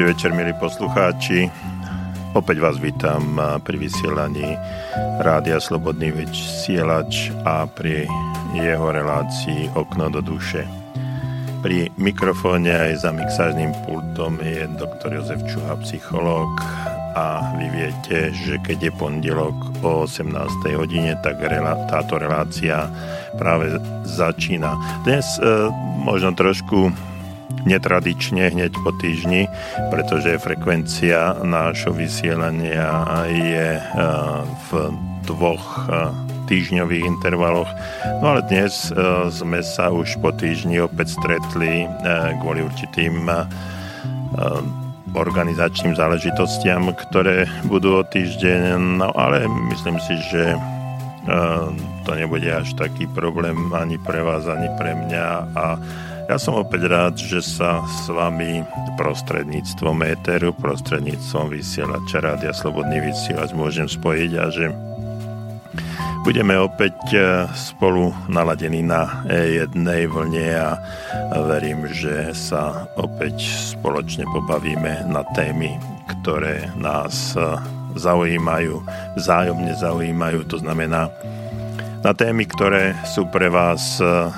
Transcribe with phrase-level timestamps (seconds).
[0.00, 1.52] Dobrý večer, milí poslucháči.
[2.32, 4.56] Opäť vás vítam pri vysielaní
[5.20, 8.08] Rádia Slobodný vysielač a pri
[8.56, 10.64] jeho relácii Okno do duše.
[11.60, 16.48] Pri mikrofóne aj za mixážnym pultom je doktor Jozef Čuha, psychológ
[17.12, 20.32] a vy viete, že keď je pondelok o 18.
[20.80, 21.44] hodine, tak
[21.92, 22.88] táto relácia
[23.36, 23.76] práve
[24.08, 24.80] začína.
[25.04, 25.68] Dnes e,
[26.00, 26.88] možno trošku
[27.64, 29.46] netradične hneď po týždni,
[29.92, 33.84] pretože frekvencia nášho vysielania je eh,
[34.70, 34.70] v
[35.28, 36.10] dvoch eh,
[36.50, 37.70] týždňových intervaloch.
[38.24, 38.96] No ale dnes eh,
[39.28, 41.86] sme sa už po týždni opäť stretli
[42.40, 43.28] kvôli určitým
[45.10, 49.42] organizačným záležitostiam, ktoré budú o týždeň, no ale
[49.74, 50.54] myslím si, že
[52.06, 55.26] to nebude až taký problém ani pre vás, ani pre mňa
[55.58, 55.64] a
[56.30, 58.62] ja som opäť rád, že sa s vami
[58.94, 64.70] prostredníctvom éteru, prostredníctvom vysielača Rádia Slobodný vysielač môžem spojiť a že
[66.22, 67.18] budeme opäť e,
[67.58, 70.70] spolu naladení na jednej vlne a
[71.50, 75.82] verím, že sa opäť spoločne pobavíme na témy,
[76.14, 77.42] ktoré nás e,
[77.98, 78.78] zaujímajú,
[79.18, 81.10] vzájomne zaujímajú, to znamená
[82.06, 84.30] na témy, ktoré sú pre vás e,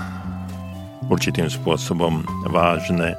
[1.12, 3.12] určitým spôsobom vážne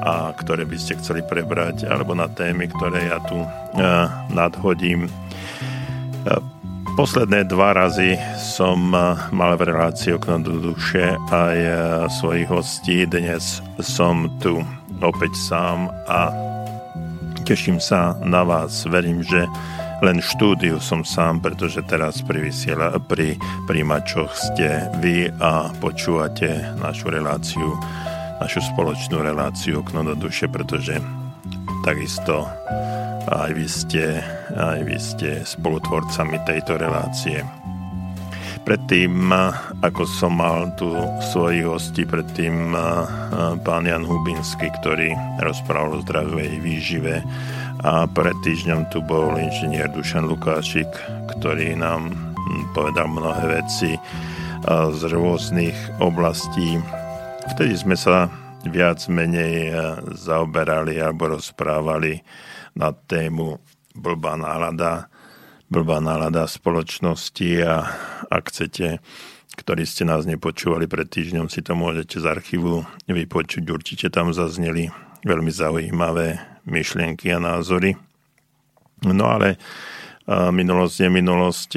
[0.00, 5.08] a ktoré by ste chceli prebrať, alebo na témy, ktoré ja tu uh, nadhodím.
[6.24, 6.40] Uh,
[6.96, 11.56] posledné dva razy som uh, mal v relácii okno do duše aj
[12.20, 13.04] svojich hostí.
[13.04, 14.64] Dnes som tu
[15.04, 16.32] opäť sám a
[17.44, 18.88] teším sa na vás.
[18.88, 19.44] Verím, že
[20.04, 27.08] len štúdiu som sám, pretože teraz pri, vysiela, pri príjimačoch ste vy a počúvate našu
[27.08, 27.72] reláciu,
[28.36, 31.00] našu spoločnú reláciu Okno do duše, pretože
[31.88, 32.44] takisto
[33.32, 34.20] aj vy ste,
[34.52, 37.40] aj vy ste spolutvorcami tejto relácie.
[38.64, 39.32] Predtým,
[39.80, 40.88] ako som mal tu
[41.32, 42.76] svojich hostí, predtým
[43.60, 47.20] pán Jan Hubinsky, ktorý rozprával o zdravej výžive,
[47.84, 50.88] a pred týždňom tu bol inžinier Dušan Lukášik,
[51.36, 54.00] ktorý nám hm, povedal mnohé veci
[54.64, 56.80] z rôznych oblastí.
[57.52, 58.32] Vtedy sme sa
[58.64, 59.76] viac menej
[60.16, 62.24] zaoberali alebo rozprávali
[62.72, 63.60] na tému
[63.92, 65.12] blbá nálada,
[65.68, 67.84] blbá nálada spoločnosti a
[68.32, 69.04] ak chcete,
[69.60, 73.64] ktorí ste nás nepočúvali pred týždňom, si to môžete z archívu vypočuť.
[73.68, 74.88] Určite tam zazneli
[75.24, 77.96] veľmi zaujímavé myšlienky a názory.
[79.04, 79.60] No ale
[80.28, 81.70] minulosť je minulosť.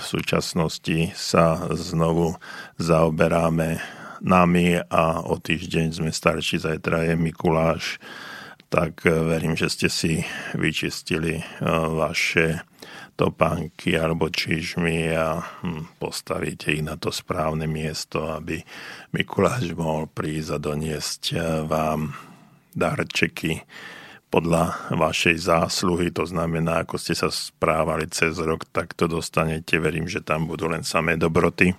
[0.00, 2.34] V súčasnosti sa znovu
[2.78, 3.78] zaoberáme
[4.22, 7.98] nami a o týždeň sme starší, zajtra je Mikuláš,
[8.70, 10.22] tak verím, že ste si
[10.54, 11.42] vyčistili
[11.92, 12.62] vaše
[13.18, 18.64] topánky alebo čižmy a hm, postavíte ich na to správne miesto, aby
[19.12, 21.22] Mikuláš mohol prísť a doniesť
[21.68, 22.31] vám
[22.74, 23.62] darčeky,
[24.32, 29.76] podľa vašej zásluhy, to znamená, ako ste sa správali cez rok, tak to dostanete.
[29.76, 31.76] Verím, že tam budú len samé dobroty.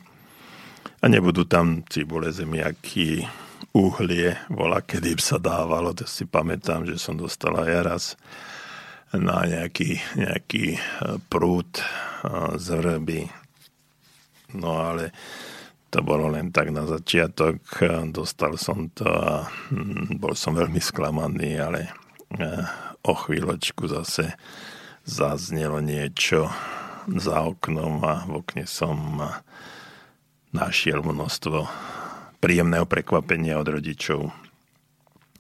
[1.02, 3.26] A nebudú tam cibule, zemiaky,
[3.74, 5.98] uhlie, vola, kedy sa dávalo.
[5.98, 8.04] To si pamätám, že som dostala aj raz
[9.18, 10.78] na nejaký, nejaký
[11.34, 11.82] prúd
[12.62, 13.34] z rby.
[14.54, 15.10] No ale
[15.94, 17.62] to bolo len tak na začiatok.
[18.10, 21.94] Dostal som to a hm, bol som veľmi sklamaný, ale
[22.34, 22.66] Eh,
[23.06, 24.34] o chvíľočku zase
[25.06, 26.50] zaznelo niečo
[27.06, 29.22] za oknom a v okne som
[30.50, 31.70] našiel množstvo
[32.42, 34.34] príjemného prekvapenia od rodičov.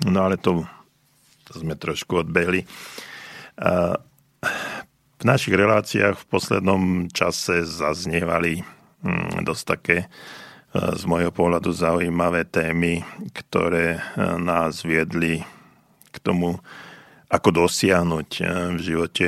[0.05, 0.69] No ale to,
[1.49, 2.61] to sme trošku odbehli.
[2.61, 3.95] Eh,
[5.17, 8.61] v našich reláciách v poslednom čase zaznievali
[9.01, 9.97] hm, dosť také
[10.73, 15.45] z môjho pohľadu zaujímavé témy, ktoré nás viedli
[16.09, 16.57] k tomu,
[17.33, 18.47] ako dosiahnuť eh,
[18.77, 19.27] v živote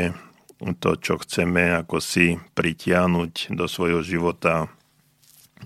[0.80, 4.70] to, čo chceme, ako si pritiahnuť do svojho života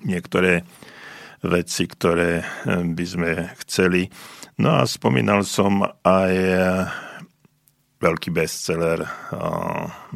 [0.07, 0.63] niektoré
[1.43, 2.45] veci, ktoré eh,
[2.87, 3.31] by sme
[3.67, 4.07] chceli.
[4.59, 6.59] No a spomínal som aj eh,
[7.99, 9.03] veľký bestseller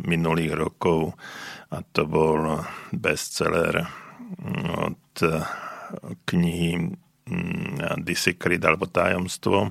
[0.07, 1.19] minulých rokov
[1.67, 2.63] a to bol
[2.95, 3.83] bestseller
[4.87, 5.02] od
[6.25, 6.97] knihy
[7.29, 9.69] mm, Disecret alebo Tajomstvo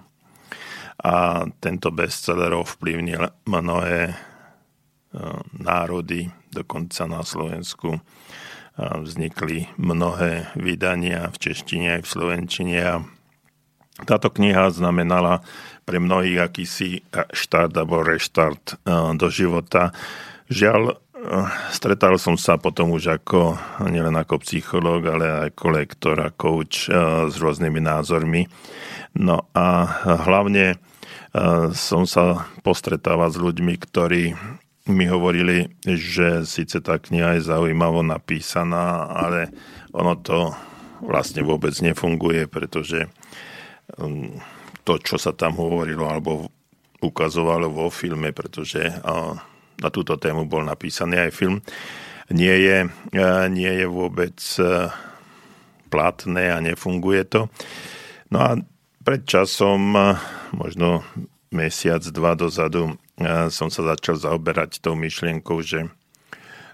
[1.02, 1.14] a
[1.58, 4.14] tento bestseller ovplyvnil mnohé e,
[5.58, 7.98] národy, dokonca na Slovensku
[8.72, 12.94] vznikli mnohé vydania v češtine aj v slovenčine a
[13.92, 15.44] Táto kniha znamenala
[15.84, 18.80] pre mnohých akýsi štart alebo reštart
[19.20, 19.92] do života.
[20.48, 21.01] Žiaľ,
[21.70, 23.54] stretal som sa potom už ako,
[23.86, 26.90] nielen ako psychológ, ale ako lektor a coach
[27.30, 28.50] s rôznymi názormi.
[29.14, 29.86] No a
[30.26, 30.82] hlavne
[31.72, 34.34] som sa postretával s ľuďmi, ktorí
[34.90, 39.54] mi hovorili, že síce tá kniha je zaujímavo napísaná, ale
[39.94, 40.50] ono to
[41.06, 43.06] vlastne vôbec nefunguje, pretože
[43.98, 44.34] um,
[44.82, 46.50] to, čo sa tam hovorilo alebo
[46.98, 48.82] ukazovalo vo filme, pretože
[49.82, 51.58] na túto tému bol napísaný aj film,
[52.30, 52.78] nie je,
[53.50, 54.88] nie je vôbec e,
[55.92, 57.50] platné a nefunguje to.
[58.32, 58.50] No a
[59.02, 59.92] pred časom,
[60.54, 61.04] možno
[61.52, 62.96] mesiac, dva dozadu,
[63.52, 65.90] som sa začal zaoberať tou myšlienkou, že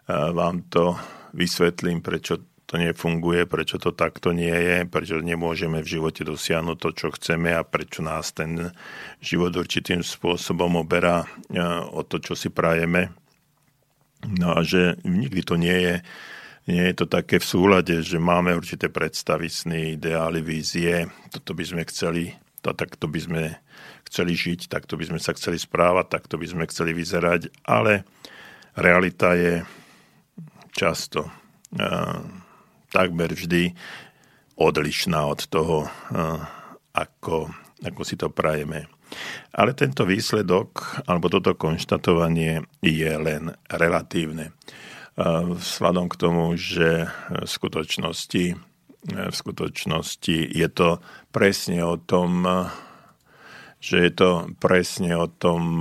[0.07, 0.95] vám to
[1.35, 6.91] vysvetlím, prečo to nefunguje, prečo to takto nie je, prečo nemôžeme v živote dosiahnuť to,
[6.93, 8.77] čo chceme a prečo nás ten
[9.25, 11.25] život určitým spôsobom oberá
[11.89, 13.09] o to, čo si prajeme.
[14.21, 15.95] No a že nikdy to nie je,
[16.69, 21.65] nie je to také v súlade, že máme určité predstavy, sny, ideály, vízie, toto by
[21.65, 23.43] sme chceli, to, takto by sme
[24.13, 28.05] chceli žiť, takto by sme sa chceli správať, takto by sme chceli vyzerať, ale
[28.77, 29.65] realita je
[30.77, 32.38] často uh,
[32.93, 33.73] takmer vždy
[34.59, 36.41] odlišná od toho, eh,
[36.93, 37.49] ako,
[37.87, 38.91] ako si to prajeme.
[39.57, 44.51] Ale tento výsledok, alebo toto konštatovanie je len relatívne.
[44.51, 45.23] Eh,
[45.55, 50.99] vzhľadom k tomu, že v skutočnosti, eh, v skutočnosti je to
[51.31, 52.45] presne o tom,
[53.79, 55.79] že je to presne o tom,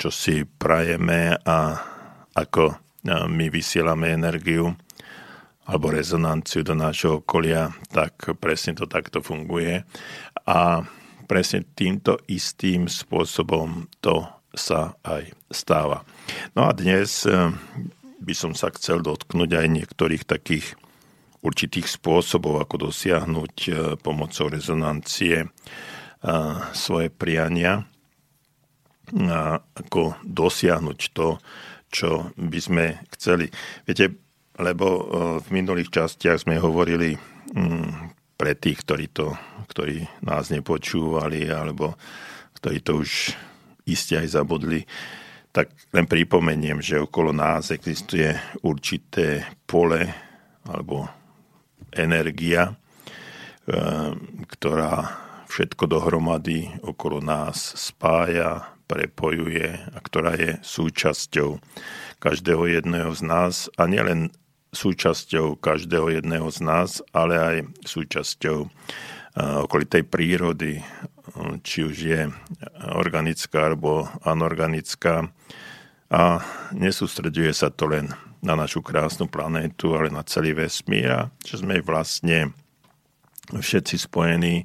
[0.00, 1.76] čo si prajeme a
[2.32, 2.72] ako
[3.04, 4.72] my vysielame energiu
[5.66, 9.86] alebo rezonanciu do nášho okolia, tak presne to takto funguje.
[10.46, 10.82] A
[11.30, 16.04] presne týmto istým spôsobom to sa aj stáva.
[16.52, 17.48] No a dnes eh,
[18.20, 20.76] by som sa chcel dotknúť aj niektorých takých
[21.42, 25.48] určitých spôsobov, ako dosiahnuť eh, pomocou rezonancie eh,
[26.74, 27.86] svoje priania
[29.12, 31.36] ako dosiahnuť to,
[31.92, 33.52] čo by sme chceli.
[33.84, 34.16] Viete,
[34.60, 35.02] lebo e,
[35.40, 37.16] v minulých častiach sme hovorili
[37.56, 39.32] mm, pre tých, ktorí, to,
[39.70, 41.96] ktorí nás nepočúvali alebo
[42.58, 43.32] ktorí to už
[43.88, 44.84] iste aj zabudli,
[45.52, 48.32] tak len pripomeniem, že okolo nás existuje
[48.64, 50.08] určité pole
[50.64, 51.08] alebo
[51.92, 52.74] energia, e,
[54.48, 55.22] ktorá
[55.52, 61.60] všetko dohromady okolo nás spája, prepojuje a ktorá je súčasťou
[62.20, 63.54] každého jedného z nás.
[63.76, 64.32] A nielen
[64.72, 68.70] súčasťou každého jedného z nás, ale aj súčasťou eh,
[69.68, 70.84] okolitej prírody, eh,
[71.60, 72.20] či už je
[72.96, 75.28] organická alebo anorganická.
[76.12, 76.44] A
[76.76, 78.12] nesústreduje sa to len
[78.44, 82.52] na našu krásnu planétu, ale na celý vesmír a že sme vlastne
[83.52, 84.64] všetci spojení,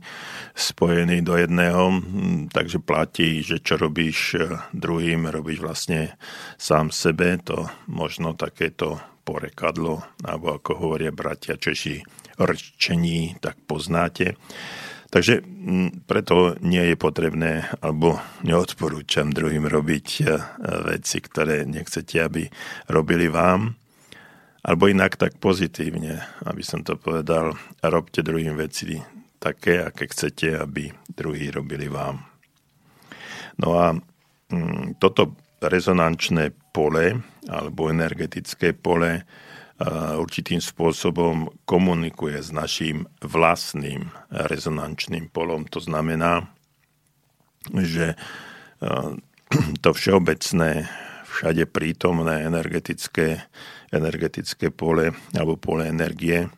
[0.56, 2.00] spojení do jedného,
[2.54, 6.16] takže platí, že čo robíš eh, druhým, robíš vlastne
[6.56, 12.00] sám sebe, to možno takéto porekadlo, alebo ako hovoria bratia Češi,
[12.40, 14.40] rčení, tak poznáte.
[15.12, 15.44] Takže
[16.08, 20.24] preto nie je potrebné, alebo neodporúčam druhým robiť e,
[20.96, 22.44] veci, ktoré nechcete, aby
[22.92, 23.76] robili vám.
[24.68, 29.00] Alebo inak tak pozitívne, aby som to povedal, robte druhým veci
[29.40, 32.20] také, aké chcete, aby druhí robili vám.
[33.64, 33.96] No a
[35.00, 37.18] toto rezonančné pole
[37.50, 39.26] alebo energetické pole
[40.18, 45.66] určitým spôsobom komunikuje s našim vlastným rezonančným polom.
[45.74, 46.46] To znamená,
[47.74, 48.14] že
[49.82, 50.86] to všeobecné,
[51.26, 53.46] všade prítomné energetické,
[53.90, 56.50] energetické pole alebo pole energie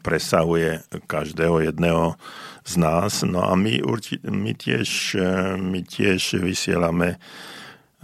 [0.00, 2.16] presahuje každého jedného
[2.64, 3.20] z nás.
[3.28, 3.84] No a my,
[4.24, 5.20] my, tiež,
[5.60, 7.20] my tiež vysielame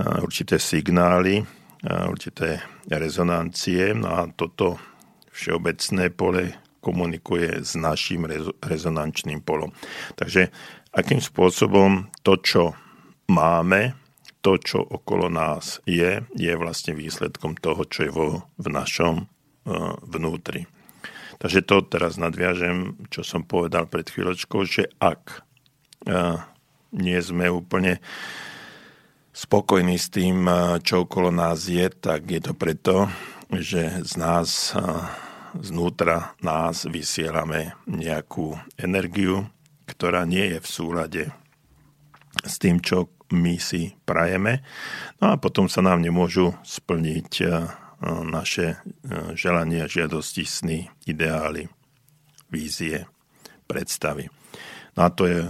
[0.00, 1.44] určité signály,
[1.84, 4.76] určité rezonancie no a toto
[5.32, 8.24] všeobecné pole komunikuje s našim
[8.64, 9.72] rezonančným polom.
[10.16, 10.48] Takže
[10.96, 12.62] akým spôsobom to, čo
[13.28, 13.92] máme,
[14.40, 19.28] to, čo okolo nás je, je vlastne výsledkom toho, čo je vo, v našom
[20.08, 20.64] vnútri.
[21.40, 25.44] Takže to teraz nadviažem, čo som povedal pred chvíľočkou, že ak
[26.96, 28.00] nie sme úplne
[29.40, 30.44] spokojní s tým,
[30.84, 33.08] čo okolo nás je, tak je to preto,
[33.48, 34.76] že z nás,
[35.56, 39.48] znútra nás vysielame nejakú energiu,
[39.88, 41.22] ktorá nie je v súlade
[42.44, 44.60] s tým, čo my si prajeme.
[45.18, 47.46] No a potom sa nám nemôžu splniť e,
[48.26, 48.80] naše
[49.34, 51.66] želania, žiadosti, sny, ideály,
[52.50, 53.06] vízie,
[53.66, 54.30] predstavy.
[54.94, 55.40] No a to je,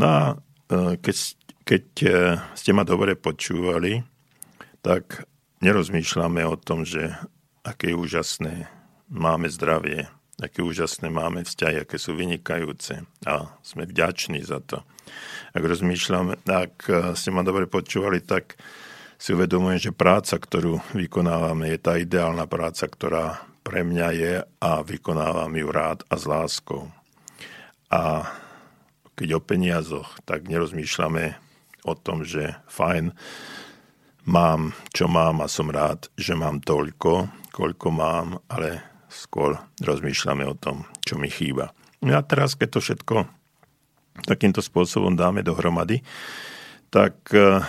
[0.00, 1.16] No a eh, keď,
[1.62, 2.12] keď eh,
[2.58, 4.02] ste ma dobre počúvali,
[4.82, 5.28] tak
[5.62, 7.14] nerozmýšľame o tom, že
[7.66, 8.68] aké úžasné
[9.10, 10.08] máme zdravie,
[10.40, 14.80] aké úžasné máme vzťahy, aké sú vynikajúce a sme vďační za to.
[15.52, 16.74] Ak rozmýšľam, ak
[17.18, 18.56] ste ma dobre počúvali, tak
[19.20, 24.80] si uvedomujem, že práca, ktorú vykonávame, je tá ideálna práca, ktorá pre mňa je a
[24.80, 26.88] vykonávam ju rád a s láskou.
[27.92, 28.24] A
[29.12, 31.36] keď o peniazoch, tak nerozmýšľame
[31.84, 33.12] o tom, že fajn,
[34.24, 40.54] mám, čo mám a som rád, že mám toľko, koľko mám, ale skôr rozmýšľame o
[40.54, 41.74] tom, čo mi chýba.
[42.00, 43.16] No a teraz, keď to všetko
[44.24, 46.00] takýmto spôsobom dáme dohromady,
[46.90, 47.62] tak uh,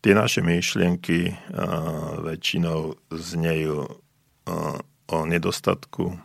[0.00, 6.18] tie naše myšlienky uh, väčšinou znejú uh, o nedostatku,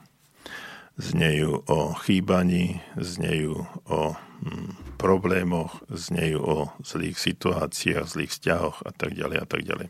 [0.98, 9.17] znejú o chýbaní, znejú o hm, problémoch, znejú o zlých situáciách, zlých vzťahoch a tak
[9.17, 9.88] ďalej a tak ďalej.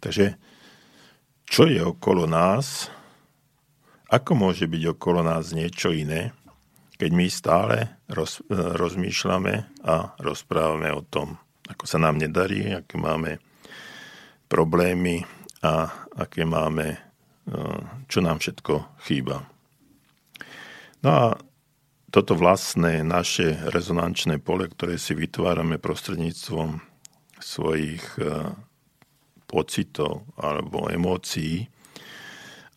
[0.00, 0.38] Takže
[1.50, 2.86] čo je okolo nás,
[4.06, 6.30] ako môže byť okolo nás niečo iné,
[6.94, 7.76] keď my stále
[8.06, 13.42] roz, rozmýšľame a rozprávame o tom, ako sa nám nedarí, aké máme
[14.46, 15.26] problémy
[15.66, 16.98] a aké máme, e,
[18.06, 19.42] čo nám všetko chýba.
[21.02, 21.24] No a
[22.14, 26.78] toto vlastné naše rezonančné pole, ktoré si vytvárame prostredníctvom
[27.42, 28.54] svojich e,
[29.50, 31.66] pocitov alebo emócií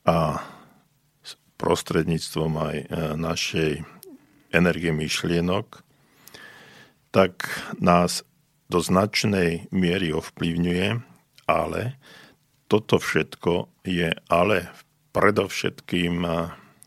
[0.09, 0.41] a
[1.61, 3.71] prostredníctvom aj e, našej
[4.51, 5.85] energie myšlienok,
[7.13, 8.25] tak nás
[8.67, 10.87] do značnej miery ovplyvňuje,
[11.45, 11.81] ale
[12.67, 14.73] toto všetko je ale
[15.13, 16.29] predovšetkým e,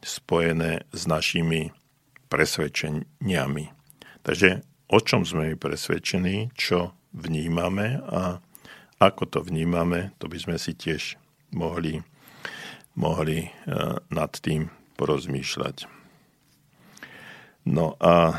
[0.03, 1.71] spojené s našimi
[2.27, 3.65] presvedčeniami.
[4.27, 4.51] Takže
[4.91, 8.43] o čom sme presvedčení, čo vnímame a
[8.97, 11.21] ako to vnímame, to by sme si tiež
[11.53, 12.01] mohli
[12.97, 13.49] mohli e,
[14.09, 15.85] nad tým porozmýšľať.
[17.69, 18.35] No a e,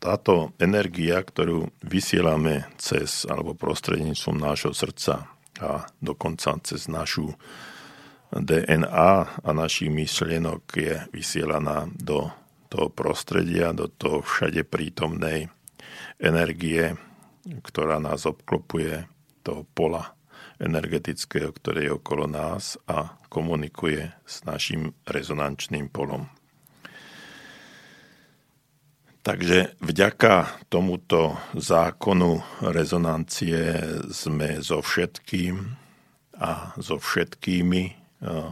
[0.00, 5.28] táto energia, ktorú vysielame cez alebo prostredníctvom nášho srdca
[5.60, 7.36] a dokonca cez našu
[8.30, 12.30] DNA a našich myšlienok je vysielaná do
[12.70, 15.50] toho prostredia, do toho všade prítomnej
[16.22, 16.94] energie,
[17.66, 19.10] ktorá nás obklopuje,
[19.42, 20.16] toho pola
[20.60, 26.28] energetického, ktoré je okolo nás a komunikuje s našim rezonančným polom.
[29.20, 33.76] Takže vďaka tomuto zákonu rezonancie
[34.08, 35.76] sme so všetkým
[36.40, 37.82] a so všetkými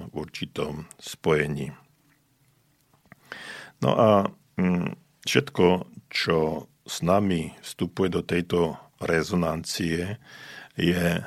[0.08, 1.72] v určitom spojení.
[3.80, 4.10] No a
[4.60, 4.92] mm,
[5.24, 10.20] všetko, čo s nami vstupuje do tejto rezonancie,
[10.78, 11.26] je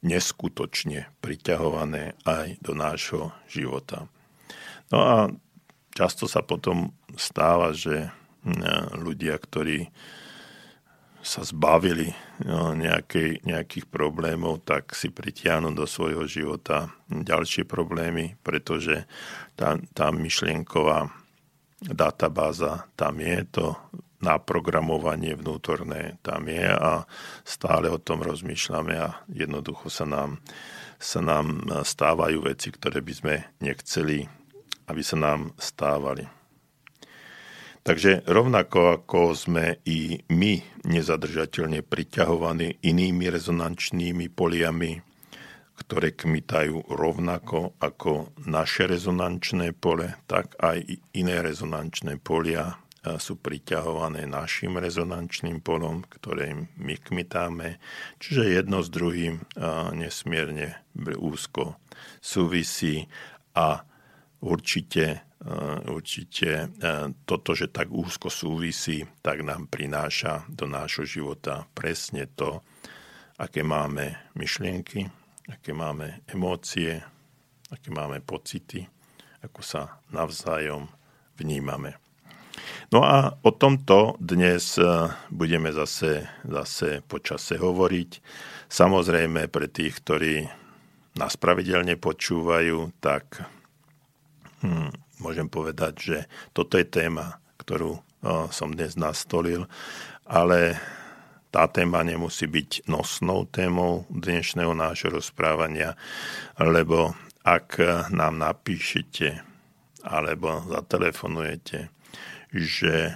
[0.00, 4.08] neskutočne priťahované aj do nášho života.
[4.88, 5.16] No a
[5.92, 8.08] často sa potom stáva, že
[8.46, 9.90] mm, ľudia, ktorí
[11.18, 12.14] sa zbavili
[12.46, 19.04] no, nejakej, nejakých problémov, tak si pritiahnu do svojho života ďalšie problémy, pretože
[19.58, 21.10] tá, tá myšlienková
[21.82, 23.66] databáza tam je, to
[24.18, 27.06] naprogramovanie vnútorné tam je a
[27.46, 30.42] stále o tom rozmýšľame a jednoducho sa nám,
[30.98, 34.26] sa nám stávajú veci, ktoré by sme nechceli,
[34.90, 36.26] aby sa nám stávali.
[37.86, 45.00] Takže rovnako ako sme i my nezadržateľne priťahovaní inými rezonančnými poliami,
[45.78, 50.84] ktoré kmitajú rovnako ako naše rezonančné pole, tak aj
[51.16, 52.76] iné rezonančné polia
[53.16, 57.80] sú priťahované našim rezonančným polom, ktoré my kmitáme.
[58.20, 59.40] Čiže jedno s druhým
[59.96, 60.84] nesmierne
[61.16, 61.80] úzko
[62.20, 63.08] súvisí
[63.56, 63.80] a
[64.44, 65.24] určite
[65.86, 66.74] určite
[67.22, 72.66] toto, že tak úzko súvisí, tak nám prináša do nášho života presne to,
[73.38, 75.06] aké máme myšlienky,
[75.46, 76.98] aké máme emócie,
[77.70, 78.82] aké máme pocity,
[79.38, 80.90] ako sa navzájom
[81.38, 81.94] vnímame.
[82.88, 88.10] No a o tomto dnes eh, budeme zase, zase počase hovoriť.
[88.68, 90.48] Samozrejme pre tých, ktorí
[91.20, 93.44] nás pravidelne počúvajú, tak
[94.64, 96.18] hm, môžem povedať, že
[96.56, 98.00] toto je téma, ktorú
[98.50, 99.70] som dnes nastolil,
[100.26, 100.78] ale
[101.54, 105.94] tá téma nemusí byť nosnou témou dnešného nášho rozprávania,
[106.58, 107.14] lebo
[107.46, 107.78] ak
[108.10, 109.40] nám napíšete
[110.04, 111.90] alebo zatelefonujete,
[112.52, 113.14] že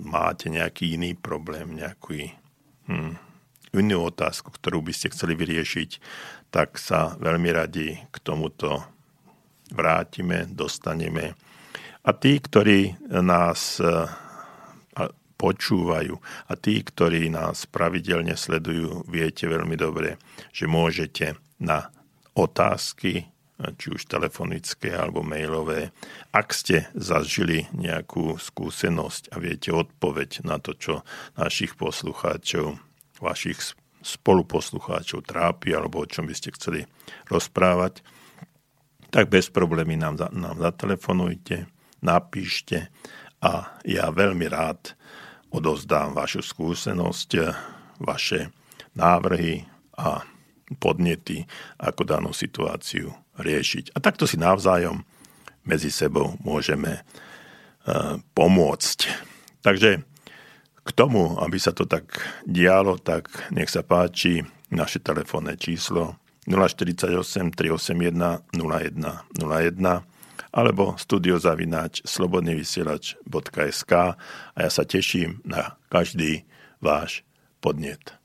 [0.00, 2.30] máte nejaký iný problém, nejakú
[2.88, 3.18] hm,
[3.76, 5.90] inú otázku, ktorú by ste chceli vyriešiť,
[6.52, 8.84] tak sa veľmi radi k tomuto
[9.72, 11.32] vrátime, dostaneme.
[12.04, 13.88] A tí, ktorí nás e,
[15.40, 16.14] počúvajú
[16.50, 20.20] a tí, ktorí nás pravidelne sledujú, viete veľmi dobre,
[20.52, 21.88] že môžete na
[22.36, 23.32] otázky,
[23.78, 25.94] či už telefonické alebo mailové,
[26.34, 30.94] ak ste zažili nejakú skúsenosť a viete odpoveď na to, čo
[31.38, 32.80] našich poslucháčov,
[33.22, 36.80] vašich spoluposlucháčov trápi alebo o čom by ste chceli
[37.30, 38.02] rozprávať,
[39.12, 41.70] tak bez problémy nám, nám zatelefonujte,
[42.02, 42.90] napíšte
[43.42, 44.98] a ja veľmi rád
[45.52, 47.30] odozdám vašu skúsenosť,
[48.02, 48.50] vaše
[48.96, 49.62] návrhy
[49.98, 50.24] a
[50.76, 51.44] podnety,
[51.80, 53.96] ako danú situáciu riešiť.
[53.96, 55.02] A takto si navzájom
[55.62, 57.02] medzi sebou môžeme e,
[58.34, 58.98] pomôcť.
[59.62, 60.02] Takže
[60.82, 64.42] k tomu, aby sa to tak dialo, tak nech sa páči
[64.74, 66.18] naše telefónne číslo
[66.50, 70.02] 048 381 0101
[70.52, 73.92] alebo studiozavináč slobodnyvysielač.sk
[74.52, 76.44] a ja sa teším na každý
[76.82, 77.24] váš
[77.62, 78.21] podnet.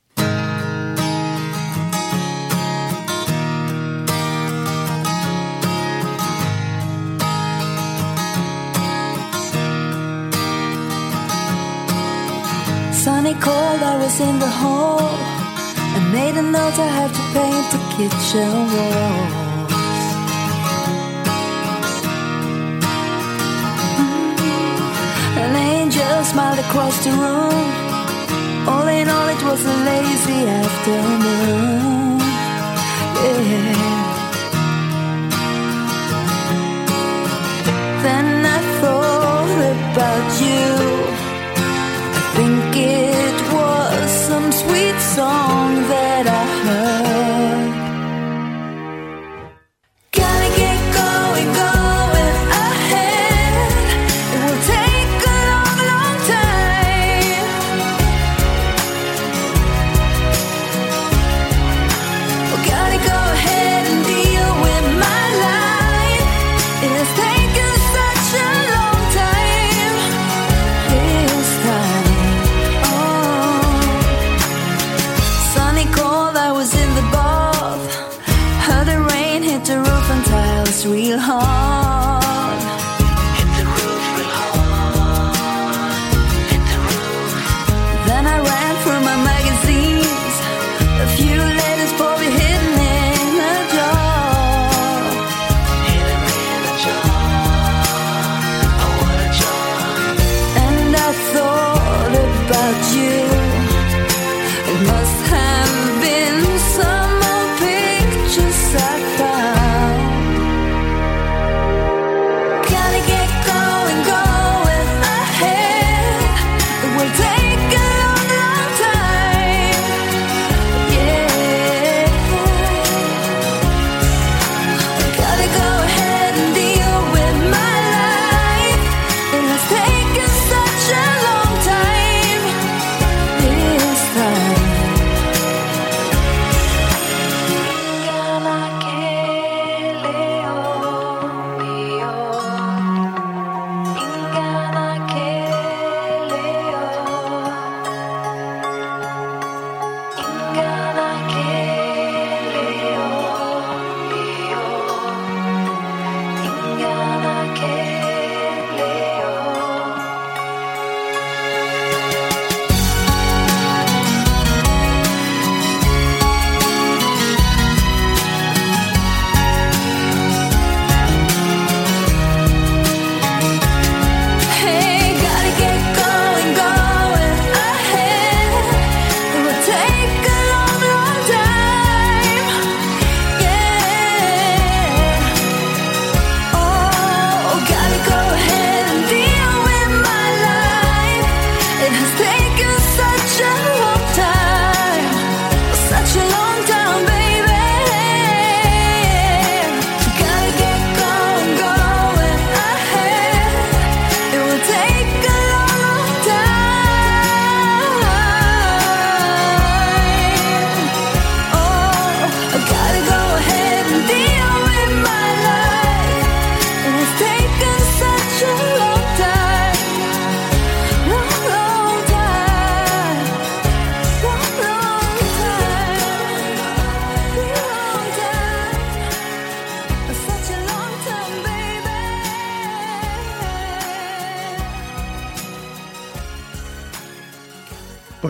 [13.28, 17.68] Sunny cold, I was in the hall I made a note I have to paint
[17.74, 19.68] the kitchen walls.
[24.00, 24.38] Mm.
[25.44, 27.66] An angel smiled across the room.
[28.70, 32.20] All in all, it was a lazy afternoon.
[33.24, 34.07] Yeah.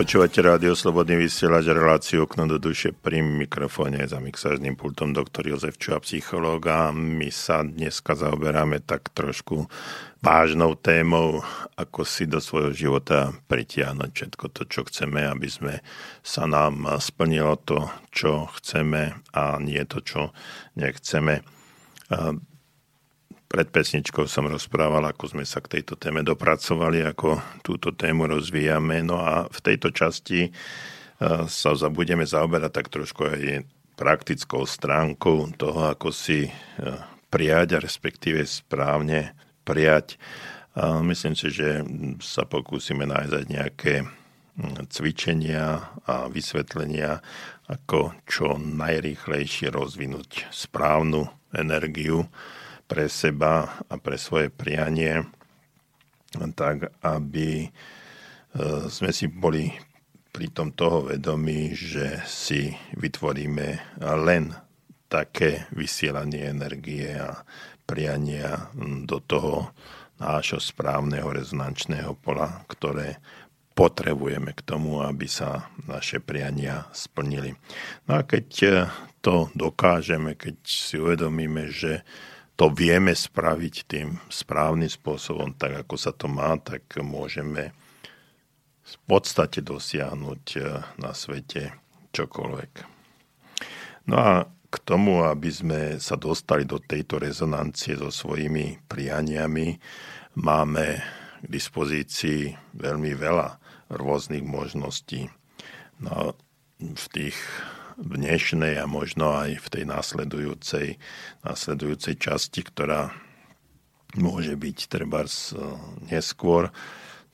[0.08, 5.76] Počúvate rádio Slobodný vysielač, reláciu okno do duše pri mikrofóne za mixážnym pultom doktor Jozef
[5.76, 9.68] Čuha, psychológ a my sa dneska zaoberáme tak trošku
[10.24, 11.44] vážnou témou,
[11.76, 15.84] ako si do svojho života pritiahnuť všetko to, čo chceme, aby sme
[16.24, 20.32] sa nám splnilo to, čo chceme a nie to, čo
[20.72, 21.44] nechceme.
[23.48, 29.00] Pred pesničkou som rozprával, ako sme sa k tejto téme dopracovali, ako túto tému rozvíjame.
[29.00, 30.50] No a v tejto časti e,
[31.48, 33.64] sa budeme zaoberať tak trošku aj
[33.96, 36.52] praktickou stránkou toho, ako si e,
[37.32, 39.32] prijať a respektíve správne
[39.64, 40.20] prijať.
[40.76, 41.80] A myslím si, že
[42.20, 43.94] sa pokúsime nájsť nejaké
[44.92, 47.22] cvičenia a vysvetlenia,
[47.70, 52.26] ako čo najrýchlejšie rozvinúť správnu energiu,
[52.88, 55.28] pre seba a pre svoje prianie,
[56.56, 57.68] tak aby e,
[58.88, 59.68] sme si boli
[60.32, 64.56] pri tom toho vedomí, že si vytvoríme len
[65.08, 67.44] také vysielanie energie a
[67.88, 68.68] priania
[69.08, 69.72] do toho
[70.20, 73.16] nášho správneho rezonančného pola, ktoré
[73.72, 77.54] potrebujeme k tomu, aby sa naše priania splnili.
[78.10, 78.46] No a keď
[79.22, 82.02] to dokážeme, keď si uvedomíme, že
[82.58, 87.70] to vieme spraviť tým správnym spôsobom, tak ako sa to má, tak môžeme
[88.82, 91.78] v podstate dosiahnuť eh, na svete
[92.10, 92.72] čokoľvek.
[94.10, 94.32] No a
[94.68, 99.80] k tomu, aby sme sa dostali do tejto rezonancie so svojimi prianiami,
[100.36, 100.86] máme
[101.40, 103.48] k dispozícii veľmi veľa
[103.94, 105.30] rôznych možností.
[106.04, 106.36] No,
[106.78, 107.38] v tých
[107.98, 111.02] dnešnej a možno aj v tej následujúcej,
[111.42, 113.10] následujúcej časti, ktorá
[114.14, 115.26] môže byť treba
[116.06, 116.70] neskôr,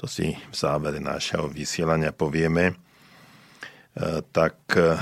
[0.00, 2.74] to si v závere nášho vysielania povieme, e,
[4.35, 4.98] tak e,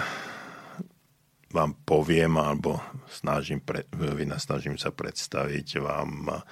[1.54, 3.86] vám poviem, alebo snažím, pre,
[4.76, 6.42] sa predstaviť vám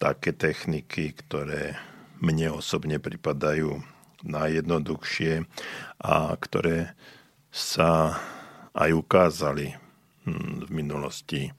[0.00, 1.76] také techniky, ktoré
[2.24, 3.84] mne osobne pripadajú
[4.24, 5.44] najjednoduchšie
[6.04, 6.96] a ktoré
[7.50, 8.16] sa
[8.74, 9.74] aj ukázali
[10.24, 11.50] hm, v minulosti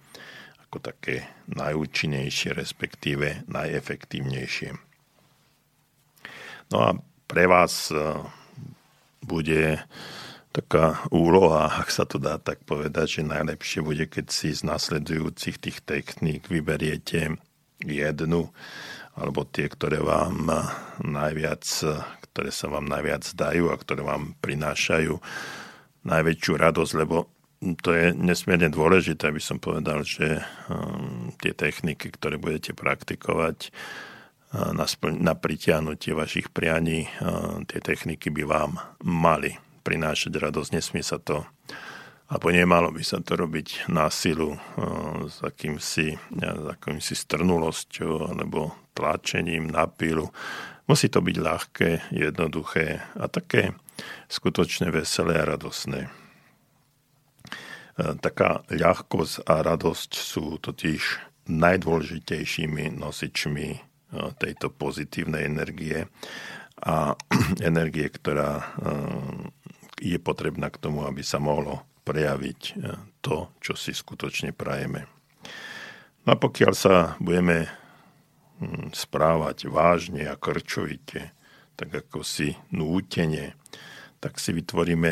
[0.67, 4.71] ako také najúčinnejšie, respektíve najefektívnejšie.
[6.71, 6.89] No a
[7.27, 7.99] pre vás e,
[9.19, 9.83] bude
[10.55, 15.59] taká úloha, ak sa to dá tak povedať, že najlepšie bude, keď si z nasledujúcich
[15.59, 17.35] tých techník vyberiete
[17.83, 18.51] jednu,
[19.15, 20.51] alebo tie, ktoré vám
[21.03, 21.63] najviac,
[22.31, 25.19] ktoré sa vám najviac dajú a ktoré vám prinášajú
[26.05, 27.29] najväčšiu radosť, lebo
[27.61, 34.73] to je nesmierne dôležité, aby som povedal, že um, tie techniky, ktoré budete praktikovať uh,
[34.73, 38.71] na, spl- na pritiahnutie vašich prianí, uh, tie techniky by vám
[39.05, 40.73] mali prinášať radosť.
[40.73, 41.45] Nesmie sa to,
[42.33, 48.73] alebo nemalo by sa to robiť na silu uh, s akýmsi, s akýmsi strnulosťou alebo
[49.01, 50.29] tlačením na pilu.
[50.85, 53.73] Musí to byť ľahké, jednoduché a také
[54.29, 56.05] skutočne veselé a radosné.
[56.05, 56.09] E,
[58.21, 61.01] taká ľahkosť a radosť sú totiž
[61.49, 63.79] najdôležitejšími nosičmi e,
[64.37, 66.05] tejto pozitívnej energie
[66.85, 67.17] a
[67.71, 68.65] energie, ktorá e,
[70.01, 72.81] je potrebná k tomu, aby sa mohlo prejaviť
[73.21, 75.05] to, čo si skutočne prajeme.
[76.25, 77.69] No a pokiaľ sa budeme
[78.93, 81.33] správať vážne a krčovite,
[81.75, 83.57] tak ako si nútene
[84.21, 85.11] tak si vytvoríme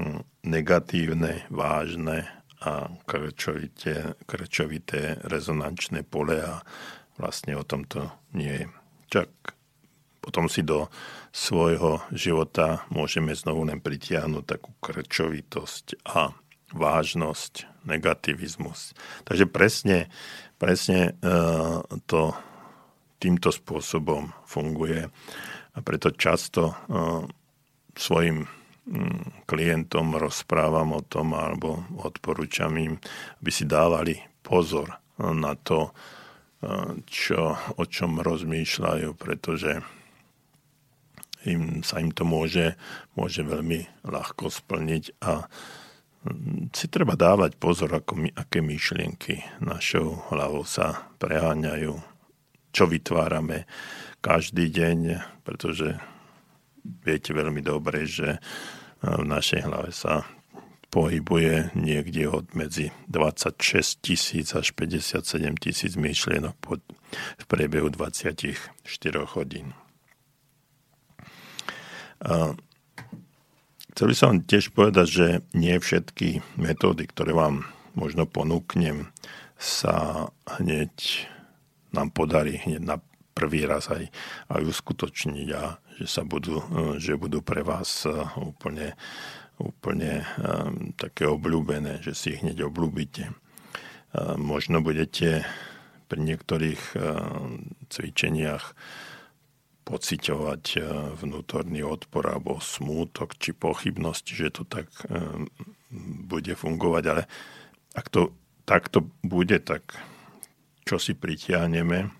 [0.00, 2.24] hm, negatívne, vážne
[2.64, 6.64] a krčovité, krčovité rezonančné pole a
[7.20, 8.66] vlastne o tom to nie je.
[9.12, 9.30] Čak
[10.24, 10.88] potom si do
[11.30, 16.32] svojho života môžeme znovu len pritiahnuť takú krčovitosť a
[16.72, 18.96] vážnosť, negativizmus.
[19.22, 20.10] Takže presne,
[20.58, 21.30] presne e,
[22.10, 22.34] to
[23.16, 25.08] týmto spôsobom funguje.
[25.76, 26.74] A preto často e,
[27.96, 32.96] svojim mm, klientom rozprávam o tom alebo odporúčam im,
[33.40, 35.96] aby si dávali pozor na to,
[37.06, 39.80] čo, o čom rozmýšľajú, pretože
[41.46, 42.74] im, sa im to môže,
[43.14, 45.46] môže veľmi ľahko splniť a
[46.26, 52.15] mm, si treba dávať pozor, ako my, aké myšlienky našou hlavou sa preháňajú,
[52.76, 53.64] čo vytvárame
[54.20, 54.98] každý deň,
[55.40, 55.96] pretože
[56.84, 58.36] viete veľmi dobre, že
[59.00, 60.28] v našej hlave sa
[60.92, 65.24] pohybuje niekde od medzi 26 tisíc až 57
[65.56, 66.84] tisíc myšlienok pod,
[67.40, 68.56] v priebehu 24
[69.32, 69.72] hodín.
[72.24, 72.56] A
[73.92, 77.64] chcel by som tiež povedať, že nie všetky metódy, ktoré vám
[77.96, 79.12] možno ponúknem,
[79.56, 80.28] sa
[80.60, 81.28] hneď
[81.92, 82.96] nám podarí hneď na
[83.36, 84.08] prvý raz aj,
[84.48, 86.64] aj uskutočniť a že sa budú,
[86.96, 88.96] že budú pre vás úplne,
[89.60, 93.32] úplne um, také obľúbené, že si ich hneď obľúbite.
[94.40, 95.44] Možno budete
[96.08, 96.96] pri niektorých
[97.92, 98.72] cvičeniach
[99.84, 100.64] pociťovať
[101.20, 104.88] vnútorný odpor alebo smútok či pochybnosť, že to tak
[106.24, 107.22] bude fungovať, ale
[107.92, 108.32] ak to
[108.64, 109.94] takto bude, tak
[110.86, 112.14] čo si pritiahneme,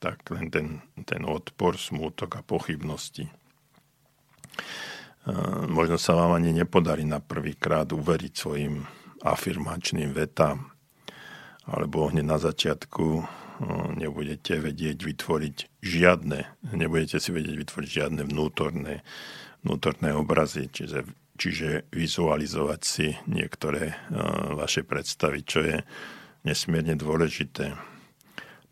[0.00, 3.28] tak len ten, ten odpor, smútok a pochybnosti.
[5.68, 8.88] Možno sa vám ani nepodarí na prvýkrát uveriť svojim
[9.20, 10.72] afirmačným vetám,
[11.68, 13.26] alebo hneď na začiatku
[14.00, 19.04] nebudete vedieť vytvoriť žiadne, nebudete si vedieť vytvoriť žiadne vnútorné,
[19.60, 21.04] vnútorné obrazy, čiže,
[21.36, 23.92] čiže vizualizovať si niektoré
[24.56, 25.76] vaše predstavy, čo je
[26.46, 27.95] nesmierne dôležité.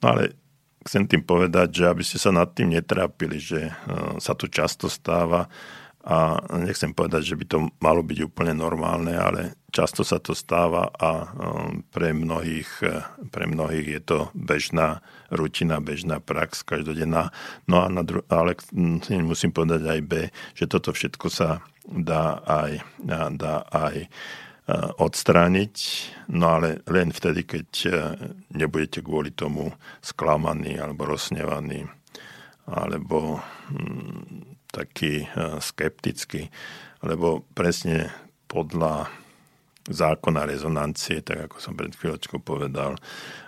[0.05, 0.37] No ale
[0.85, 3.73] chcem tým povedať, že aby ste sa nad tým netrápili, že
[4.21, 5.49] sa to často stáva,
[6.05, 10.93] a nechcem povedať, že by to malo byť úplne normálne, ale často sa to stáva
[10.93, 12.69] a um, pre mnohých,
[13.33, 15.01] pre mnohých je to bežná
[15.33, 17.33] rutina, bežná prax, každodenná.
[17.65, 18.53] No a na dru- ale
[19.17, 20.13] musím povedať aj B,
[20.53, 22.85] že toto všetko sa dá aj,
[23.41, 24.05] dá aj
[24.97, 25.75] odstrániť,
[26.33, 28.17] no ale len vtedy, keď uh,
[28.49, 29.69] nebudete kvôli tomu
[30.01, 31.85] sklamaní alebo rozsnevaní
[32.65, 36.49] alebo hm, taký eh, skeptický,
[37.05, 38.11] lebo presne
[38.49, 39.13] podľa
[39.85, 42.97] zákona rezonancie, tak ako som pred chvíľočkou povedal,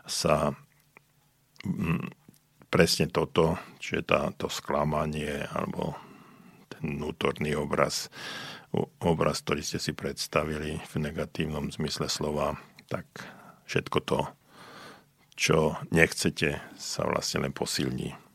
[0.05, 0.53] sa
[1.65, 2.13] mm,
[2.69, 5.97] presne toto, čiže tá, to sklamanie alebo
[6.69, 8.13] ten vnútorný obraz,
[9.01, 13.07] obraz, ktorý ste si predstavili v negatívnom zmysle slova, tak
[13.67, 14.21] všetko to,
[15.37, 15.59] čo
[15.93, 18.27] nechcete, sa vlastne len posilní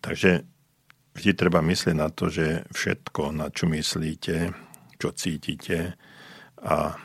[0.00, 0.42] takže
[1.14, 4.50] vždy treba myslieť na to, že všetko, na čo myslíte,
[4.98, 5.94] čo cítite
[6.64, 6.96] a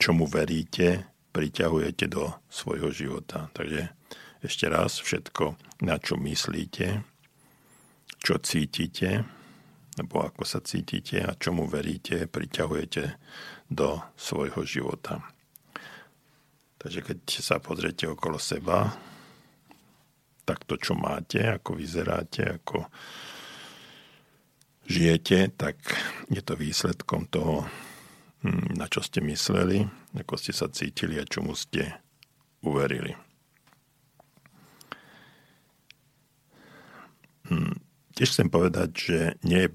[0.00, 3.52] čomu veríte, priťahujete do svojho života.
[3.52, 3.92] Takže
[4.40, 7.04] ešte raz, všetko, na čo myslíte,
[8.20, 9.24] čo cítite,
[9.96, 13.16] nebo ako sa cítite a čomu veríte, priťahujete
[13.72, 15.24] do svojho života.
[16.76, 18.92] Takže keď sa pozriete okolo seba,
[20.46, 22.86] tak to, čo máte, ako vyzeráte, ako
[24.86, 25.80] žijete, tak
[26.30, 27.66] je to výsledkom toho,
[28.46, 29.82] hm, na čo ste mysleli,
[30.14, 31.98] ako ste sa cítili a čomu ste
[32.62, 33.18] uverili.
[37.50, 37.74] Hm,
[38.14, 39.74] tiež chcem povedať, že nie je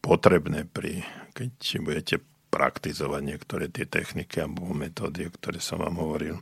[0.00, 2.16] potrebné, pri, keď budete
[2.48, 6.40] praktizovať niektoré tie techniky alebo metódy, o ktoré som vám hovoril,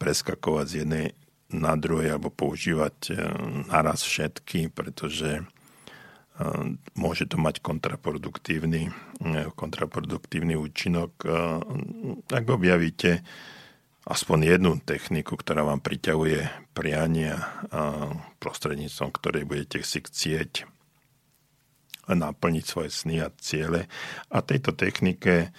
[0.00, 1.06] preskakovať z jednej
[1.50, 3.14] na druhej alebo používať e,
[3.66, 5.44] naraz všetky, pretože e,
[6.94, 8.90] môže to mať kontraproduktívny,
[9.20, 11.10] e, kontraproduktívny účinok.
[12.30, 13.26] Ak objavíte
[14.06, 17.36] aspoň jednu techniku, ktorá vám priťahuje priania
[18.40, 20.79] prostredníctvom ktorej budete si chcieť
[22.14, 23.90] naplniť svoje sny a ciele.
[24.30, 25.54] A tejto technike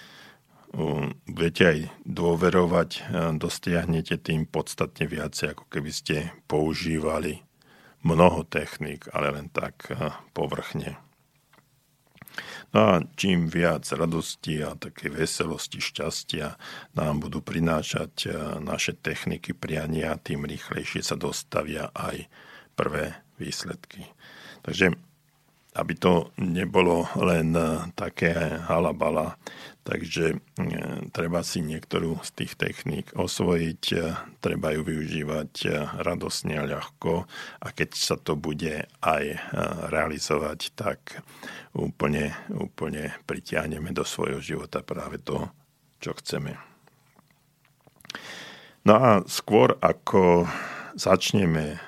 [1.28, 2.90] budete aj dôverovať,
[3.36, 6.16] dosiahnete tým podstatne viacej, ako keby ste
[6.48, 7.44] používali
[8.08, 9.92] mnoho techník, ale len tak
[10.32, 10.96] povrchne.
[12.72, 16.56] No a čím viac radosti a také veselosti, šťastia
[16.96, 18.32] nám budú prinášať
[18.64, 22.32] naše techniky priania, tým rýchlejšie sa dostavia aj
[22.80, 24.08] prvé výsledky.
[24.64, 24.96] Takže
[25.72, 27.56] aby to nebolo len
[27.96, 28.36] také
[28.68, 29.40] halabala,
[29.82, 30.38] Takže e,
[31.10, 33.98] treba si niektorú z tých techník osvojiť, e,
[34.38, 35.70] treba ju využívať e,
[36.06, 37.26] radosne a ľahko
[37.66, 39.24] a keď sa to bude aj
[39.90, 41.26] realizovať, tak
[41.74, 45.50] úplne, úplne pritiahneme do svojho života práve to,
[45.98, 46.62] čo chceme.
[48.86, 50.46] No a skôr ako
[50.94, 51.82] začneme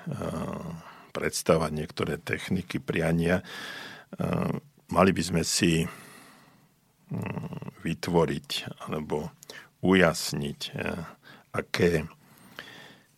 [1.13, 3.45] predstavať niektoré techniky priania,
[4.89, 5.86] mali by sme si
[7.84, 8.49] vytvoriť
[8.88, 9.30] alebo
[9.84, 11.04] ujasniť, eh,
[11.54, 12.08] aké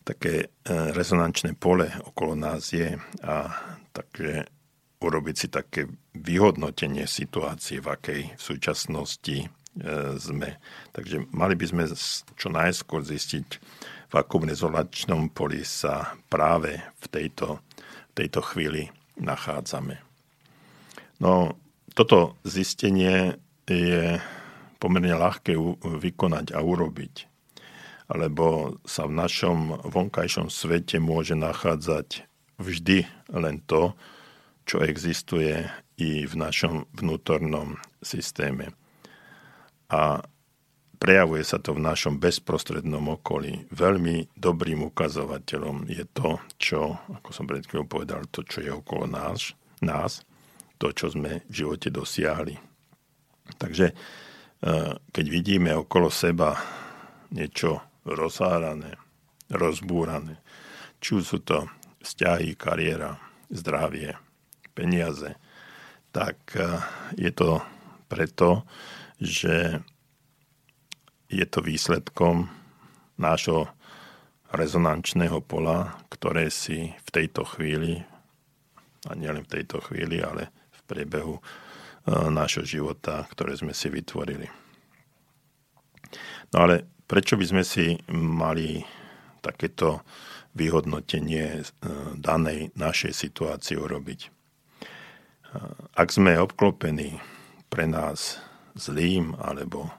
[0.06, 0.48] také eh,
[0.92, 3.34] rezonančné pole okolo nás je a
[3.94, 4.46] takže
[4.96, 9.46] urobiť si také vyhodnotenie situácie, v akej v súčasnosti
[10.16, 10.56] sme.
[10.96, 11.84] Takže mali by sme
[12.32, 13.46] čo najskôr zistiť,
[14.08, 17.60] v akom rezonančnom poli sa práve v tejto,
[18.16, 18.88] tejto chvíli
[19.20, 20.00] nachádzame.
[21.20, 21.56] No,
[21.92, 24.20] toto zistenie je
[24.80, 27.14] pomerne ľahké vykonať a urobiť,
[28.12, 32.28] lebo sa v našom vonkajšom svete môže nachádzať
[32.60, 33.96] vždy len to,
[34.68, 35.64] čo existuje
[35.96, 38.76] i v našom vnútornom systéme.
[39.88, 40.20] A
[41.06, 43.70] prejavuje sa to v našom bezprostrednom okolí.
[43.70, 49.06] Veľmi dobrým ukazovateľom je to, čo, ako som pred chvíľou povedal, to, čo je okolo
[49.06, 49.54] nás,
[49.86, 50.26] nás
[50.82, 52.58] to, čo sme v živote dosiahli.
[53.54, 53.94] Takže e,
[54.98, 56.58] keď vidíme okolo seba
[57.30, 58.98] niečo rozhárané,
[59.46, 60.42] rozbúrané,
[60.98, 61.70] či sú to
[62.02, 63.14] vzťahy, kariéra,
[63.54, 64.18] zdravie,
[64.74, 65.38] peniaze,
[66.10, 66.82] tak e,
[67.14, 67.62] je to
[68.10, 68.66] preto,
[69.22, 69.86] že
[71.26, 72.50] je to výsledkom
[73.16, 73.70] nášho
[74.52, 78.02] rezonančného pola, ktoré si v tejto chvíli,
[79.06, 80.50] a nielen v tejto chvíli, ale
[80.86, 81.42] priebehu e,
[82.30, 84.46] nášho života, ktoré sme si vytvorili.
[86.54, 88.80] No ale prečo by sme si mali
[89.42, 90.06] takéto
[90.54, 91.62] vyhodnotenie e,
[92.16, 94.20] danej našej situácie urobiť?
[94.24, 94.28] E,
[95.98, 97.18] ak sme obklopení
[97.66, 98.38] pre nás
[98.78, 99.90] zlým alebo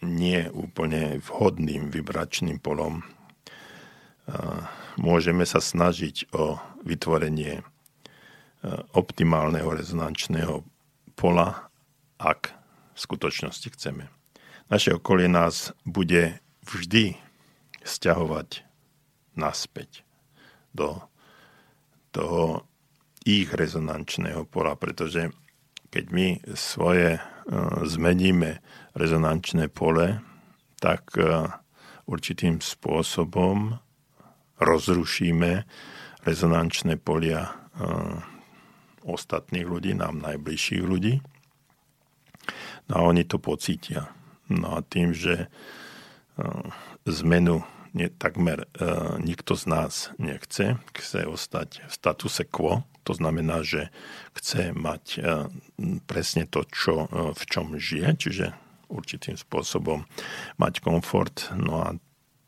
[0.00, 3.04] nie úplne vhodným vibračným polom,
[4.96, 7.62] môžeme sa snažiť o vytvorenie
[8.96, 10.64] optimálneho rezonančného
[11.14, 11.70] pola,
[12.18, 12.50] ak
[12.96, 14.08] v skutočnosti chceme.
[14.72, 17.14] Naše okolie nás bude vždy
[17.86, 18.66] stiahovať
[19.38, 20.02] naspäť
[20.74, 20.98] do
[22.10, 22.66] toho
[23.22, 25.30] ich rezonančného pola, pretože
[25.92, 26.26] keď my
[26.58, 27.20] svoje
[27.86, 28.58] zmeníme
[28.98, 30.18] rezonančné pole,
[30.80, 31.46] tak e,
[32.06, 33.78] určitým spôsobom
[34.58, 35.52] rozrušíme
[36.24, 37.50] rezonančné polia e,
[39.06, 41.22] ostatných ľudí, nám najbližších ľudí.
[42.90, 44.10] No a oni to pocítia.
[44.50, 45.46] No a tým, že e,
[47.06, 47.62] zmenu
[48.20, 48.68] takmer
[49.24, 53.94] nikto z nás nechce, chce ostať v statuse quo, to znamená, že
[54.34, 55.46] chce mať uh,
[56.10, 58.46] presne to, čo, uh, v čom žije, čiže
[58.90, 60.06] určitým spôsobom
[60.58, 61.88] mať komfort, no a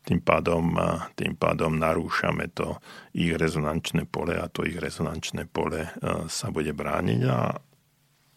[0.09, 0.73] tým pádom,
[1.13, 2.81] tým pádom narúšame to
[3.13, 5.89] ich rezonančné pole a to ich rezonančné pole e,
[6.25, 7.53] sa bude brániť a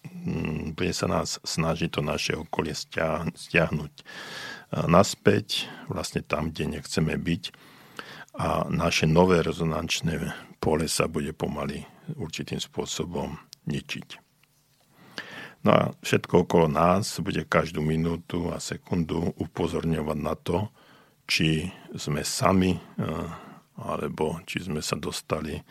[0.04, 4.04] mm, bude sa nás snažiť to naše okolie stiahnuť e,
[4.84, 7.42] naspäť, vlastne tam, kde nechceme byť.
[8.32, 14.18] A naše nové rezonančné pole sa bude pomaly určitým spôsobom ničiť.
[15.62, 20.66] No a všetko okolo nás bude každú minútu a sekundu upozorňovať na to,
[21.30, 23.26] či sme sami, eh,
[23.78, 25.62] alebo či sme sa dostali,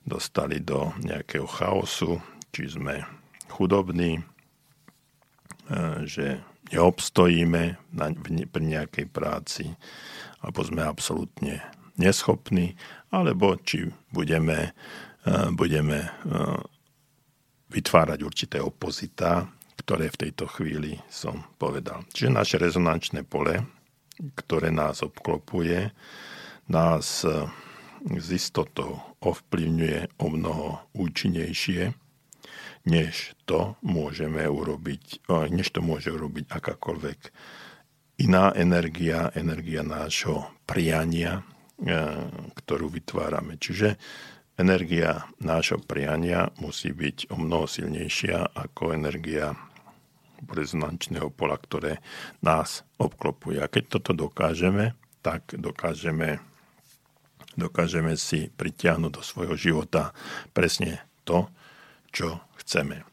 [0.00, 2.16] dostali do nejakého chaosu,
[2.48, 3.04] či sme
[3.52, 4.24] chudobní, eh,
[6.08, 6.40] že
[6.72, 7.62] neobstojíme
[8.50, 9.70] pri nejakej práci,
[10.42, 11.62] alebo sme absolútne
[12.00, 12.74] neschopní,
[13.12, 14.74] alebo či budeme,
[15.58, 16.06] budeme
[17.66, 22.06] vytvárať určité opozita, ktoré v tejto chvíli som povedal.
[22.14, 23.58] Čiže naše rezonančné pole
[24.34, 25.92] ktoré nás obklopuje,
[26.72, 27.46] nás e,
[28.16, 31.92] s istotou ovplyvňuje o mnoho účinnejšie,
[32.86, 37.18] než to môžeme urobiť, než to môže urobiť akákoľvek
[38.22, 41.42] iná energia, energia nášho priania,
[42.54, 43.58] ktorú vytvárame.
[43.58, 43.98] Čiže
[44.56, 49.52] energia nášho priania musí byť o mnoho silnejšia ako energia
[50.44, 52.00] rezonančného pola, ktoré
[52.44, 53.60] nás obklopuje.
[53.60, 56.40] A keď toto dokážeme, tak dokážeme,
[57.56, 60.12] dokážeme si pritiahnuť do svojho života
[60.52, 61.48] presne to,
[62.12, 63.04] čo chceme.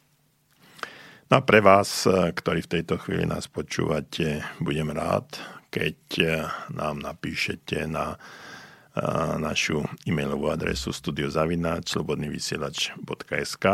[1.32, 5.26] No a pre vás, ktorí v tejto chvíli nás počúvate, budem rád,
[5.74, 5.98] keď
[6.70, 8.22] nám napíšete na
[9.42, 13.66] našu e-mailovú adresu studiozavináč.slobodnyvysielač.sk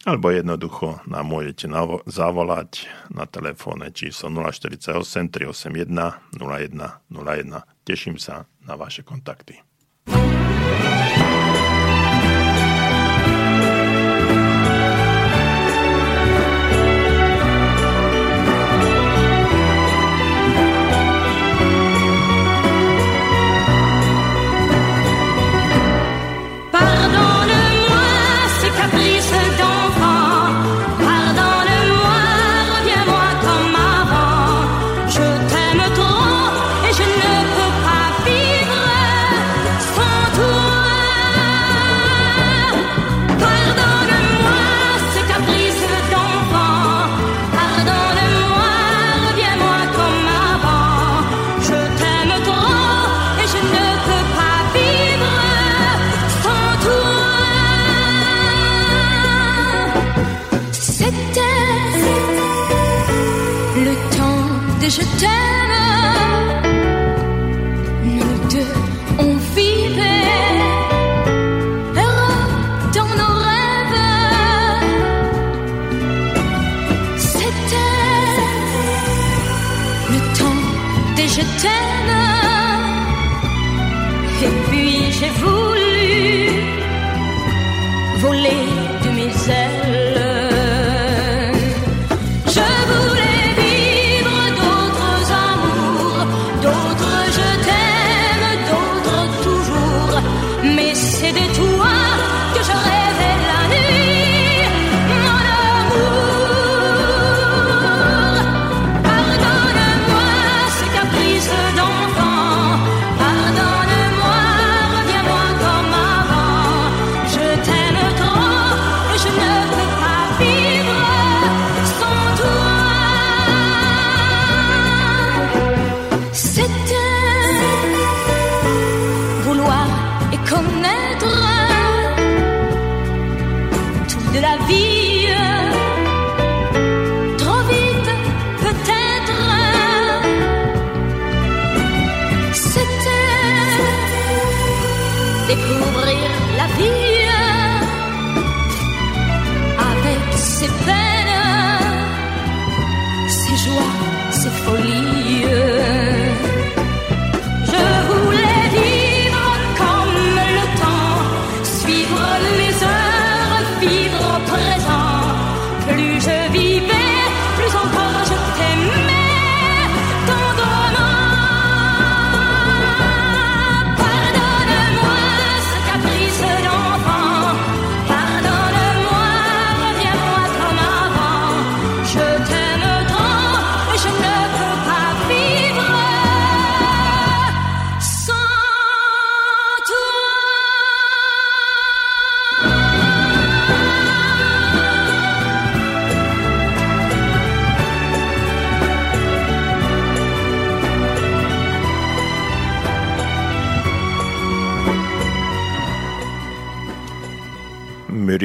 [0.00, 1.68] alebo jednoducho nám môžete
[2.08, 4.96] zavolať na telefóne číslo 048
[5.28, 5.92] 381
[6.40, 7.04] 0101.
[7.84, 9.60] Teším sa na vaše kontakty.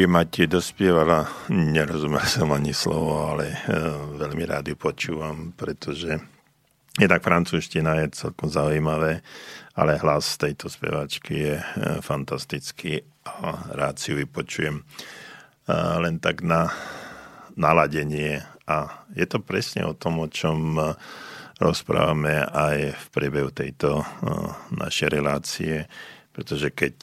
[0.06, 6.22] Ti dospievala, nerozumel som ani slovo, ale uh, veľmi rád ju počúvam, pretože
[6.94, 9.26] jednak francúzština je celkom zaujímavé,
[9.74, 16.46] ale hlas tejto spevačky je uh, fantastický a rád si ju vypočujem uh, len tak
[16.46, 16.70] na
[17.58, 18.46] naladenie.
[18.70, 20.78] A je to presne o tom, o čom
[21.58, 24.06] rozprávame aj v priebehu tejto
[24.70, 25.90] našej relácie,
[26.30, 26.96] pretože keď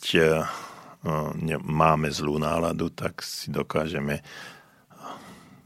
[1.63, 4.23] máme zlú náladu, tak si dokážeme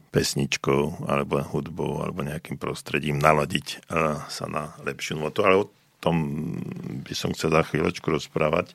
[0.09, 3.85] pesničkou alebo hudbou alebo nejakým prostredím naladiť
[4.31, 5.45] sa na lepšiu notu.
[5.45, 5.69] Ale o
[6.01, 6.57] tom
[7.05, 8.73] by som chcel za chvíľočku rozprávať,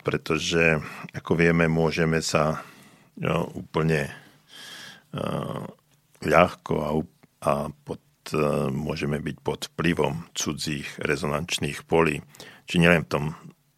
[0.00, 0.80] pretože
[1.12, 2.64] ako vieme, môžeme sa
[3.52, 4.08] úplne
[6.24, 6.90] ľahko a,
[7.44, 7.52] a
[7.84, 8.00] pod,
[8.72, 12.24] môžeme byť pod vplyvom cudzích rezonančných polí.
[12.64, 13.24] Či nielen v tom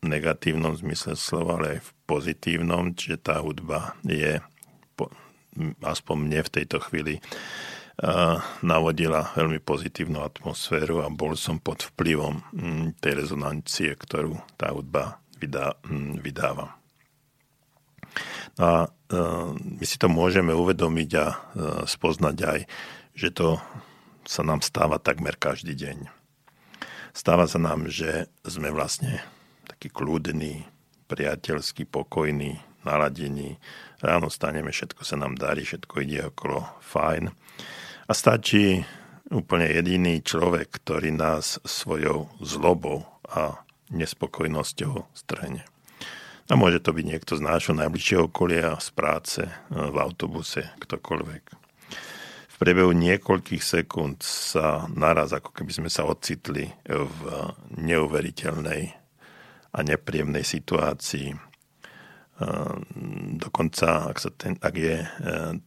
[0.07, 4.38] negatívnom zmysle slova, ale aj v pozitívnom, čiže tá hudba je
[5.80, 7.22] aspoň mne v tejto chvíli
[8.66, 15.22] navodila veľmi pozitívnu atmosféru a bol som pod vplyvom mm, tej rezonancie, ktorú tá hudba
[15.38, 16.74] vydá, mm, vydáva.
[18.59, 18.90] A
[19.59, 21.26] my si to môžeme uvedomiť a
[21.86, 22.61] spoznať aj,
[23.14, 23.59] že to
[24.26, 26.11] sa nám stáva takmer každý deň.
[27.14, 29.22] Stáva sa nám, že sme vlastne
[29.85, 30.64] taký kľudný,
[31.12, 32.57] priateľský, pokojný,
[32.89, 33.61] naladený.
[34.01, 37.28] Ráno staneme, všetko sa nám darí, všetko ide okolo fajn.
[38.09, 38.80] A stačí
[39.28, 43.61] úplne jediný človek, ktorý nás svojou zlobou a
[43.93, 45.68] nespokojnosťou strhne.
[46.49, 51.45] A môže to byť niekto z nášho najbližšieho okolia, z práce, v autobuse, ktokoľvek.
[52.49, 57.20] V priebehu niekoľkých sekúnd sa naraz, ako keby sme sa ocitli v
[57.76, 59.03] neuveriteľnej
[59.74, 61.34] a nepríjemnej situácii.
[63.38, 65.08] Dokonca, ak, sa ten, ak je e,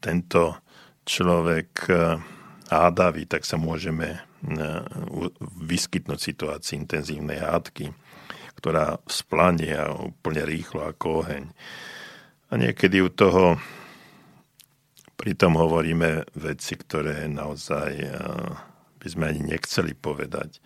[0.03, 0.59] tento
[1.07, 1.95] človek e,
[2.67, 4.19] hádavý, tak sa môžeme
[5.63, 7.89] vyskytnúť situácii intenzívnej hádky,
[8.59, 11.43] ktorá vzplanie úplne rýchlo ako oheň.
[12.47, 13.57] A niekedy u toho
[15.17, 17.91] pritom hovoríme veci, ktoré naozaj
[19.01, 20.61] by sme ani nechceli povedať.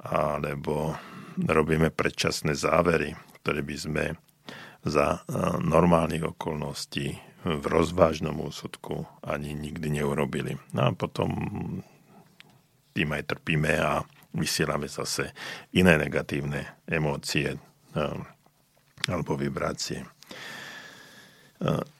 [0.00, 0.96] Alebo
[1.46, 4.04] robíme predčasné závery, ktoré by sme
[4.82, 7.14] za e, normálnych okolností
[7.46, 10.58] v rozvážnom úsudku ani nikdy neurobili.
[10.74, 11.30] No a potom
[12.90, 14.02] tým aj trpíme a
[14.34, 15.30] vysielame zase
[15.74, 17.58] iné negatívne emócie e,
[19.06, 20.02] alebo vibrácie.
[20.02, 21.98] E,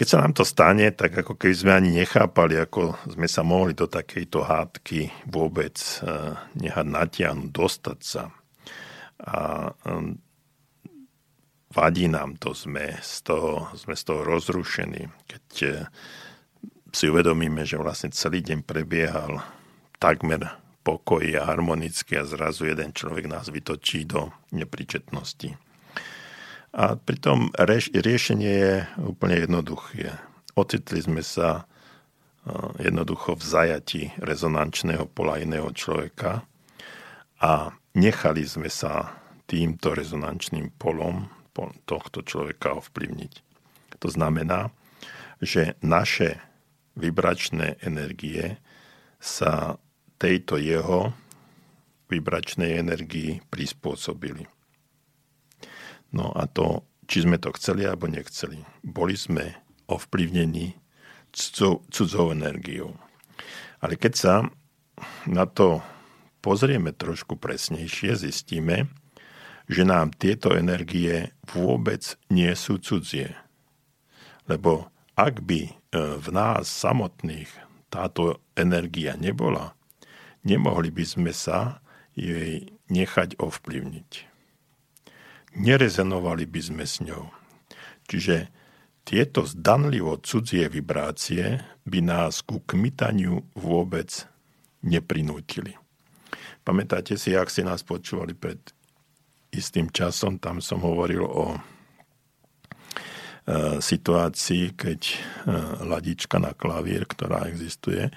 [0.00, 3.76] keď sa nám to stane, tak ako keby sme ani nechápali, ako sme sa mohli
[3.76, 8.32] do takejto hádky vôbec eh, nehať natiahnuť, dostať sa.
[9.26, 10.16] A eh,
[11.74, 15.72] vadí nám to, sme z toho, sme z toho rozrušení, keď eh,
[16.90, 19.38] si uvedomíme, že vlastne celý deň prebiehal
[20.02, 25.54] takmer pokoji a harmonicky a zrazu jeden človek nás vytočí do nepričetnosti.
[26.70, 30.16] A pritom rieš, riešenie je úplne jednoduché.
[30.54, 31.70] Ocitli sme sa
[32.80, 36.46] jednoducho v zajati rezonančného pola iného človeka
[37.40, 39.18] a nechali sme sa
[39.50, 41.26] týmto rezonančným polom
[41.84, 43.32] tohto človeka ovplyvniť.
[44.00, 44.72] To znamená,
[45.42, 46.40] že naše
[46.96, 48.56] vibračné energie
[49.20, 49.76] sa
[50.16, 51.12] tejto jeho
[52.08, 54.48] vibračnej energii prispôsobili.
[56.16, 58.62] No a to, či sme to chceli alebo nechceli.
[58.82, 59.54] Boli sme
[59.86, 60.74] ovplyvnení
[61.30, 62.98] cudzou, energiou.
[63.78, 64.34] Ale keď sa
[65.30, 65.78] na to
[66.40, 68.88] pozrieme trošku presnejšie, zistíme,
[69.70, 73.36] že nám tieto energie vôbec nie sú cudzie.
[74.50, 75.72] Lebo ak by e,
[76.18, 77.48] v nás samotných
[77.92, 79.78] táto energia nebola,
[80.42, 81.78] nemohli by sme sa
[82.18, 84.30] jej nechať ovplyvniť
[85.56, 87.30] nerezenovali by sme s ňou.
[88.06, 88.50] Čiže
[89.06, 94.26] tieto zdanlivo cudzie vibrácie by nás ku kmitaniu vôbec
[94.86, 95.74] neprinútili.
[96.70, 98.62] Pamätáte si, ak si nás počúvali pred
[99.50, 101.58] istým časom, tam som hovoril o e,
[103.82, 105.16] situácii, keď e,
[105.82, 108.14] ladička na klavír, ktorá existuje,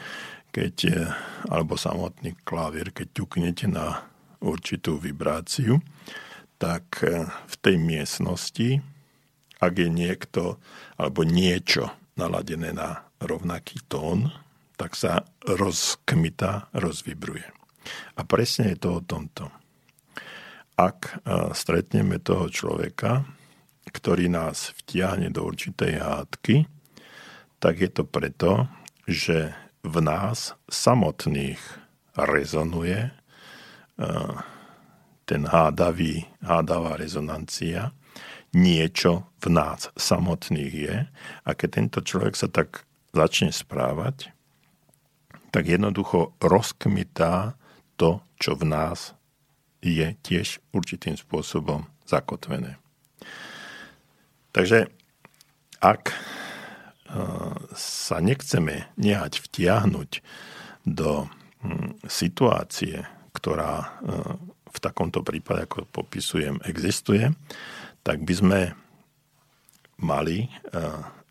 [0.53, 1.01] keď, e,
[1.49, 4.05] alebo samotný klavír, keď ťuknete na
[4.37, 5.81] určitú vibráciu,
[6.61, 8.85] tak v tej miestnosti,
[9.65, 10.61] ak je niekto
[11.01, 11.89] alebo niečo
[12.21, 14.29] naladené na rovnaký tón,
[14.77, 17.62] tak sa rozkmita, rozvibruje.
[18.17, 19.49] A presne je to o tomto.
[20.73, 23.27] Ak e, stretneme toho človeka,
[23.93, 26.65] ktorý nás vtiahne do určitej hádky,
[27.61, 28.67] tak je to preto,
[29.05, 29.53] že
[29.83, 31.59] v nás samotných
[32.15, 33.11] rezonuje e,
[35.23, 37.95] ten hádavý, hádavá rezonancia,
[38.53, 40.95] niečo v nás samotných je
[41.43, 44.29] a keď tento človek sa tak začne správať,
[45.53, 47.57] tak jednoducho rozkmitá
[47.97, 49.13] to, čo v nás
[49.83, 52.79] je tiež určitým spôsobom zakotvené.
[54.53, 54.87] Takže
[55.83, 56.15] ak e,
[57.75, 60.11] sa nechceme nehať vtiahnuť
[60.87, 61.27] do
[61.65, 63.03] hm, situácie,
[63.35, 63.87] ktorá e,
[64.73, 67.33] v takomto prípade, ako popisujem, existuje,
[68.05, 68.59] tak by sme
[69.99, 70.49] mali e,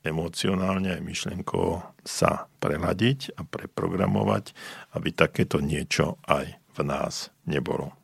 [0.02, 4.54] emocionálne aj myšlienkovo sa preladiť a preprogramovať,
[4.98, 7.94] aby takéto niečo aj v nás nebolo.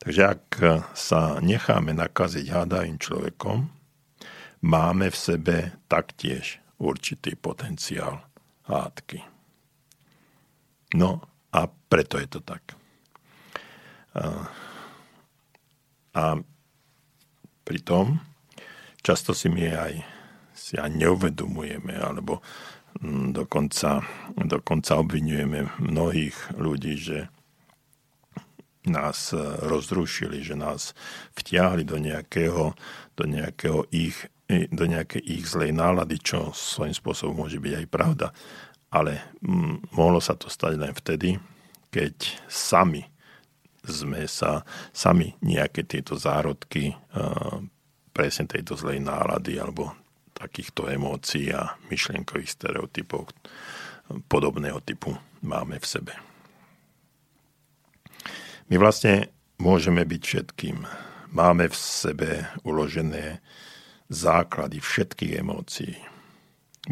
[0.00, 0.44] Takže ak
[0.96, 3.68] sa necháme nakaziť hádavým človekom,
[4.64, 5.56] máme v sebe
[5.88, 8.24] taktiež určitý potenciál
[8.64, 9.20] hádky.
[10.96, 11.20] No
[11.52, 12.62] a preto je to tak.
[16.16, 16.24] A
[17.62, 18.29] pritom
[19.00, 19.94] často si my aj,
[20.54, 22.40] si aj neuvedomujeme, alebo
[23.00, 24.04] mm, dokonca,
[24.36, 27.18] dokonca obvinujeme mnohých ľudí, že
[28.88, 30.96] nás e, rozrušili, že nás
[31.36, 32.72] vtiahli do nejakého,
[33.16, 34.16] do nejakého ich,
[34.48, 38.26] do nejakej ich zlej nálady, čo svojím spôsobom môže byť aj pravda.
[38.90, 41.36] Ale mm, mohlo sa to stať len vtedy,
[41.92, 42.14] keď
[42.48, 43.04] sami
[43.80, 44.60] sme sa
[44.92, 46.92] sami nejaké tieto zárodky
[48.20, 49.96] presne tejto zlej nálady alebo
[50.36, 53.32] takýchto emócií a myšlienkových stereotypov
[54.28, 56.12] podobného typu máme v sebe.
[58.68, 60.84] My vlastne môžeme byť všetkým.
[61.32, 63.40] Máme v sebe uložené
[64.12, 65.96] základy všetkých emócií.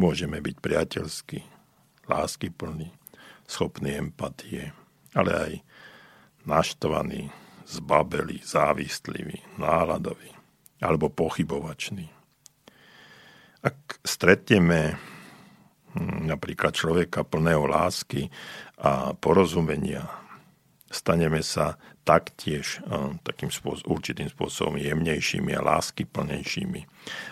[0.01, 1.45] Môžeme byť priateľskí,
[2.09, 2.89] láskyplní,
[3.45, 4.73] schopní empatie,
[5.13, 5.53] ale aj
[6.49, 7.29] naštvaný,
[7.69, 10.38] zbabelý, závistlivý, náladový
[10.79, 12.07] alebo pochybovačný.
[13.59, 14.95] Ak stretneme
[15.95, 18.31] hm, napríklad človeka plného lásky
[18.79, 20.07] a porozumenia,
[20.87, 21.75] staneme sa
[22.07, 26.81] taktiež hm, takým spôsob, určitým spôsobom jemnejšími a lásky plnejšími.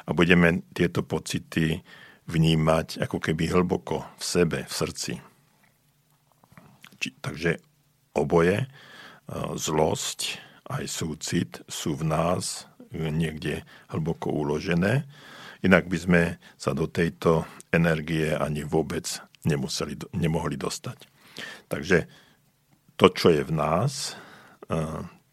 [0.06, 1.80] A budeme tieto pocity
[2.28, 5.14] vnímať ako keby hlboko v sebe, v srdci.
[7.00, 7.64] Či, takže
[8.12, 8.68] oboje
[9.56, 10.20] zlosť
[10.68, 15.08] aj súcit sú v nás niekde hlboko uložené.
[15.66, 16.22] Inak by sme
[16.56, 19.08] sa do tejto energie ani vôbec
[19.44, 21.10] nemuseli, nemohli dostať.
[21.68, 22.08] Takže
[22.98, 24.18] to, čo je v nás,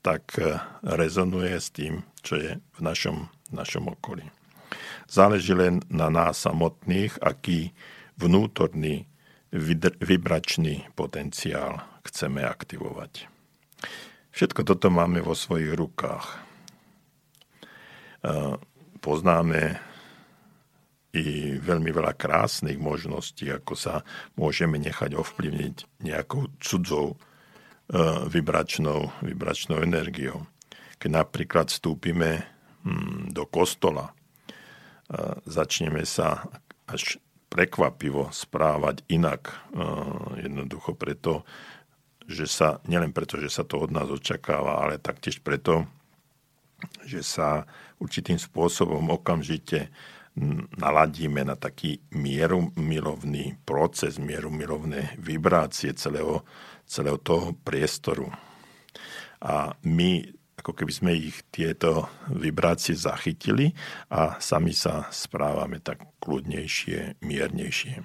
[0.04, 0.36] tak
[0.84, 4.24] rezonuje s tým, čo je v našom, našom okolí.
[5.08, 7.72] Záleží len na nás samotných, aký
[8.16, 9.08] vnútorný
[10.02, 13.30] vibračný potenciál chceme aktivovať.
[14.34, 16.42] Všetko toto máme vo svojich rukách.
[19.04, 19.76] Poznáme
[21.14, 24.02] i veľmi veľa krásnych možností, ako sa
[24.34, 27.20] môžeme nechať ovplyvniť nejakou cudzou
[28.32, 30.48] vibračnou, vibračnou energiou.
[30.98, 32.42] Keď napríklad vstúpime
[32.82, 34.10] hm, do kostola,
[35.44, 36.48] začneme sa
[36.88, 37.20] až
[37.52, 39.52] prekvapivo správať inak.
[40.40, 41.46] Jednoducho preto,
[42.26, 45.86] že sa, nielen preto, že sa to od nás očakáva, ale taktiež preto,
[47.06, 47.68] že sa
[48.00, 49.90] určitým spôsobom okamžite
[50.74, 56.42] naladíme na taký mierumilovný proces, mierumilovné vibrácie celého,
[56.82, 58.34] celého toho priestoru.
[59.38, 63.74] A my ako keby sme ich tieto vibrácie zachytili
[64.08, 68.00] a sami sa správame tak kľudnejšie, miernejšie.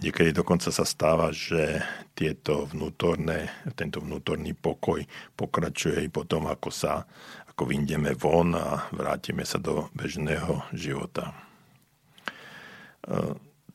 [0.00, 1.82] Niekedy dokonca sa stáva, že
[2.16, 5.02] tieto vnútorné, tento vnútorný pokoj
[5.36, 7.04] pokračuje i potom, ako sa
[7.58, 11.34] ako vyjdeme von a vrátime sa do bežného života.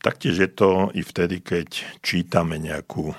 [0.00, 3.12] Taktiež je to i vtedy, keď čítame nejakú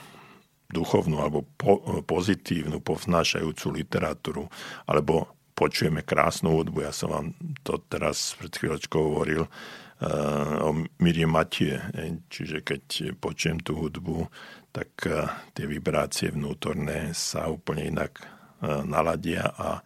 [0.74, 4.50] duchovnú alebo po, pozitívnu, povznášajúcu literatúru,
[4.90, 6.82] alebo počujeme krásnu hudbu.
[6.82, 7.28] Ja som vám
[7.62, 9.46] to teraz pred chvíľočkou hovoril,
[10.66, 11.78] o Mirie Matie.
[12.26, 14.26] Čiže keď počujem tú hudbu,
[14.74, 15.24] tak e,
[15.56, 18.24] tie vibrácie vnútorné sa úplne inak e,
[18.84, 19.82] naladia a e,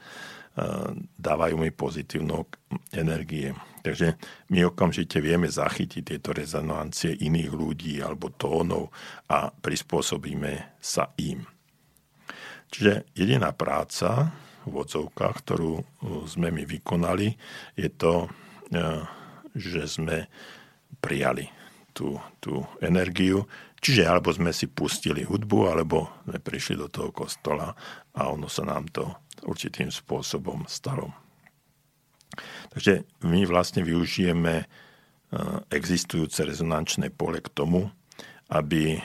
[1.15, 2.43] dávajú mi pozitívnu
[2.91, 3.55] energie.
[3.79, 4.19] Takže
[4.51, 8.91] my okamžite vieme zachytiť tieto rezonancie iných ľudí alebo tónov
[9.31, 11.47] a prispôsobíme sa im.
[12.69, 14.35] Čiže jediná práca
[14.67, 15.81] v odzovkách, ktorú
[16.27, 17.33] sme my vykonali,
[17.79, 18.27] je to
[19.55, 20.29] že sme
[21.01, 21.49] prijali
[21.93, 23.49] tú, tú energiu.
[23.79, 27.71] Čiže alebo sme si pustili hudbu, alebo sme prišli do toho kostola
[28.15, 29.07] a ono sa nám to
[29.47, 31.15] určitým spôsobom stalo.
[32.69, 34.65] Takže my vlastne využijeme e,
[35.71, 37.87] existujúce rezonančné pole k tomu,
[38.51, 39.01] aby e,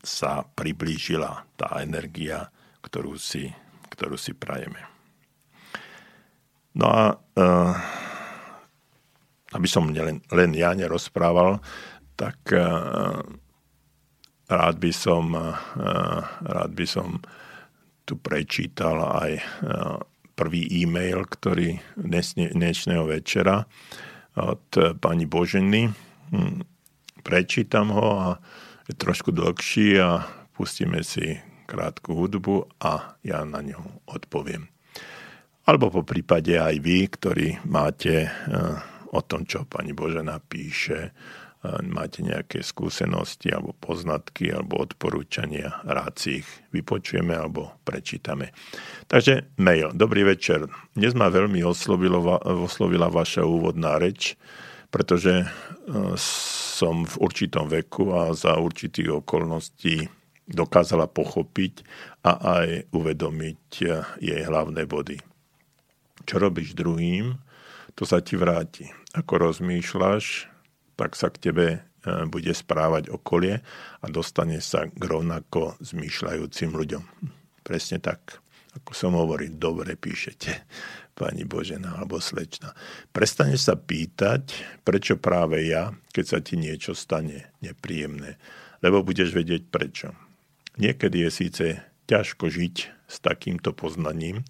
[0.00, 2.48] sa priblížila tá energia,
[2.80, 3.52] ktorú si,
[3.92, 4.80] ktorú si prajeme.
[6.70, 7.74] No a uh,
[9.50, 11.58] aby som len, len ja nerozprával,
[12.20, 13.16] tak uh,
[14.44, 15.56] rád by som, uh,
[16.44, 17.16] rád by som
[18.04, 19.38] tu prečítal aj
[20.34, 21.78] prvý e-mail, ktorý
[22.50, 23.62] dnešného večera
[24.34, 24.66] od
[24.98, 25.86] pani Boženy.
[26.34, 26.66] Hm,
[27.22, 28.28] prečítam ho a
[28.90, 30.26] je trošku dlhší a
[30.58, 31.38] pustíme si
[31.70, 33.78] krátku hudbu a ja na ňu
[34.10, 34.66] odpoviem.
[35.70, 38.26] Alebo po prípade aj vy, ktorí máte
[39.14, 41.14] o tom, čo pani Božena píše,
[41.84, 48.56] máte nejaké skúsenosti alebo poznatky alebo odporúčania, rád si ich vypočujeme alebo prečítame.
[49.04, 49.92] Takže mail.
[49.92, 50.64] Dobrý večer.
[50.96, 54.40] Dnes ma veľmi oslovila vaša úvodná reč,
[54.88, 55.46] pretože e,
[56.16, 60.08] som v určitom veku a za určitých okolností
[60.48, 61.84] dokázala pochopiť
[62.24, 62.32] a
[62.64, 63.86] aj uvedomiť e,
[64.18, 65.20] jej hlavné body.
[66.24, 67.36] Čo robíš druhým,
[67.92, 70.49] to sa ti vráti ako rozmýšľaš,
[71.00, 71.78] tak sa k tebe e,
[72.28, 73.64] bude správať okolie
[74.04, 77.04] a dostane sa k rovnako zmýšľajúcim ľuďom.
[77.64, 78.44] Presne tak,
[78.76, 80.52] ako som hovoril, dobre píšete,
[81.20, 82.76] pani Božena alebo slečna.
[83.16, 84.52] Prestaneš sa pýtať,
[84.84, 88.36] prečo práve ja, keď sa ti niečo stane nepríjemné,
[88.84, 90.12] lebo budeš vedieť prečo.
[90.76, 91.66] Niekedy je síce
[92.08, 92.76] ťažko žiť
[93.08, 94.44] s takýmto poznaním,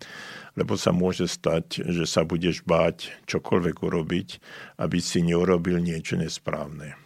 [0.61, 4.29] lebo sa môže stať, že sa budeš báť čokoľvek urobiť,
[4.77, 7.01] aby si neurobil niečo nesprávne.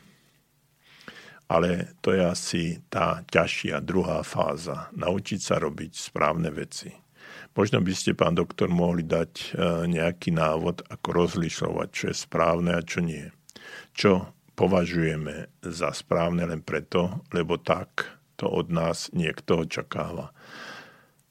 [1.46, 4.90] Ale to je asi tá ťažšia druhá fáza.
[4.98, 6.90] Naučiť sa robiť správne veci.
[7.54, 9.46] Možno by ste, pán doktor, mohli dať e,
[9.86, 13.30] nejaký návod, ako rozlišovať, čo je správne a čo nie.
[13.94, 20.34] Čo považujeme za správne len preto, lebo tak to od nás niekto očakáva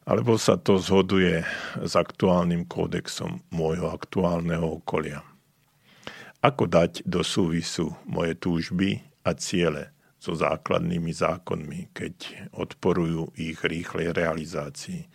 [0.04, 1.44] alebo sa to zhoduje
[1.80, 5.24] s aktuálnym kódexom môjho aktuálneho okolia.
[6.44, 12.16] Ako dať do súvisu moje túžby a ciele so základnými zákonmi, keď
[12.56, 15.08] odporujú ich rýchlej realizácii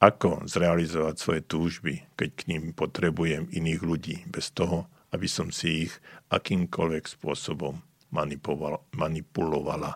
[0.00, 5.84] ako zrealizovať svoje túžby, keď k ním potrebujem iných ľudí, bez toho, aby som si
[5.84, 5.92] ich
[6.32, 7.76] akýmkoľvek spôsobom
[8.96, 9.92] manipulovala,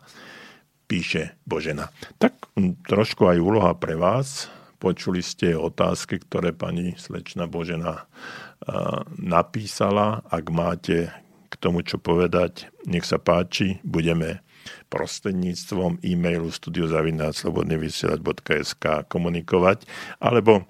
[0.95, 1.90] píše Božena.
[2.22, 2.55] Tak
[2.86, 4.47] trošku aj úloha pre vás.
[4.78, 8.07] Počuli ste otázky, ktoré pani slečna Božena
[9.18, 10.22] napísala.
[10.30, 11.11] Ak máte
[11.51, 14.47] k tomu, čo povedať, nech sa páči, budeme
[14.86, 19.82] prostredníctvom e-mailu studiozavináčslobodnyvysielač.sk komunikovať,
[20.22, 20.62] alebo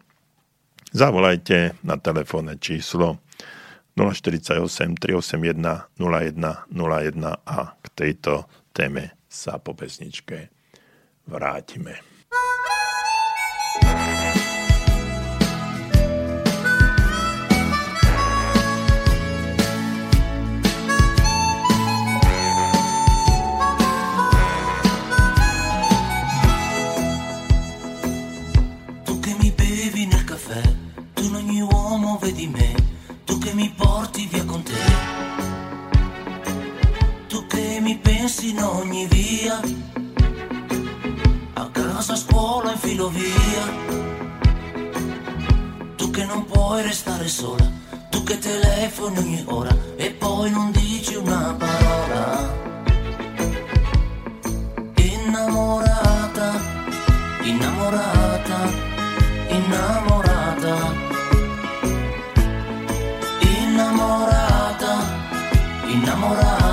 [0.97, 3.21] zavolajte na telefónne číslo
[3.93, 6.65] 048 381 0101
[7.45, 10.55] a k tejto téme sa po pesničke
[11.27, 12.14] vrátime.
[38.25, 39.61] Pensi in ogni via,
[41.53, 43.65] a casa, a scuola, in filo via.
[45.97, 47.71] Tu che non puoi restare sola,
[48.09, 52.51] tu che telefoni ogni ora e poi non dici una parola.
[54.95, 56.49] Innamorata,
[57.43, 58.59] innamorata,
[59.49, 61.03] innamorata.
[63.41, 64.93] Innamorata,
[65.89, 66.64] innamorata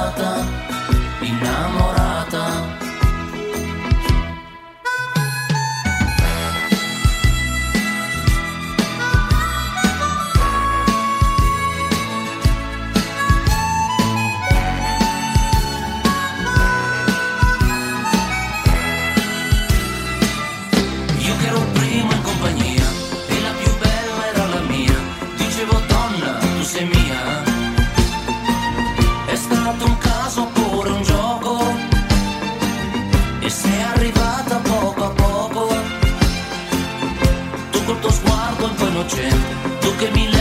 [39.14, 40.30] Look at me.
[40.30, 40.41] Let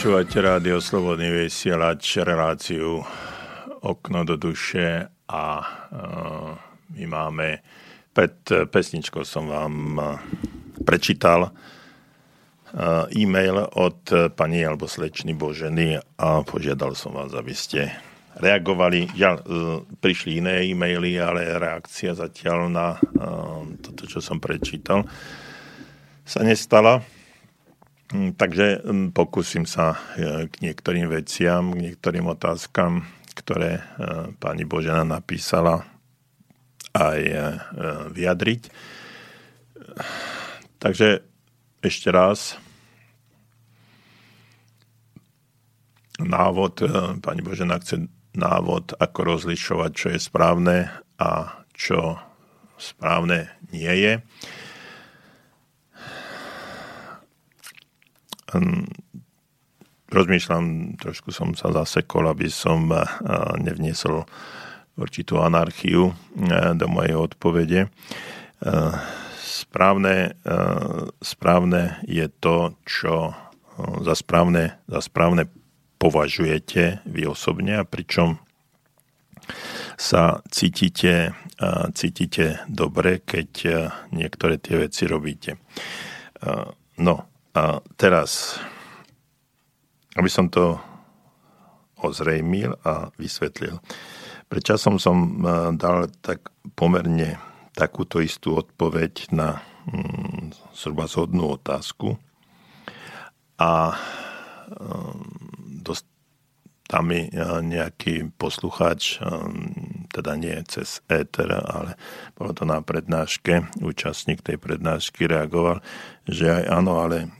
[0.00, 3.04] Počúvate rádio Slobodný vysielač, reláciu
[3.84, 6.56] Okno do duše a uh,
[6.96, 7.60] my máme,
[8.16, 10.16] pred pesničkou som vám uh,
[10.88, 17.92] prečítal uh, e-mail od pani alebo slečny Boženy a požiadal som vás, aby ste
[18.40, 19.12] reagovali.
[19.20, 25.04] Ja, uh, prišli iné e-maily, ale reakcia zatiaľ na uh, toto, čo som prečítal,
[26.24, 27.19] sa nestala.
[28.10, 29.98] Mm, takže mm, pokúsim sa
[30.50, 33.06] k niektorým veciam, k niektorým otázkam,
[33.38, 33.80] ktoré
[34.42, 35.86] pani Božena napísala,
[36.92, 37.20] aj
[38.12, 38.62] vyjadriť.
[40.82, 41.24] Takže
[41.80, 42.58] ešte raz
[46.20, 46.84] návod,
[47.24, 52.20] pani Božena chce návod, ako rozlišovať, čo je správne a čo
[52.76, 54.12] správne nie je.
[60.10, 63.02] Rozmýšľam, trošku som sa zasekol, aby som eh,
[63.62, 64.26] nevniesol
[64.98, 67.80] určitú anarchiu eh, do mojej odpovede.
[67.86, 68.94] Eh,
[69.40, 70.38] správne,
[71.20, 73.36] správne je to, čo
[73.76, 75.52] za správne, za správne
[76.00, 78.40] považujete vy osobne a pričom
[80.00, 81.36] sa cítite,
[81.92, 83.50] cítite dobre, keď
[84.16, 85.60] niektoré tie veci robíte.
[86.96, 88.60] No a teraz,
[90.14, 90.78] aby som to
[92.00, 93.76] ozrejmil a vysvetlil.
[94.50, 95.44] Pred časom som
[95.76, 97.38] dal tak pomerne
[97.76, 102.18] takúto istú odpoveď na mm, zhruba zhodnú otázku
[103.60, 105.39] a dost,
[106.90, 107.30] tam mi
[107.62, 109.22] nejaký poslucháč,
[110.10, 111.94] teda nie cez éter, ale
[112.34, 115.78] bolo to na prednáške, účastník tej prednášky reagoval,
[116.26, 117.30] že aj áno, ale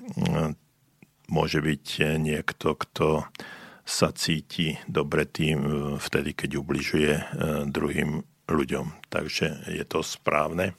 [1.27, 3.27] môže byť niekto, kto
[3.83, 5.67] sa cíti dobre tým
[5.99, 7.13] vtedy, keď ubližuje
[7.67, 9.11] druhým ľuďom.
[9.11, 10.79] Takže je to správne.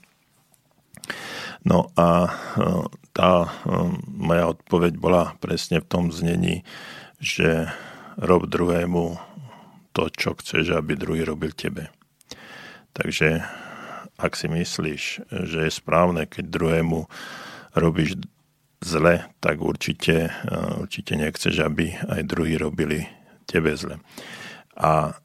[1.67, 2.31] No a
[3.11, 3.51] tá
[4.07, 6.63] moja odpoveď bola presne v tom znení,
[7.19, 7.67] že
[8.21, 9.17] rob druhému
[9.91, 11.91] to, čo chceš, aby druhý robil tebe.
[12.95, 13.43] Takže
[14.21, 17.09] ak si myslíš, že je správne, keď druhému
[17.73, 18.21] robíš
[18.79, 20.29] zle, tak určite,
[20.77, 23.09] určite nechceš, aby aj druhý robili
[23.49, 23.97] tebe zle.
[24.77, 25.17] A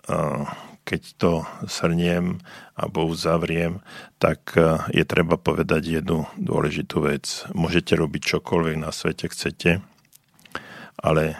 [0.87, 1.33] keď to
[1.67, 2.39] srniem
[2.79, 3.83] alebo uzavriem,
[4.23, 4.55] tak
[4.95, 7.45] je treba povedať jednu dôležitú vec.
[7.51, 9.83] Môžete robiť čokoľvek na svete chcete,
[11.01, 11.37] ale e,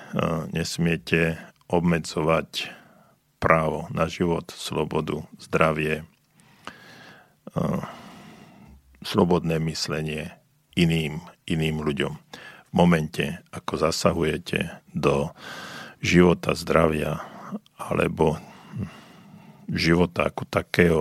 [0.53, 2.71] nesmiete obmedzovať
[3.41, 6.05] právo na život, slobodu, zdravie, e,
[9.05, 10.35] slobodné myslenie
[10.77, 12.13] iným, iným ľuďom.
[12.69, 15.33] V momente, ako zasahujete do
[16.03, 17.25] života, zdravia
[17.79, 18.37] alebo
[19.71, 21.01] života ako takého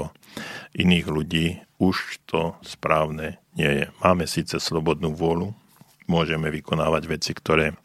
[0.73, 1.47] iných ľudí,
[1.77, 3.85] už to správne nie je.
[4.03, 5.51] Máme síce slobodnú vôľu,
[6.07, 7.75] môžeme vykonávať veci, ktoré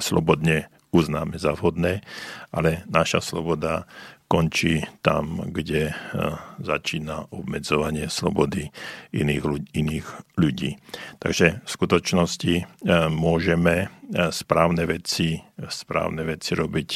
[0.00, 2.00] slobodne uznáme za vhodné,
[2.54, 3.84] ale naša sloboda
[4.26, 5.94] končí tam, kde e,
[6.58, 8.74] začína obmedzovanie slobody
[9.14, 10.70] iných ľudí.
[11.22, 12.64] Takže v skutočnosti e,
[13.06, 13.88] môžeme e,
[14.34, 15.38] správne veci,
[15.70, 16.90] správne veci robiť,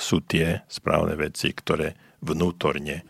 [0.00, 1.92] sú tie správne veci, ktoré
[2.24, 3.04] vnútorne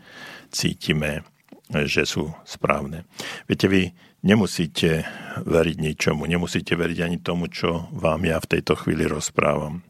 [0.51, 1.23] cítime,
[1.71, 3.07] že sú správne.
[3.47, 3.87] Viete, vy
[4.21, 5.05] nemusíte
[5.41, 9.81] veriť ničomu, nemusíte veriť ani tomu, čo vám ja v tejto chvíli rozprávam,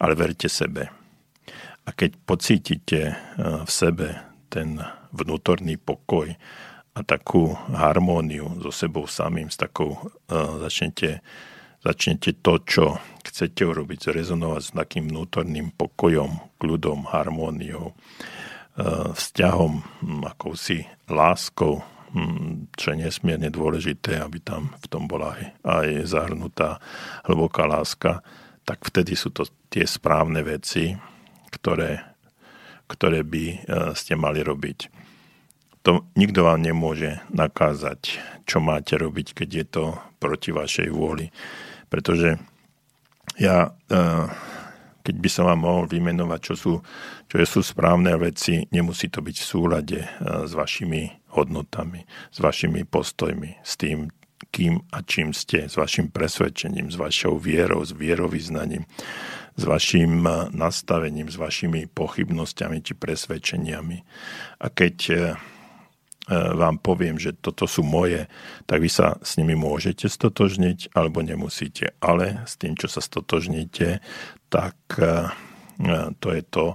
[0.00, 0.88] ale verte sebe.
[1.88, 3.14] A keď pocítite eh,
[3.64, 4.80] v sebe ten
[5.12, 6.32] vnútorný pokoj
[6.96, 10.36] a takú harmóniu so sebou samým, s takou eh,
[10.68, 11.20] začnete,
[11.84, 12.84] začnete to, čo
[13.24, 21.84] chcete urobiť, zrezonovať s takým vnútorným pokojom, kľudom, harmóniou, eh, vzťahom, hm, akousi láskou,
[22.72, 26.80] čo je nesmierne dôležité, aby tam v tom bola aj zahrnutá
[27.28, 28.24] hlboká láska,
[28.64, 30.96] tak vtedy sú to tie správne veci,
[31.52, 32.04] ktoré,
[32.88, 33.56] ktoré by e,
[33.96, 34.78] ste mali robiť.
[35.84, 39.84] To nikto vám nemôže nakázať, čo máte robiť, keď je to
[40.20, 41.32] proti vašej vôli.
[41.88, 42.36] Pretože
[43.40, 43.98] ja e,
[45.08, 46.72] keď by som vám mohol vymenovať, čo sú,
[47.32, 50.08] čo sú správne veci, nemusí to byť v súlade e,
[50.44, 54.08] s vašimi hodnotami, s vašimi postojmi, s tým,
[54.50, 58.86] kým a čím ste, s vašim presvedčením, s vašou vierou, s vierovýznaním,
[59.58, 63.98] s vašim e, nastavením, s vašimi pochybnosťami či presvedčeniami.
[64.62, 65.16] A keď e,
[66.28, 68.28] vám poviem, že toto sú moje,
[68.68, 71.96] tak vy sa s nimi môžete stotožniť alebo nemusíte.
[71.98, 74.04] Ale s tým, čo sa stotožníte,
[74.48, 75.28] tak e,
[76.22, 76.66] to je to,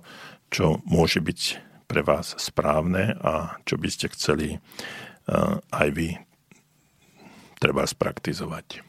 [0.53, 1.62] čo môže byť
[1.93, 4.59] pre vás správne a čo by ste chceli e,
[5.69, 6.17] aj vy
[7.61, 8.81] treba spraktizovať.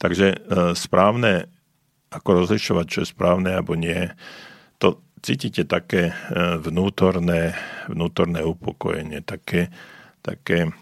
[0.00, 0.38] Takže e,
[0.72, 1.52] správne,
[2.08, 4.08] ako rozlišovať, čo je správne alebo nie,
[4.80, 6.16] to cítite také
[6.64, 7.52] vnútorné,
[7.84, 9.68] vnútorné upokojenie, také,
[10.24, 10.72] také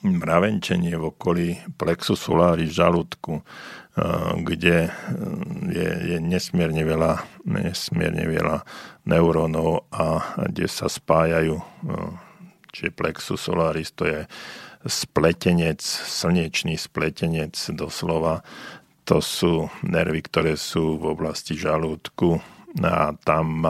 [0.00, 3.44] mravenčenie v okolí plexu solaris žalúdku,
[4.42, 4.88] kde
[5.68, 8.64] je, je nesmierne veľa, nesmierne veľa
[9.04, 11.60] neurónov a kde sa spájajú,
[12.72, 14.20] čiže plexus solaris to je
[14.88, 18.40] spletenec, slnečný spletenec doslova,
[19.04, 22.40] to sú nervy, ktoré sú v oblasti žalúdku
[22.80, 23.66] a tam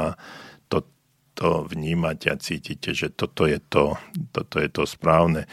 [1.34, 3.96] to vnímate a cítite, že toto je to,
[4.30, 5.42] toto je to správne.
[5.44, 5.48] E,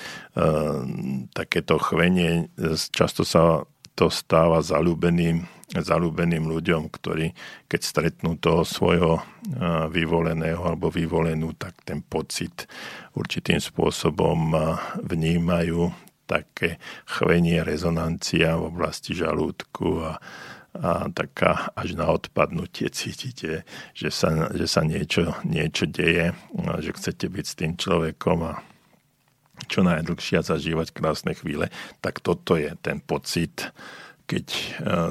[1.31, 2.51] takéto chvenie,
[2.91, 3.63] často sa
[3.99, 5.43] to stáva zalúbeným,
[5.75, 7.35] zalúbeným ľuďom, ktorí
[7.67, 9.23] keď stretnú toho svojho e,
[9.91, 12.63] vyvoleného alebo vyvolenú, tak ten pocit
[13.19, 14.57] určitým spôsobom e,
[15.03, 15.91] vnímajú
[16.23, 16.79] také
[17.11, 20.11] chvenie, rezonancia v oblasti žalúdku a,
[20.79, 26.31] a taká až na odpadnutie cítite, že sa, že sa niečo, niečo deje,
[26.79, 28.63] že chcete byť s tým človekom a
[29.67, 31.67] čo najdlhšie zažívať krásne chvíle,
[31.99, 33.73] tak toto je ten pocit,
[34.29, 34.61] keď e,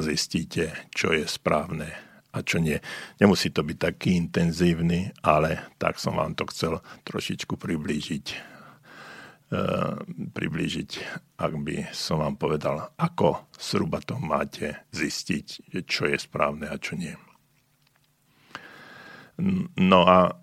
[0.07, 1.91] zistíte, čo je správne
[2.33, 2.79] a čo nie.
[3.19, 8.57] Nemusí to byť taký intenzívny, ale tak som vám to chcel trošičku priblížiť
[9.49, 9.97] Eh,
[10.37, 10.91] priblížiť,
[11.41, 17.01] ak by som vám povedal, ako zhruba to máte zistiť, čo je správne a čo
[17.01, 17.17] nie.
[19.81, 20.37] No a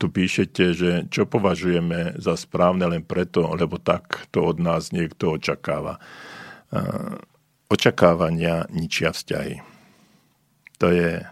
[0.00, 5.38] tu píšete, že čo považujeme za správne len preto, lebo tak to od nás niekto
[5.38, 5.98] očakáva.
[6.72, 7.16] Eh,
[7.70, 9.62] očakávania ničia vzťahy.
[10.82, 11.22] To je,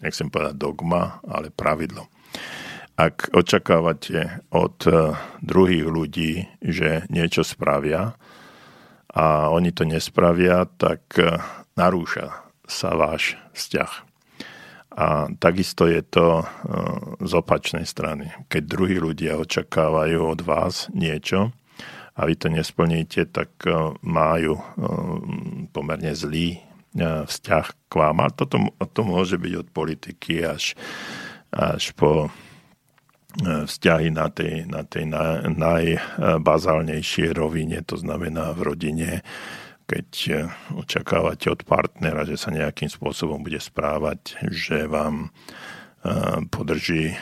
[0.00, 2.06] nechcem povedať dogma, ale pravidlo
[2.98, 8.18] ak očakávate od eh, druhých ľudí, že niečo spravia
[9.14, 11.38] a oni to nespravia, tak eh,
[11.78, 14.07] narúša sa váš vzťah.
[14.98, 16.46] A takisto je to eh,
[17.22, 18.34] z opačnej strany.
[18.50, 21.54] Keď druhí ľudia očakávajú od vás niečo
[22.18, 23.62] a vy to nesplníte, tak
[24.02, 24.58] majú
[25.70, 26.58] pomerne zlý
[26.98, 28.26] vzťah k vám.
[28.26, 28.58] A toto,
[28.90, 30.74] to môže byť od politiky až,
[31.54, 32.26] až po
[33.46, 35.06] vzťahy na tej, na tej
[35.46, 39.22] najbazálnejšej rovine, to znamená v rodine,
[39.88, 40.32] keď e,
[40.76, 45.32] očakávate od partnera, že sa nejakým spôsobom bude správať, že vám
[46.04, 47.18] e, podrží, e,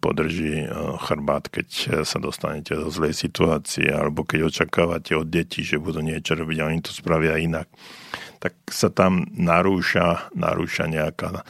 [0.00, 0.64] podrží
[1.04, 1.68] chrbát, keď
[2.08, 6.68] sa dostanete do zlej situácie, alebo keď očakávate od detí, že budú niečo robiť a
[6.72, 7.68] oni to spravia inak,
[8.40, 11.44] tak sa tam narúša, narúša nejaká,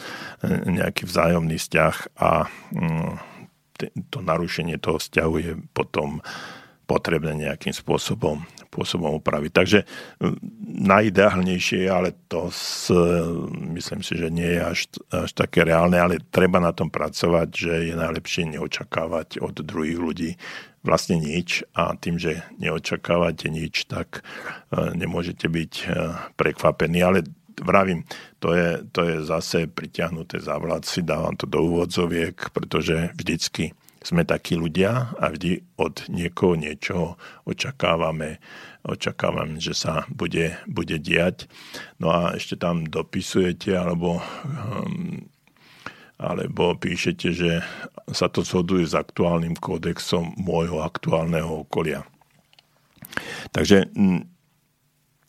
[0.69, 3.15] nejaký vzájomný vzťah a mm,
[4.13, 6.21] to narušenie toho vzťahu je potom
[6.85, 9.53] potrebné nejakým spôsobom, spôsobom upraviť.
[9.53, 9.79] Takže
[10.81, 12.89] najideálnejšie, ale to s,
[13.77, 14.81] myslím si, že nie je až,
[15.13, 20.31] až také reálne, ale treba na tom pracovať, že je najlepšie neočakávať od druhých ľudí
[20.83, 24.25] vlastne nič a tým, že neočakávate nič, tak
[24.73, 25.85] e, nemôžete byť e,
[26.35, 26.99] prekvapení.
[27.05, 27.23] Ale
[27.61, 28.03] vravím,
[28.43, 33.77] to je, to je zase pritiahnuté za vlád, si dávam to do úvodzoviek, pretože vždycky
[34.03, 38.43] sme takí ľudia a vždy od niekoho niečo očakávame,
[38.83, 41.47] očakávame, že sa bude, bude diať.
[42.03, 45.23] No a ešte tam dopisujete alebo, um,
[46.19, 47.63] alebo píšete, že
[48.11, 52.03] sa to zhoduje s aktuálnym kódexom môjho aktuálneho okolia.
[53.53, 53.93] Takže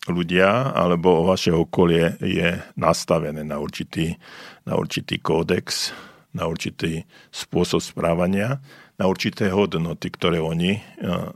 [0.08, 4.20] ľudia alebo vaše okolie je nastavené na určitý,
[4.68, 5.96] na určitý kódex,
[6.34, 8.60] na určitý spôsob správania,
[8.98, 11.34] na určité hodnoty, ktoré oni, uh,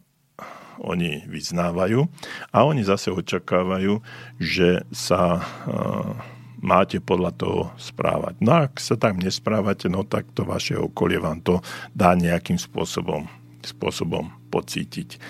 [0.82, 2.06] oni vyznávajú
[2.54, 4.02] a oni zase očakávajú,
[4.38, 6.14] že sa uh,
[6.62, 8.42] máte podľa toho správať.
[8.42, 11.62] No ak sa tak nesprávate, no tak to vaše okolie vám to
[11.94, 13.30] dá nejakým spôsobom,
[13.62, 15.22] spôsobom pocítiť.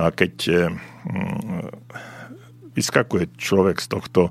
[0.00, 0.72] No a keď uh,
[2.74, 4.22] vyskakuje človek z tohto,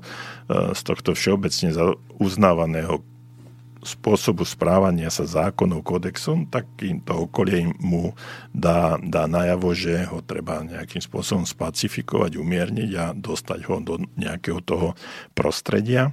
[0.48, 1.70] e, z tohto všeobecne
[2.16, 3.04] uznávaného
[3.80, 8.12] spôsobu správania sa zákonov kódexom, tak to okolie mu
[8.52, 14.60] dá, dá najavo, že ho treba nejakým spôsobom spacifikovať, umierniť a dostať ho do nejakého
[14.60, 14.92] toho
[15.32, 16.12] prostredia,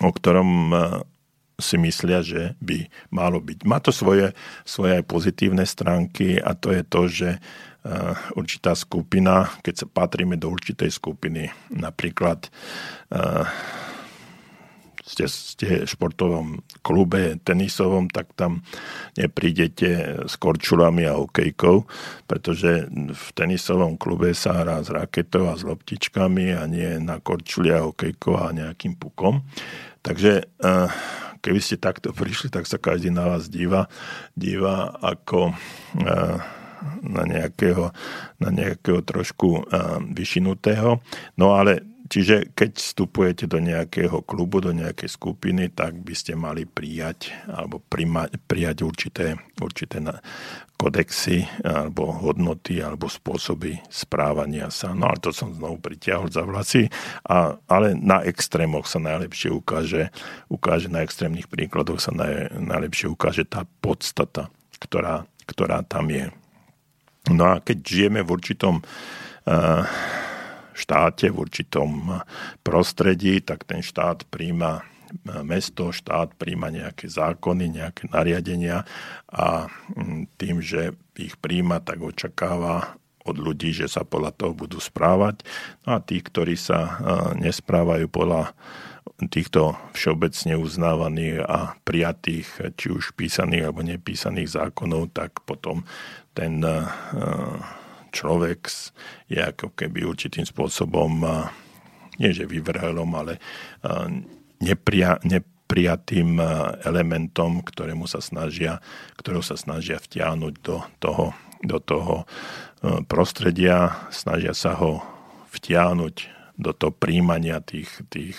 [0.00, 0.76] o ktorom e,
[1.60, 3.62] si myslia, že by malo byť.
[3.62, 4.34] Má to svoje,
[4.66, 7.28] svoje aj pozitívne stránky a to je to, že
[7.84, 12.48] Eh, určitá skupina, keď sa patríme do určitej skupiny, napríklad
[13.12, 13.44] uh,
[15.04, 18.64] ste, ste v športovom klube tenisovom, tak tam
[19.20, 21.84] neprídete s korčulami a hokejkou,
[22.24, 27.68] pretože v tenisovom klube sa hrá s raketou a s loptičkami a nie na korčuli
[27.68, 29.44] a hokejkou a nejakým pukom.
[30.00, 30.88] Takže uh,
[31.44, 33.88] keby ste takto prišli, tak sa každý na vás díva,
[34.32, 36.36] díva ako uh,
[37.00, 37.96] na nejakého,
[38.40, 39.64] na nejakého trošku
[40.12, 41.00] vyšinutého.
[41.40, 46.62] No ale Čiže keď vstupujete do nejakého klubu, do nejakej skupiny, tak by ste mali
[46.62, 49.98] prijať alebo prima, prijať určité, určité
[50.78, 54.94] kodexy alebo hodnoty alebo spôsoby správania sa.
[54.94, 56.86] No ale to som znovu pritiahol za vlasy.
[57.26, 60.14] A, ale na extrémoch sa najlepšie ukáže,
[60.46, 66.30] ukáže na extrémnych príkladoch sa naj, najlepšie ukáže tá podstata, ktorá, ktorá tam je.
[67.26, 69.82] No a keď žijeme v určitom uh,
[70.74, 72.20] štáte, v určitom
[72.66, 74.82] prostredí, tak ten štát príjma
[75.46, 78.82] mesto, štát príjma nejaké zákony, nejaké nariadenia
[79.30, 84.76] a mm, tým, že ich príjma, tak očakáva od ľudí, že sa podľa toho budú
[84.82, 85.46] správať.
[85.88, 87.00] No a tí, ktorí sa
[87.38, 88.52] nesprávajú podľa
[89.32, 95.88] týchto všeobecne uznávaných a prijatých, či už písaných alebo nepísaných zákonov, tak potom
[96.36, 96.60] ten
[98.14, 98.70] človek
[99.26, 101.26] je ako keby určitým spôsobom,
[102.22, 103.42] nie že vyvrhelom, ale
[104.62, 106.38] nepria, neprijatým
[106.86, 108.78] elementom, ktorému sa snažia,
[109.18, 111.34] ktorého sa snažia vtiahnuť do toho,
[111.66, 112.22] do toho
[113.10, 115.02] prostredia, snažia sa ho
[115.50, 118.38] vtiahnuť do toho príjmania tých, tých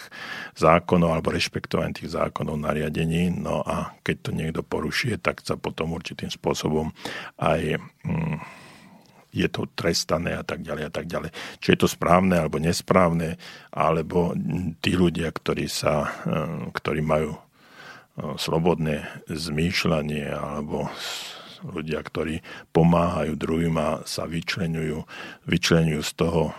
[0.55, 3.27] zákonov alebo rešpektovania tých zákonov nariadení.
[3.27, 6.95] No a keď to niekto porušuje, tak sa potom určitým spôsobom
[7.35, 7.75] aj
[8.07, 8.39] mm,
[9.35, 11.35] je to trestané a tak ďalej a tak ďalej.
[11.59, 13.35] Či je to správne alebo nesprávne,
[13.75, 14.31] alebo
[14.79, 17.39] tí ľudia, ktorí, sa, eh, ktorí majú eh,
[18.39, 20.87] slobodné zmýšľanie alebo
[21.65, 22.39] ľudia, ktorí
[22.71, 25.03] pomáhajú druhým a sa vyčlenujú,
[25.49, 26.55] vyčlenujú z toho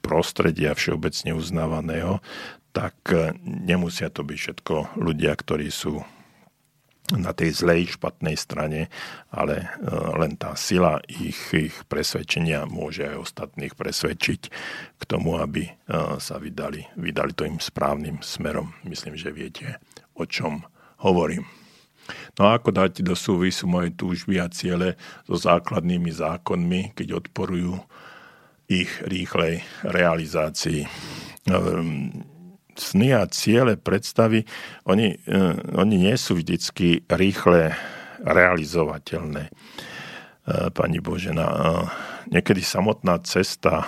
[0.00, 2.24] prostredia všeobecne uznávaného,
[2.72, 6.00] tak eh, nemusia to byť všetko ľudia, ktorí sú
[7.14, 8.90] na tej zlej, špatnej strane,
[9.30, 9.66] ale e,
[10.18, 14.40] len tá sila ich, ich presvedčenia môže aj ostatných presvedčiť
[14.98, 15.72] k tomu, aby e,
[16.18, 18.74] sa vydali, vydali to im správnym smerom.
[18.82, 19.78] Myslím, že viete,
[20.18, 20.66] o čom
[21.06, 21.46] hovorím.
[22.38, 27.78] No a ako dať do súvisu moje túžby a ciele so základnými zákonmi, keď odporujú
[28.66, 30.86] ich rýchlej realizácii?
[31.50, 32.35] Ehm,
[32.80, 34.44] sny a ciele, predstavy,
[34.84, 35.38] oni, e,
[35.76, 37.74] oni nie sú vždycky rýchle
[38.22, 39.48] realizovateľné.
[39.48, 39.52] E,
[40.70, 41.56] pani Božena, e,
[42.32, 43.86] niekedy samotná cesta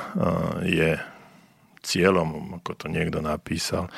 [0.63, 0.99] je
[1.83, 3.89] cieľom, ako to niekto napísal,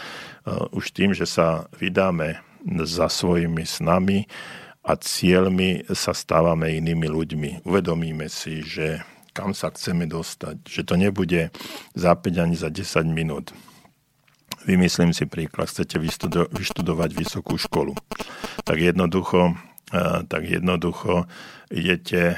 [0.73, 2.41] už tým, že sa vydáme
[2.89, 4.25] za svojimi snami
[4.81, 7.51] a cieľmi sa stávame inými ľuďmi.
[7.69, 9.05] Uvedomíme si, že
[9.37, 11.53] kam sa chceme dostať, že to nebude
[11.95, 13.53] za 5 ani za 10 minút,
[14.69, 15.97] Vymyslím si príklad, chcete
[16.53, 17.97] vyštudovať vysokú školu.
[18.63, 19.57] Tak jednoducho,
[20.29, 21.25] tak jednoducho
[21.73, 22.37] idete,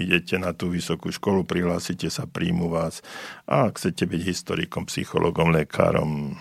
[0.00, 3.04] idete na tú vysokú školu, prihlásite sa, príjmu vás
[3.44, 6.40] a chcete byť historikom, psychologom, lekárom,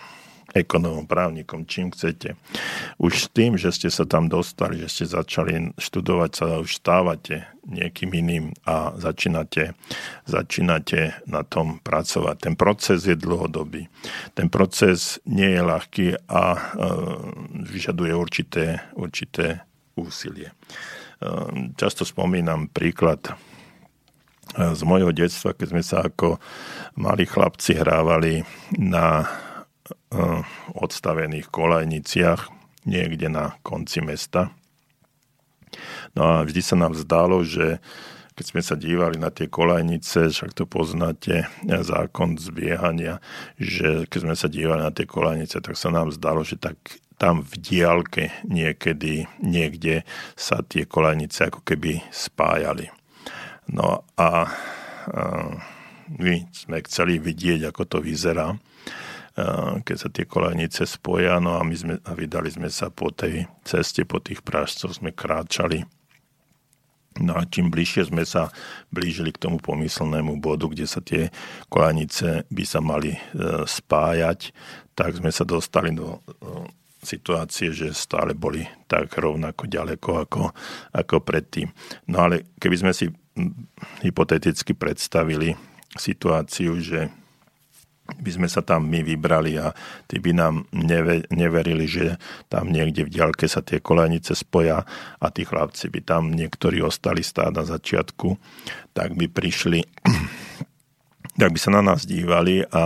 [0.54, 2.34] ekonomom, právnikom, čím chcete.
[2.98, 8.10] Už tým, že ste sa tam dostali, že ste začali študovať, sa už stávate niekým
[8.10, 9.78] iným a začínate,
[10.26, 12.36] začínate na tom pracovať.
[12.50, 13.86] Ten proces je dlhodobý.
[14.34, 16.60] Ten proces nie je ľahký a e,
[17.70, 18.66] vyžaduje určité,
[18.98, 19.62] určité
[19.94, 20.50] úsilie.
[20.50, 20.54] E,
[21.78, 23.34] často spomínam príklad e,
[24.74, 26.42] z mojho detstva, keď sme sa ako
[26.98, 28.42] malí chlapci hrávali
[28.82, 29.30] na
[30.76, 32.49] odstavených kolajniciach
[32.88, 34.53] niekde na konci mesta.
[36.18, 37.78] No a vždy sa nám zdalo, že
[38.34, 43.20] keď sme sa dívali na tie kolajnice, však to poznáte, zákon zbiehania,
[43.60, 46.80] že keď sme sa dívali na tie kolajnice, tak sa nám zdalo, že tak
[47.20, 50.07] tam v diálke niekedy, niekde
[50.40, 52.88] sa tie kolajnice ako keby spájali.
[53.68, 54.32] No a, a
[56.16, 58.56] my sme chceli vidieť, ako to vyzerá
[59.84, 63.45] keď sa tie kolajnice spoja, no a my sme a vydali sme sa po tej
[63.64, 65.86] ceste, po tých prážcoch sme kráčali.
[67.20, 68.53] No a čím bližšie sme sa
[68.94, 71.34] blížili k tomu pomyslnému bodu, kde sa tie
[71.68, 73.20] kolajnice by sa mali e,
[73.68, 74.56] spájať,
[74.95, 76.20] tak sme sa dostali do e,
[77.03, 80.41] situácie, že stále boli tak rovnako ďaleko ako,
[80.95, 81.68] ako predtým.
[82.07, 83.11] No ale keby sme si
[84.03, 85.56] hypoteticky predstavili
[85.95, 87.10] situáciu, že
[88.18, 89.69] by sme sa tam my vybrali a
[90.10, 90.65] tí by nám
[91.30, 92.18] neverili, že
[92.49, 94.81] tam niekde v diaľke sa tie kolenice spoja
[95.22, 98.36] a tí chlapci by tam niektorí ostali stáť na začiatku,
[98.98, 99.86] tak by prišli,
[101.41, 102.84] tak by sa na nás dívali a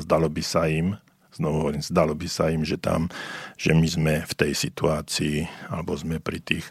[0.00, 0.96] zdalo by sa im,
[1.32, 3.08] znovu hovorím, zdalo by sa im, že tam,
[3.56, 6.68] že my sme v tej situácii, alebo sme pri tých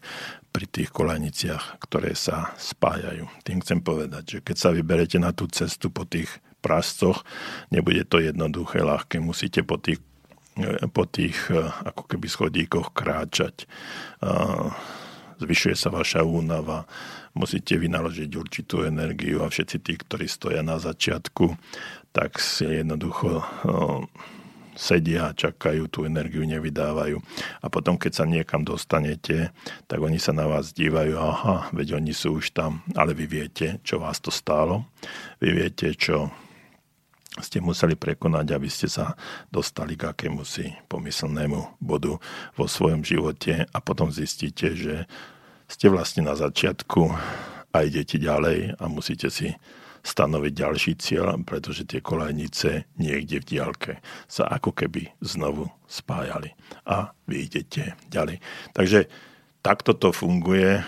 [0.51, 3.23] pri tých kolajniciach, ktoré sa spájajú.
[3.47, 6.27] Tým chcem povedať, že keď sa vyberete na tú cestu po tých
[6.61, 7.25] prascoch,
[7.73, 9.99] nebude to jednoduché, ľahké, musíte po tých,
[10.93, 11.49] po tých
[11.83, 13.65] ako keby schodíkoch kráčať.
[15.41, 16.85] Zvyšuje sa vaša únava,
[17.33, 21.57] musíte vynaložiť určitú energiu a všetci tí, ktorí stoja na začiatku,
[22.13, 23.41] tak si jednoducho
[24.71, 27.19] sedia čakajú, tú energiu nevydávajú.
[27.61, 29.51] A potom, keď sa niekam dostanete,
[29.85, 33.83] tak oni sa na vás dívajú, aha, veď oni sú už tam, ale vy viete,
[33.83, 34.88] čo vás to stálo.
[35.43, 36.31] Vy viete, čo
[37.41, 39.18] ste museli prekonať, aby ste sa
[39.49, 42.18] dostali k akému si pomyslnému bodu
[42.55, 45.09] vo svojom živote a potom zistíte, že
[45.65, 47.01] ste vlastne na začiatku
[47.72, 49.55] a idete ďalej a musíte si
[50.01, 53.93] stanoviť ďalší cieľ, pretože tie kolajnice niekde v diálke
[54.26, 56.57] sa ako keby znovu spájali
[56.89, 58.41] a vy idete ďalej.
[58.73, 59.05] Takže
[59.61, 60.84] takto to funguje, e,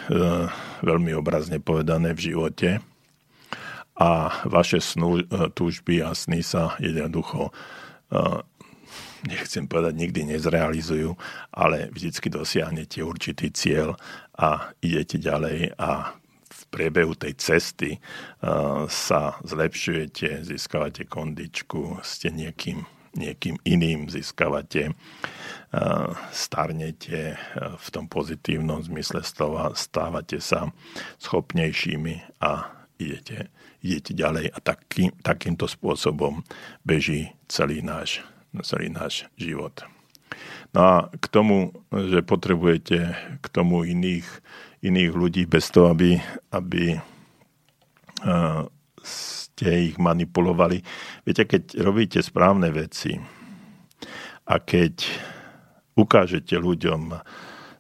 [0.82, 2.70] veľmi obrazne povedané v živote
[3.98, 7.52] a vaše snu, e, túžby a sny sa jednoducho e,
[9.24, 11.16] nechcem povedať, nikdy nezrealizujú,
[11.56, 13.96] ale vždycky dosiahnete určitý cieľ
[14.36, 16.20] a idete ďalej a
[16.74, 22.82] priebehu tej cesty uh, sa zlepšujete, získavate kondičku, ste niekým,
[23.14, 24.98] niekým iným, získavate,
[26.34, 30.70] starnete v tom pozitívnom zmysle slova, stávate sa
[31.18, 33.50] schopnejšími a idete,
[33.82, 36.46] idete ďalej a taký, takýmto spôsobom
[36.86, 38.22] beží celý náš,
[38.64, 39.84] celý náš život.
[40.74, 44.26] No a k tomu, že potrebujete k tomu iných,
[44.82, 46.18] iných ľudí bez toho, aby,
[46.50, 46.98] aby
[49.04, 50.82] ste ich manipulovali.
[51.22, 53.22] Viete, keď robíte správne veci
[54.50, 55.06] a keď
[55.94, 57.22] ukážete ľuďom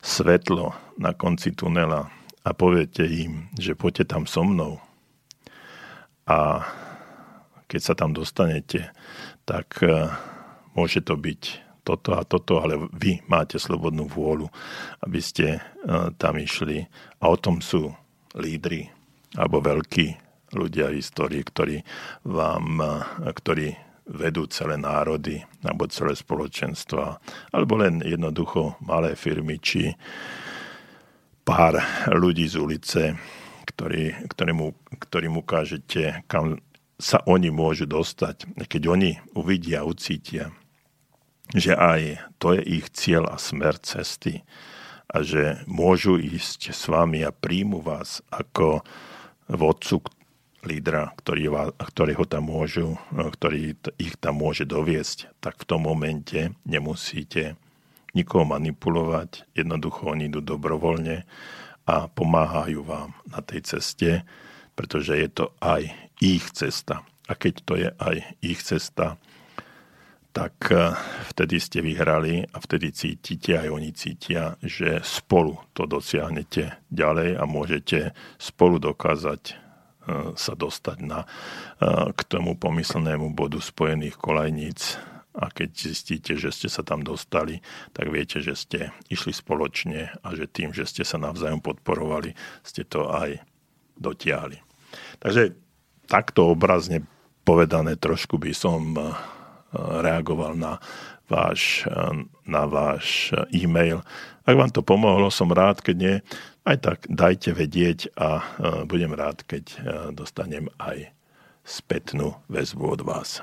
[0.03, 2.13] svetlo na konci tunela
[2.45, 4.77] a poviete im, že poďte tam so mnou
[6.29, 6.63] a
[7.67, 8.93] keď sa tam dostanete,
[9.43, 9.81] tak
[10.77, 11.41] môže to byť
[11.83, 14.47] toto a toto, ale vy máte slobodnú vôľu,
[15.03, 15.61] aby ste e,
[16.15, 16.87] tam išli.
[17.19, 17.91] A o tom sú
[18.39, 18.87] lídry
[19.35, 20.15] alebo veľkí
[20.55, 21.83] ľudia v histórii, ktorí
[22.23, 22.91] vám, e,
[23.35, 23.67] ktorí
[24.03, 27.19] vedú celé národy alebo celé spoločenstva,
[27.51, 29.91] alebo len jednoducho malé firmy či
[31.43, 33.03] pár ľudí z ulice,
[33.73, 34.59] ktorý, ktorým,
[35.01, 36.61] ktorým ukážete, kam
[37.01, 38.47] sa oni môžu dostať.
[38.55, 40.53] Keď oni uvidia, ucítia,
[41.51, 44.45] že aj to je ich cieľ a smer cesty
[45.11, 48.81] a že môžu ísť s vami a príjmu vás ako
[49.51, 50.01] vodcu
[50.63, 56.55] lídra, ktorý vás, ktorého tam môžu, ktorý ich tam môže doviesť, tak v tom momente
[56.63, 57.59] nemusíte
[58.15, 61.27] nikoho manipulovať, jednoducho oni idú dobrovoľne
[61.83, 64.23] a pomáhajú vám na tej ceste,
[64.73, 65.91] pretože je to aj
[66.23, 67.03] ich cesta.
[67.27, 69.19] A keď to je aj ich cesta,
[70.33, 70.97] tak eh,
[71.29, 77.43] vtedy ste vyhrali a vtedy cítite, aj oni cítia, že spolu to dosiahnete ďalej a
[77.45, 79.55] môžete spolu dokázať eh,
[80.33, 81.29] sa dostať na,
[81.79, 84.97] eh, k tomu pomyslnému bodu spojených kolajníc
[85.33, 88.79] a keď zistíte, že ste sa tam dostali, tak viete, že ste
[89.09, 93.41] išli spoločne a že tým, že ste sa navzájom podporovali, ste to aj
[93.97, 94.61] dotiahli.
[95.17, 95.57] Takže
[96.05, 97.01] takto obrazne
[97.41, 98.93] povedané trošku by som
[99.73, 100.77] reagoval na
[101.25, 101.89] váš,
[102.45, 104.05] na váš e-mail.
[104.45, 106.15] Ak vám to pomohlo, som rád, keď nie,
[106.63, 108.45] aj tak dajte vedieť a
[108.85, 109.65] budem rád, keď
[110.13, 111.09] dostanem aj
[111.65, 113.41] spätnú väzbu od vás.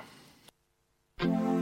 [1.21, 1.61] Thank you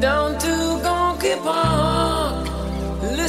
[0.00, 0.46] down to
[0.82, 1.79] Gonky Park,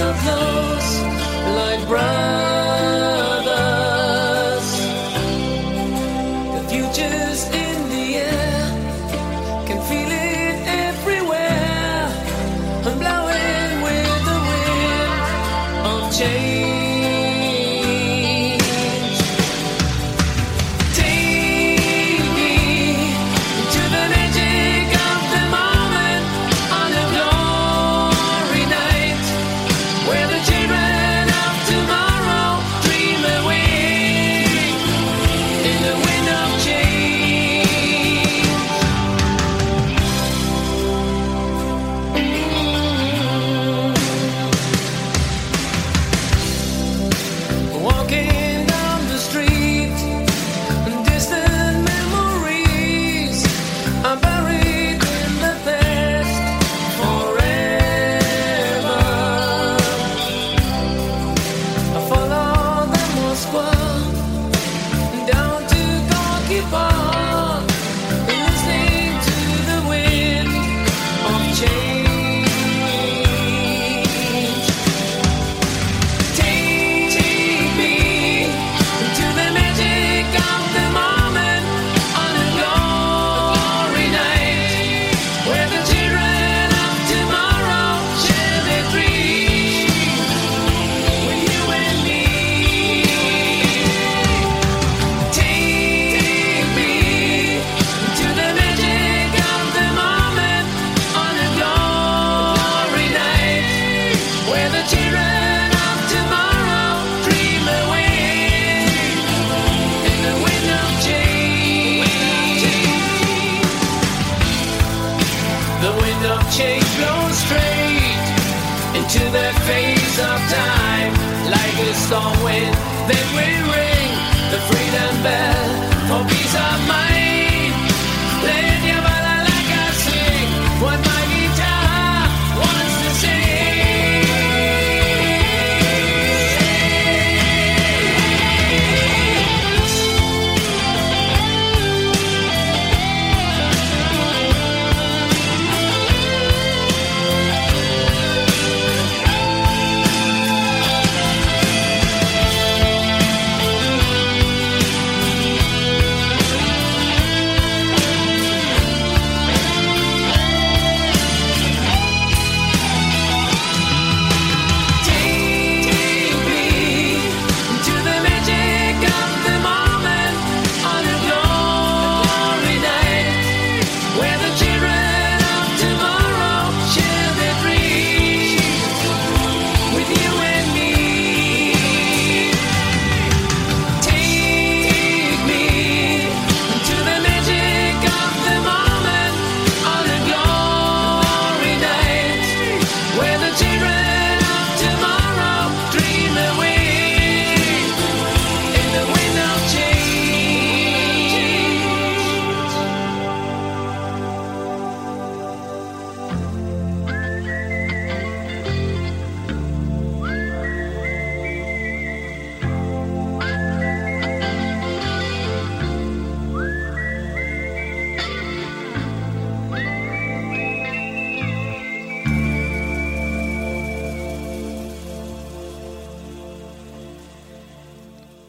[0.00, 1.02] of those
[1.56, 2.67] like brown.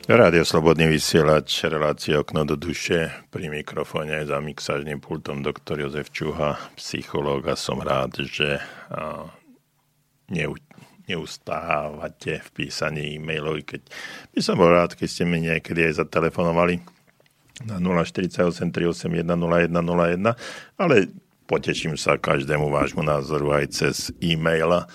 [0.10, 6.10] Rádio Slobodný vysielač, relácie okno do duše, pri mikrofóne aj za mixážnym pultom doktor Jozef
[6.10, 8.58] Čuha, psychológ a som rád, že
[11.06, 13.86] neustávate v písaní e-mailov, keď
[14.34, 16.82] by som bol rád, keď ste mi niekedy aj zatelefonovali
[17.70, 19.70] na 048 381
[20.82, 20.96] ale
[21.46, 24.90] poteším sa každému vášmu názoru aj cez e-maila.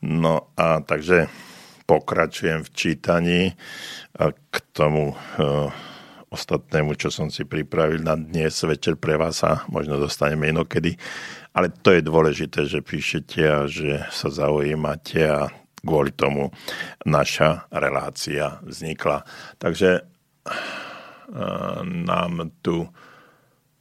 [0.00, 1.28] No a takže
[1.86, 3.40] pokračujem v čítaní
[4.50, 5.14] k tomu e,
[6.32, 10.96] ostatnému, čo som si pripravil na dnes večer pre vás a možno dostaneme inokedy.
[11.54, 15.46] Ale to je dôležité, že píšete a že sa zaujímate a
[15.84, 16.50] kvôli tomu
[17.06, 19.22] naša relácia vznikla.
[19.60, 20.02] Takže e,
[21.84, 22.88] nám tu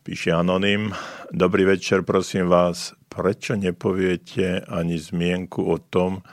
[0.03, 0.91] píše Anonym.
[1.31, 2.91] Dobrý večer, prosím vás.
[3.07, 6.25] Prečo nepoviete ani zmienku o tom,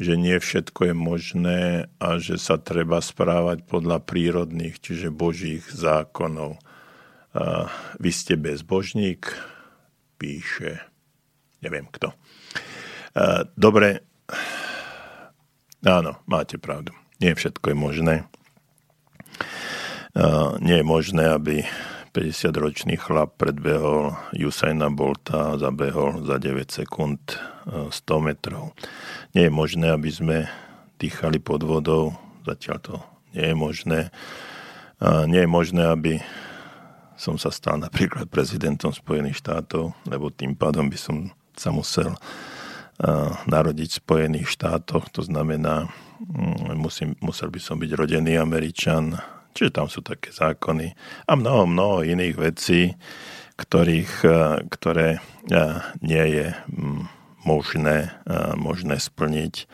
[0.00, 1.60] že nie všetko je možné
[2.00, 6.56] a že sa treba správať podľa prírodných, čiže božích zákonov.
[7.36, 7.68] A
[8.00, 9.28] vy ste bezbožník,
[10.16, 10.90] píše
[11.60, 12.12] neviem kto.
[13.14, 14.04] A, dobre,
[15.84, 16.96] áno, máte pravdu.
[17.20, 18.14] Nie všetko je možné.
[20.16, 21.62] A, nie je možné, aby
[22.10, 27.22] 50-ročný chlap predbehol Usaina Bolta a zabehol za 9 sekúnd
[27.70, 28.74] 100 metrov.
[29.30, 30.36] Nie je možné, aby sme
[30.98, 32.94] dýchali pod vodou, zatiaľ to
[33.30, 34.00] nie je možné.
[35.00, 36.18] Nie je možné, aby
[37.14, 42.16] som sa stal napríklad prezidentom Spojených štátov, lebo tým pádom by som sa musel
[43.46, 45.88] narodiť v Spojených štátoch, to znamená,
[46.20, 49.16] mm, musím, musel by som byť rodený Američan,
[49.56, 50.92] čiže tam sú také zákony
[51.24, 52.92] a mnoho, mnoho iných vecí,
[53.56, 54.12] ktorých,
[54.68, 55.20] ktoré
[56.04, 58.12] nie je mm, možné,
[58.56, 59.68] možné splniť.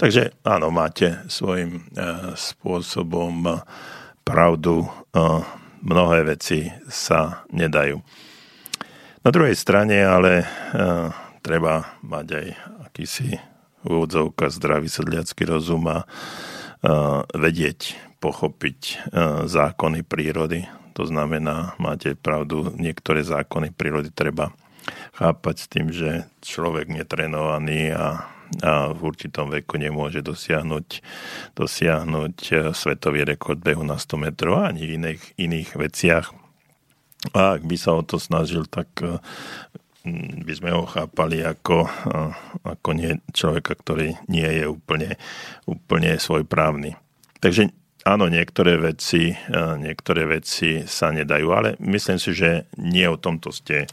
[0.00, 1.84] Takže áno, máte svojím
[2.32, 3.60] spôsobom
[4.24, 4.88] pravdu,
[5.84, 8.00] mnohé veci sa nedajú.
[9.20, 10.48] Na druhej strane ale
[11.44, 12.46] treba mať aj
[12.88, 13.36] akýsi
[13.84, 16.08] úvodzovka zdravý sedliacký rozum a
[17.36, 19.12] vedieť, pochopiť
[19.48, 20.68] zákony prírody.
[20.96, 24.52] To znamená, máte pravdu, niektoré zákony prírody treba
[25.14, 28.30] chápať s tým, že človek netrenovaný a,
[28.62, 30.88] a v určitom veku nemôže dosiahnuť,
[31.54, 36.26] dosiahnuť e, svetový rekord behu na 100 metrov ani v iných, iných veciach.
[37.36, 39.20] A ak by sa o to snažil, tak e,
[40.40, 41.90] by sme ho chápali ako, e,
[42.64, 45.20] ako nie, človeka, ktorý nie je úplne,
[45.68, 46.96] úplne svojprávny.
[47.44, 47.72] Takže
[48.04, 49.32] áno, niektoré veci,
[49.80, 53.88] niektoré veci sa nedajú, ale myslím si, že nie o tomto ste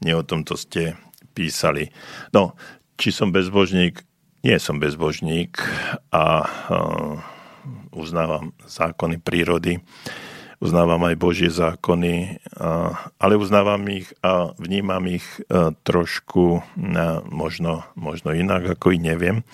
[0.00, 0.96] nie o tomto ste
[1.36, 1.92] písali.
[2.32, 2.56] No,
[3.00, 4.04] či som bezbožník?
[4.40, 5.60] Nie som bezbožník
[6.08, 7.20] a uh,
[7.92, 9.84] uznávam zákony prírody,
[10.64, 16.64] uznávam aj Božie zákony, uh, ale uznávam ich a vnímam ich uh, trošku
[17.28, 19.44] možno, možno inak, ako i neviem.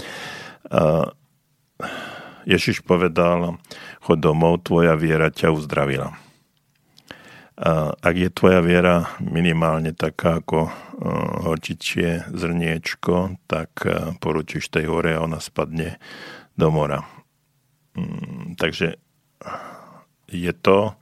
[2.46, 3.58] Ježiš povedal,
[4.06, 6.25] chod domov, tvoja viera ťa uzdravila.
[7.56, 10.68] Ak je tvoja viera minimálne taká ako
[11.48, 13.80] horčičie zrniečko, tak
[14.20, 15.96] poručíš tej hore a ona spadne
[16.52, 17.00] do mora.
[17.96, 19.00] Mm, takže
[20.28, 20.96] je to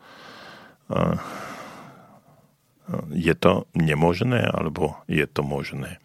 [3.11, 5.99] je to nemožné alebo je to možné.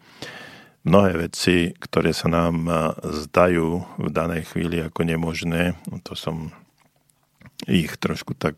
[0.80, 2.64] Mnohé veci, ktoré sa nám
[3.04, 5.76] zdajú v danej chvíli ako nemožné,
[6.08, 6.56] to som
[7.68, 8.56] ich trošku tak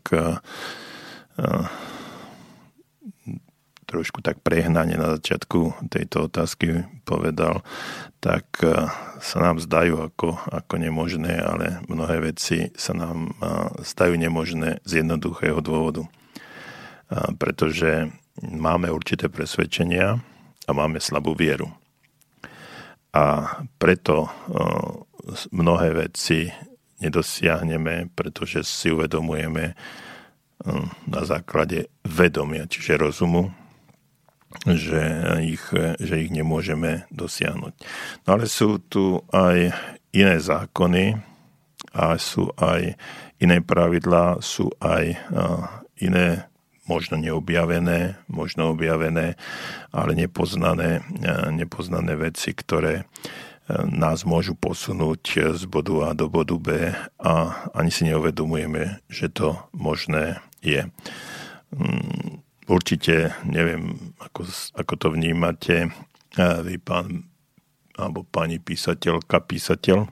[3.86, 7.60] trošku tak prehnane na začiatku tejto otázky povedal,
[8.24, 8.48] tak
[9.20, 13.36] sa nám zdajú ako, ako nemožné, ale mnohé veci sa nám
[13.84, 16.08] zdajú nemožné z jednoduchého dôvodu.
[17.36, 18.08] Pretože
[18.40, 20.16] máme určité presvedčenia
[20.64, 21.68] a máme slabú vieru.
[23.12, 24.32] A preto
[25.52, 26.48] mnohé veci
[27.04, 29.76] nedosiahneme, pretože si uvedomujeme,
[31.06, 33.50] na základe vedomia, čiže rozumu,
[34.68, 35.02] že
[35.42, 35.64] ich,
[35.98, 37.74] že ich nemôžeme dosiahnuť.
[38.26, 39.72] No ale sú tu aj
[40.12, 41.16] iné zákony
[41.96, 42.94] a sú aj
[43.40, 45.18] iné pravidlá, sú aj
[45.98, 46.46] iné
[46.86, 49.40] možno neobjavené, možno objavené,
[49.94, 51.00] ale nepoznané,
[51.50, 53.08] nepoznané veci, ktoré
[53.72, 57.32] nás môžu posunúť z bodu A do bodu B a
[57.72, 60.86] ani si neuvedomujeme, že to možné je.
[61.74, 62.40] Mm,
[62.70, 64.46] určite neviem, ako,
[64.78, 65.90] ako to vnímate
[66.38, 67.28] vy, pán
[67.92, 70.08] alebo pani písateľka, písateľ,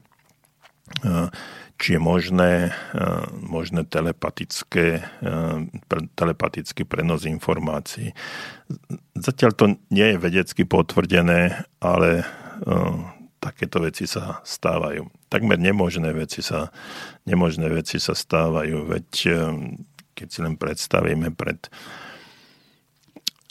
[1.81, 2.77] či je možné,
[3.41, 5.01] možné telepatické,
[6.13, 8.13] telepatický prenos informácií.
[9.17, 12.29] Zatiaľ to nie je vedecky potvrdené, ale
[13.41, 15.09] takéto veci sa stávajú.
[15.33, 16.69] Takmer nemožné veci sa,
[17.25, 19.09] nemožné veci sa stávajú, veď
[20.21, 21.73] keď si len predstavíme pred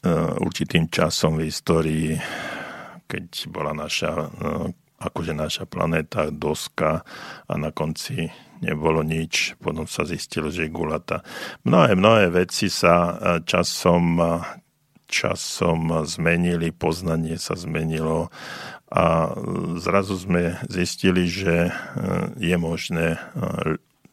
[0.05, 2.13] uh, určitým časom v histórii,
[3.09, 4.69] keď bola naša, uh,
[5.01, 7.01] akože naša planéta doska
[7.49, 8.29] a na konci
[8.61, 11.25] nebolo nič, potom sa zistilo, že je gulata.
[11.65, 14.21] Mnohé, mnohé veci sa uh, časom,
[15.09, 18.29] časom zmenili, poznanie sa zmenilo
[18.93, 19.33] a
[19.81, 21.69] zrazu sme zistili, že
[22.41, 23.21] je možné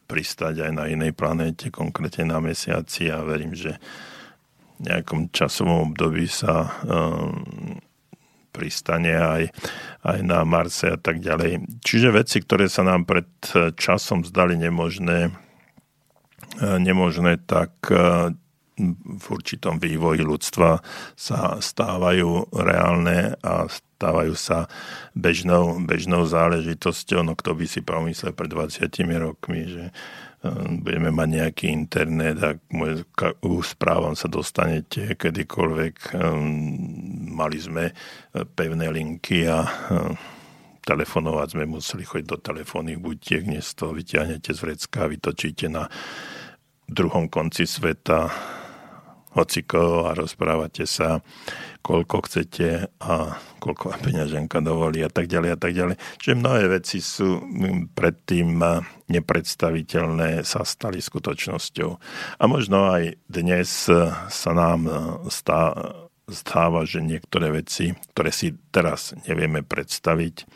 [0.07, 3.75] pristať aj na inej planéte, konkrétne na mesiaci a verím, že
[4.79, 7.77] v nejakom časovom období sa um,
[8.55, 9.43] pristane aj,
[10.07, 11.83] aj na Marse a tak ďalej.
[11.83, 13.27] Čiže veci, ktoré sa nám pred
[13.75, 18.31] časom zdali nemožné, uh, nemožné tak uh,
[18.77, 20.79] v určitom vývoji ľudstva
[21.17, 24.69] sa stávajú reálne a stávajú sa
[25.17, 27.25] bežnou, bežnou záležitosťou.
[27.25, 28.85] No kto by si pomyslel pred 20
[29.17, 29.93] rokmi, že e,
[30.77, 33.21] budeme mať nejaký internet a k
[33.65, 35.95] správam sa dostanete kedykoľvek.
[35.97, 36.09] E,
[37.33, 37.89] mali sme
[38.53, 39.65] pevné linky a
[40.85, 45.91] telefonovať sme museli chodiť do telefónnych butiek, dnes to vyťahnete z vrecka, vytočíte na
[46.87, 48.31] druhom konci sveta
[49.37, 51.21] hociko a rozprávate sa,
[51.85, 55.95] koľko chcete a koľko peňaženka dovolí a tak ďalej a tak ďalej.
[56.17, 57.45] Čiže mnohé veci sú
[57.93, 58.57] predtým
[59.07, 61.89] nepredstaviteľné, sa stali skutočnosťou.
[62.41, 63.69] A možno aj dnes
[64.33, 64.89] sa nám
[65.29, 65.77] stá,
[66.27, 70.49] stáva, že niektoré veci, ktoré si teraz nevieme predstaviť,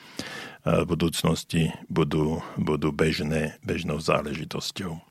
[0.61, 5.10] v budúcnosti budú, budú bežné, bežnou záležitosťou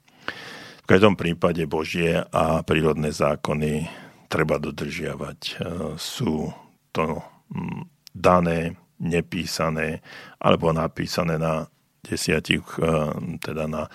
[0.91, 3.87] každom prípade Božie a prírodné zákony
[4.27, 5.39] treba dodržiavať.
[5.39, 5.53] E,
[5.95, 6.51] sú
[6.91, 7.23] to
[7.55, 10.03] mm, dané, nepísané
[10.43, 11.71] alebo napísané na
[12.03, 12.91] desiatich, e,
[13.39, 13.87] teda na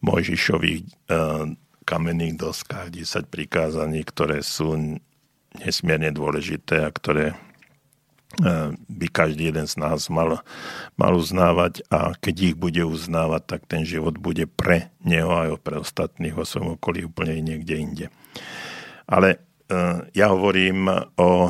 [0.00, 0.92] Mojžišových e,
[1.84, 4.72] kamenných doskách 10 prikázaní, ktoré sú
[5.52, 7.36] nesmierne dôležité a ktoré
[8.88, 10.44] by každý jeden z nás mal,
[11.00, 15.80] mal uznávať a keď ich bude uznávať, tak ten život bude pre neho aj pre
[15.80, 18.06] ostatných vo svojom okolí úplne niekde inde.
[19.08, 19.40] Ale
[20.12, 21.48] ja hovorím o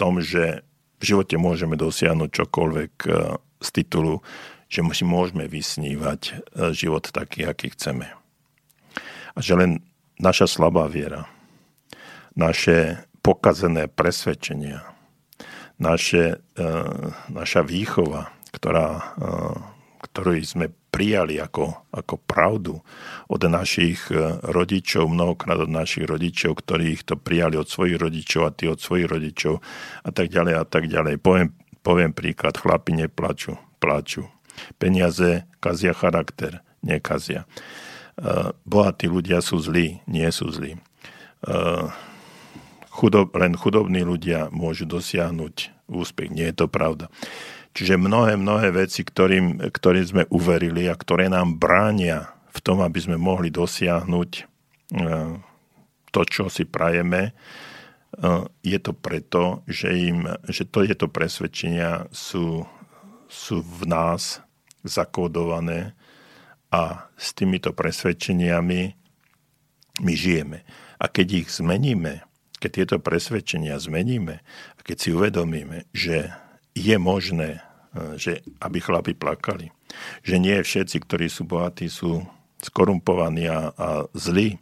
[0.00, 0.64] tom, že
[1.00, 2.92] v živote môžeme dosiahnuť čokoľvek
[3.60, 4.24] z titulu,
[4.72, 6.40] že si môžeme vysnívať
[6.72, 8.08] život taký, aký chceme.
[9.36, 9.84] A že len
[10.16, 11.28] naša slabá viera,
[12.32, 14.84] naše pokazené presvedčenia,
[15.80, 16.64] naše, e,
[17.32, 19.02] naša výchova, ktorá, e,
[20.04, 22.84] ktorú sme prijali ako, ako pravdu
[23.32, 28.42] od našich e, rodičov, mnohokrát od našich rodičov, ktorí ich to prijali od svojich rodičov
[28.44, 29.64] a tí od svojich rodičov
[30.04, 31.16] a tak ďalej a tak ďalej.
[31.18, 34.28] Poviem, poviem príklad, chlapi neplaču, plaču.
[34.76, 37.48] Peniaze kazia charakter, nekazia.
[38.68, 40.76] Bohatí ľudia sú zlí, nie sú zlí
[42.90, 46.28] chudob, len chudobní ľudia môžu dosiahnuť úspech.
[46.34, 47.06] Nie je to pravda.
[47.70, 52.98] Čiže mnohé, mnohé veci, ktorým, ktorým sme uverili a ktoré nám bránia v tom, aby
[52.98, 54.42] sme mohli dosiahnuť e,
[56.10, 57.32] to, čo si prajeme, e,
[58.66, 62.66] je to preto, že, im, že to, je to presvedčenia sú,
[63.30, 64.42] sú v nás
[64.82, 65.94] zakódované
[66.74, 68.80] a s týmito presvedčeniami
[70.02, 70.66] my žijeme.
[70.98, 72.26] A keď ich zmeníme,
[72.60, 74.44] keď tieto presvedčenia zmeníme
[74.76, 76.30] a keď si uvedomíme, že
[76.76, 77.64] je možné,
[77.96, 79.72] e, že aby chlapi plakali,
[80.22, 82.22] že nie všetci, ktorí sú bohatí, sú
[82.60, 84.60] skorumpovaní a, a zlí,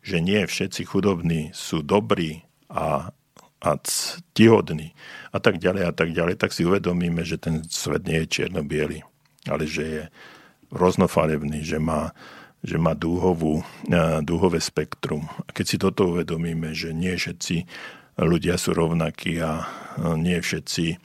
[0.00, 3.10] že nie všetci chudobní sú dobrí a,
[3.60, 4.94] a ctihodní
[5.34, 8.62] a tak ďalej a tak ďalej, tak si uvedomíme, že ten svet nie je čierno
[9.50, 10.02] ale že je
[10.70, 12.14] rôznofarebný, že má
[12.60, 13.64] že má dúhovú,
[14.20, 15.24] dúhové spektrum.
[15.48, 17.64] A keď si toto uvedomíme, že nie všetci
[18.20, 19.64] ľudia sú rovnakí a
[20.16, 21.00] nie všetci,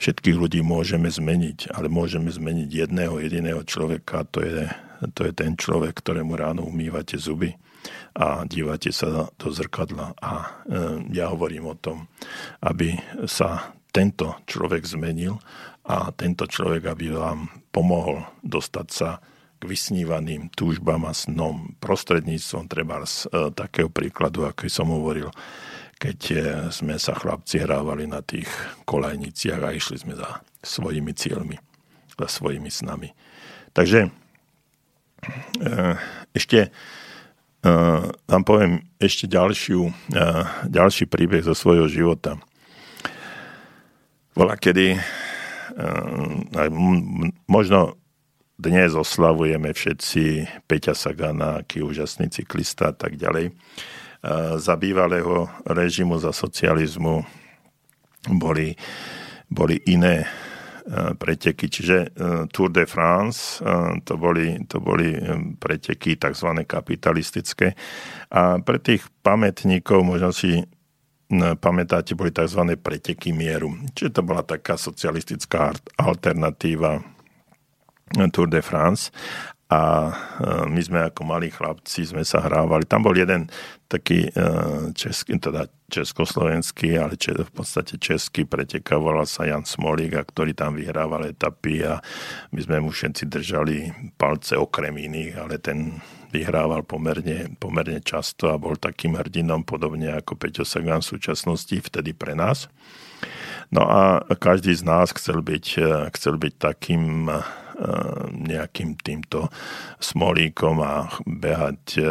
[0.00, 4.64] všetkých ľudí môžeme zmeniť, ale môžeme zmeniť jedného jediného človeka, to je,
[5.12, 7.52] to je ten človek, ktorému ráno umývate zuby
[8.16, 10.16] a dívate sa do zrkadla.
[10.24, 10.48] A e,
[11.12, 12.08] ja hovorím o tom,
[12.64, 12.96] aby
[13.28, 15.36] sa tento človek zmenil
[15.84, 19.20] a tento človek, aby vám pomohol dostať sa
[19.64, 25.32] vysnívaným túžbám a snom prostredníctvom treba z e, takého príkladu, ako som hovoril,
[25.96, 26.36] keď e,
[26.68, 28.46] sme sa chlapci hrávali na tých
[28.84, 31.56] kolajniciach a išli sme za svojimi cieľmi,
[32.14, 33.10] za svojimi snami.
[33.72, 34.10] Takže e,
[36.36, 36.70] ešte
[38.28, 39.88] vám poviem ešte ďalšiu,
[40.68, 42.36] ďalší príbeh zo svojho života.
[44.36, 45.00] Bola kedy
[47.48, 47.96] možno
[48.54, 50.24] dnes oslavujeme všetci
[50.70, 53.50] Peťa Sagana, aký úžasný cyklista a tak ďalej.
[54.56, 57.26] Za bývalého režimu, za socializmu
[58.40, 58.72] boli,
[59.52, 60.24] boli iné
[61.18, 62.12] preteky, čiže
[62.52, 63.60] Tour de France,
[64.04, 65.16] to boli, to boli
[65.60, 66.64] preteky tzv.
[66.64, 67.76] kapitalistické.
[68.32, 70.64] A pre tých pamätníkov možno si
[71.60, 72.80] pamätáte, boli tzv.
[72.80, 73.76] preteky mieru.
[73.92, 77.00] Čiže to bola taká socialistická alternatíva
[78.32, 79.10] Tour de France.
[79.74, 80.12] a
[80.68, 82.84] my sme ako malí chlapci sme sa hrávali.
[82.84, 83.48] Tam bol jeden
[83.88, 84.28] taký
[84.92, 90.76] český, teda československý, ale v podstate český pretekal, volal sa Jan Smolík, a ktorý tam
[90.76, 91.98] vyhrával etapy a
[92.52, 93.76] my sme mu všetci držali
[94.20, 95.96] palce okrem iných, ale ten
[96.34, 102.12] vyhrával pomerne, pomerne často a bol takým hrdinom, podobne ako Peťo Sagan v súčasnosti, vtedy
[102.12, 102.68] pre nás.
[103.72, 105.66] No a každý z nás chcel byť,
[106.14, 107.32] chcel byť takým
[108.30, 109.50] nejakým týmto
[109.98, 112.06] smolíkom a behať eh,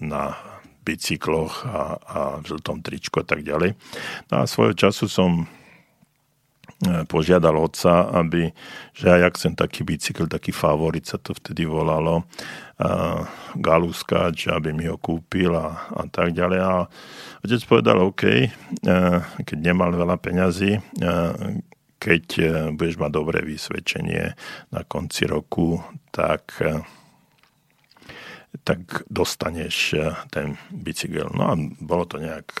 [0.00, 0.36] na
[0.86, 3.74] bicykloch a, a v žltom tričku a tak ďalej.
[4.30, 5.50] No a svojho času som
[6.76, 8.52] E, požiadal otca, aby,
[8.92, 12.28] že aj ak chcem taký bicykel, taký favorit sa to vtedy volalo,
[12.84, 13.24] uh,
[13.56, 16.60] galúskač, aby mi ho kúpil a, a tak ďalej.
[16.60, 16.84] A
[17.40, 18.52] otec povedal, OK,
[19.40, 20.76] keď nemal veľa peňazí,
[22.06, 22.24] keď
[22.78, 24.38] budeš mať dobré vysvedčenie
[24.70, 25.82] na konci roku,
[26.14, 26.54] tak
[28.64, 29.92] tak dostaneš
[30.32, 31.28] ten bicykel.
[31.36, 32.56] No a bolo to nejak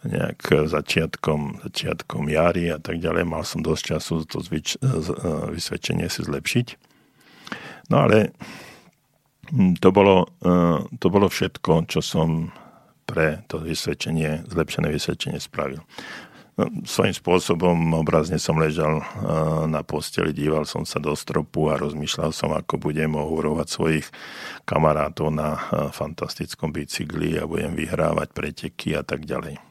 [0.00, 3.28] nejak začiatkom, začiatkom jary a tak ďalej.
[3.28, 4.80] Mal som dosť času to zvyč,
[5.52, 6.66] vysvedčenie si zlepšiť.
[7.92, 8.32] No ale
[9.52, 10.32] hm, to bolo,
[10.96, 12.48] to bolo všetko, čo som
[13.04, 15.84] pre to vysvedčenie, zlepšené vysvedčenie spravil.
[16.84, 19.04] Svojím spôsobom obrazne som ležal e,
[19.70, 24.06] na posteli, díval som sa do stropu a rozmýšľal som, ako budem ohúrovať svojich
[24.68, 25.60] kamarátov na e,
[25.94, 29.70] fantastickom bicykli a budem vyhrávať preteky a tak ďalej.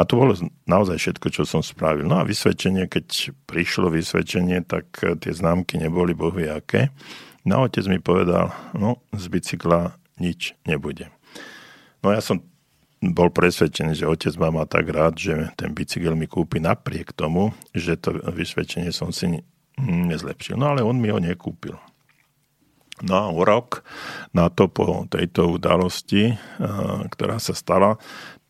[0.00, 0.32] A to bolo
[0.64, 2.08] naozaj všetko, čo som spravil.
[2.08, 6.88] No a vysvedčenie, keď prišlo vysvedčenie, tak eh, tie známky neboli bohvie aké.
[7.44, 11.12] No otec mi povedal, no z bicykla nič nebude.
[12.00, 12.40] No ja som
[13.00, 17.56] bol presvedčený, že otec ma má tak rád, že ten bicykel mi kúpi napriek tomu,
[17.72, 19.40] že to vysvedčenie som si
[19.80, 20.60] nezlepšil.
[20.60, 21.80] No ale on mi ho nekúpil.
[23.00, 23.80] No a rok
[24.36, 26.36] na to po tejto udalosti, eh,
[27.08, 27.96] ktorá sa stala,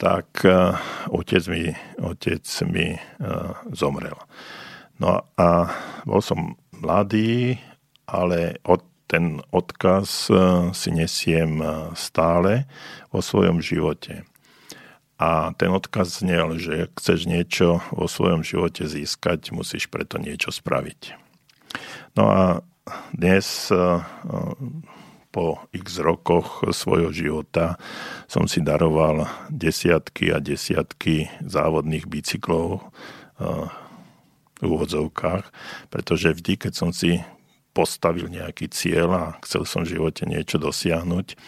[0.01, 0.81] tak uh,
[1.12, 1.68] otec mi,
[2.01, 2.40] otec
[2.72, 4.16] mi uh, zomrel.
[4.97, 5.48] No a
[6.09, 7.60] bol som mladý,
[8.09, 10.32] ale od, ten odkaz
[10.72, 11.60] si nesiem
[11.93, 12.64] stále
[13.12, 14.24] vo svojom živote.
[15.20, 20.48] A ten odkaz znel, že ak chceš niečo vo svojom živote získať, musíš preto niečo
[20.48, 21.12] spraviť.
[22.16, 22.42] No a
[23.12, 24.01] dnes uh,
[25.30, 27.78] po x rokoch svojho života
[28.26, 32.82] som si daroval desiatky a desiatky závodných bicyklov
[34.60, 35.44] v úvodzovkách,
[35.88, 37.22] pretože vždy, keď som si
[37.72, 41.38] postavil nejaký cieľ a chcel som v živote niečo dosiahnuť,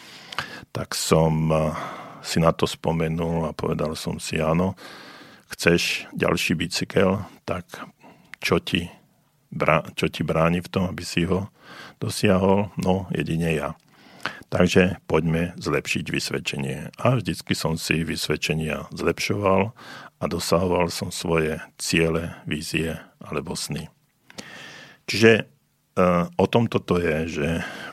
[0.70, 1.50] tak som
[2.22, 4.78] si na to spomenul a povedal som si, áno,
[5.52, 7.66] chceš ďalší bicykel, tak
[8.40, 8.88] čo ti,
[9.94, 11.52] čo ti bráni v tom, aby si ho
[12.00, 12.72] dosiahol?
[12.80, 13.70] No, jedine ja.
[14.52, 16.92] Takže poďme zlepšiť vysvedčenie.
[17.00, 19.72] A vždycky som si vysvedčenia zlepšoval
[20.20, 23.88] a dosahoval som svoje ciele, vízie alebo sny.
[25.08, 25.44] Čiže e,
[26.28, 27.48] o tom toto je, že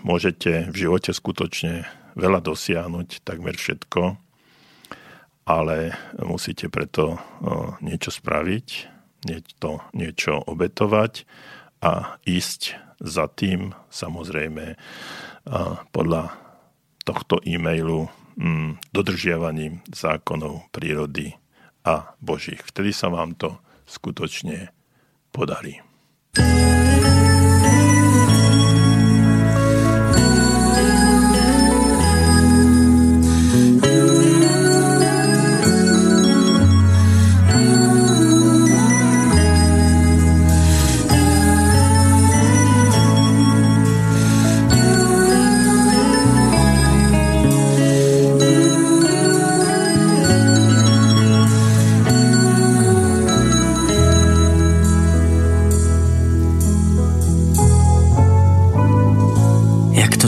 [0.05, 1.87] môžete v živote skutočne
[2.19, 4.19] veľa dosiahnuť, takmer všetko,
[5.49, 7.17] ale musíte preto
[7.81, 8.67] niečo spraviť,
[9.25, 11.25] niečo, niečo obetovať
[11.81, 14.75] a ísť za tým, samozrejme,
[15.95, 16.23] podľa
[17.07, 21.33] tohto e-mailu mm, dodržiavaním zákonov prírody
[21.81, 22.61] a Božích.
[22.61, 23.57] Vtedy sa vám to
[23.89, 24.69] skutočne
[25.33, 25.81] podarí.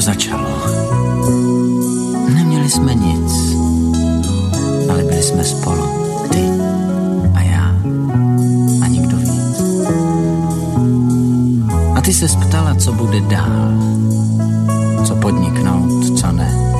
[0.02, 0.50] začalo.
[2.34, 3.56] Neměli jsme nic,
[4.90, 5.84] ale byli jsme spolu.
[6.32, 6.50] Ty
[7.34, 7.76] a já.
[8.82, 9.62] A nikdo víc.
[11.96, 13.72] A ty se ptala, co bude dál.
[15.04, 16.74] Co podniknout, co ne.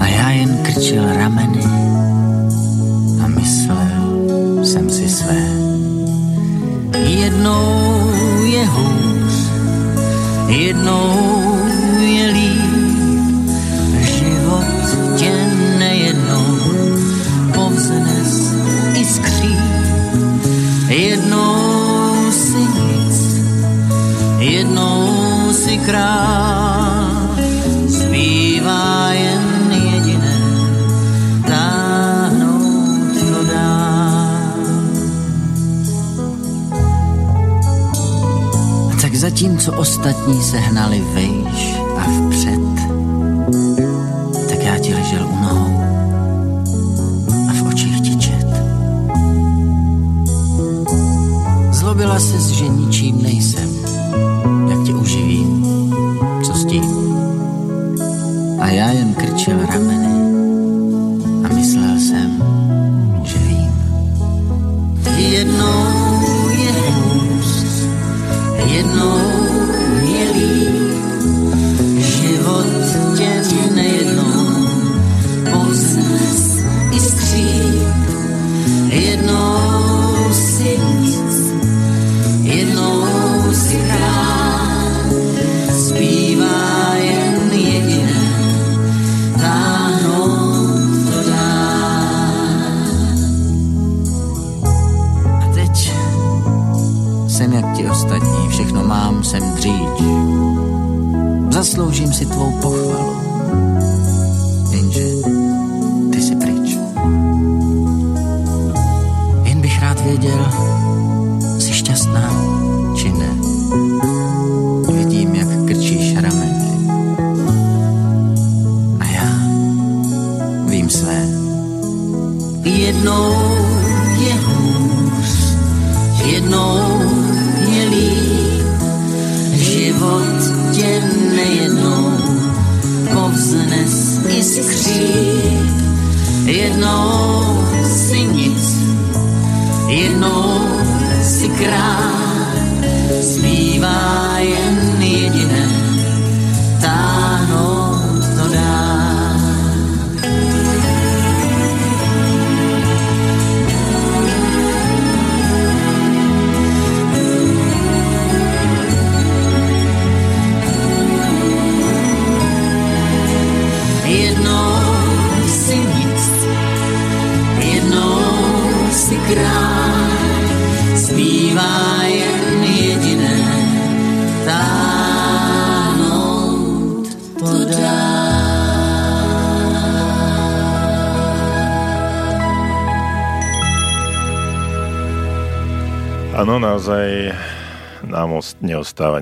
[0.00, 1.64] A já jen krčil rameny
[3.24, 5.36] a myslel jsem si své.
[6.98, 7.75] Jednou
[10.48, 11.58] jednou
[12.00, 13.50] je líp.
[14.00, 15.32] Život tě
[15.78, 16.58] nejednou
[17.54, 18.54] povznes
[18.94, 19.56] i skří.
[20.88, 23.18] Jednou si nic,
[24.38, 26.25] jednou si král.
[39.66, 41.00] Zatímco ostatní se hnali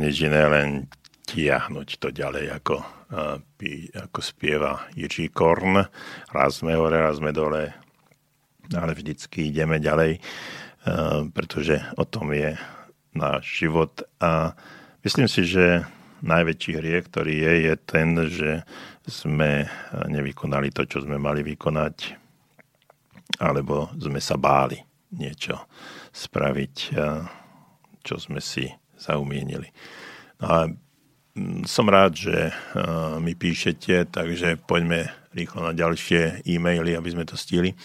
[0.05, 0.69] nič iné, len
[1.25, 2.85] tiahnuť to ďalej, ako,
[3.97, 5.81] ako spieva Jiří Korn.
[6.29, 7.73] Raz sme hore, raz sme dole,
[8.77, 10.21] ale vždycky ideme ďalej,
[11.33, 12.53] pretože o tom je
[13.17, 14.05] náš život.
[14.21, 14.53] A
[15.01, 15.89] myslím si, že
[16.21, 18.53] najväčší hriech, ktorý je, je ten, že
[19.09, 19.69] sme
[20.09, 22.21] nevykonali to, čo sme mali vykonať,
[23.41, 24.77] alebo sme sa báli
[25.17, 25.69] niečo
[26.13, 26.75] spraviť,
[28.05, 28.69] čo sme si
[29.05, 29.69] zaumienili.
[30.41, 30.59] No a
[31.37, 37.29] mm, som rád, že a, mi píšete, takže poďme rýchlo na ďalšie e-maily, aby sme
[37.29, 37.77] to stihli.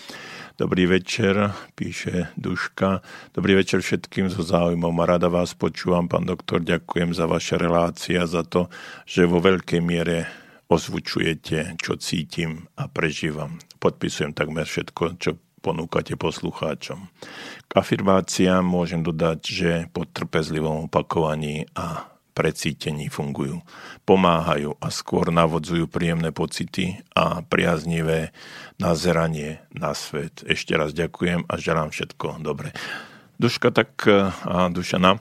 [0.59, 2.99] Dobrý večer, píše Duška.
[3.31, 6.59] Dobrý večer všetkým so záujmom a rada vás počúvam, pán doktor.
[6.59, 8.67] Ďakujem za vaše relácie a za to,
[9.07, 10.27] že vo veľkej miere
[10.69, 13.57] ozvučujete, čo cítim a prežívam.
[13.81, 17.11] Podpisujem takmer všetko, čo ponúkate poslucháčom.
[17.67, 23.59] K afirmáciám môžem dodať, že po trpezlivom opakovaní a precítení fungujú.
[24.07, 28.31] Pomáhajú a skôr navodzujú príjemné pocity a priaznivé
[28.79, 30.47] nazeranie na svet.
[30.47, 32.71] Ešte raz ďakujem a želám všetko dobre.
[33.35, 35.19] Duška tak, a Dušana,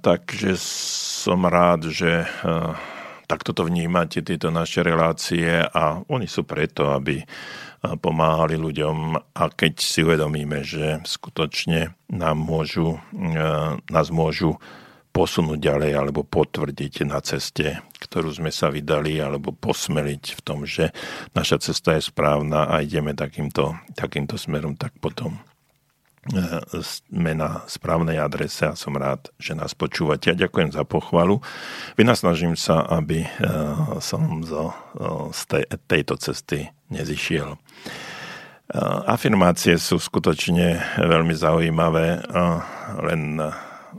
[0.00, 2.24] takže som rád, že
[3.28, 7.24] takto to vnímate, tieto naše relácie a oni sú preto, aby
[7.82, 9.18] pomáhali ľuďom.
[9.34, 13.02] A keď si uvedomíme, že skutočne nám môžu,
[13.90, 14.58] nás môžu
[15.12, 20.88] posunúť ďalej alebo potvrdiť na ceste, ktorú sme sa vydali alebo posmeliť v tom, že
[21.36, 25.36] naša cesta je správna a ideme takýmto, takýmto smerom, tak potom
[26.78, 31.42] sme na správnej adrese a som rád, že nás počúvate a ďakujem za pochvalu.
[31.98, 33.26] Vynasnažím sa, aby
[33.98, 34.70] som zo,
[35.34, 37.58] z tej, tejto cesty nezišiel.
[39.10, 42.22] Afirmácie sú skutočne veľmi zaujímavé,
[43.02, 43.42] len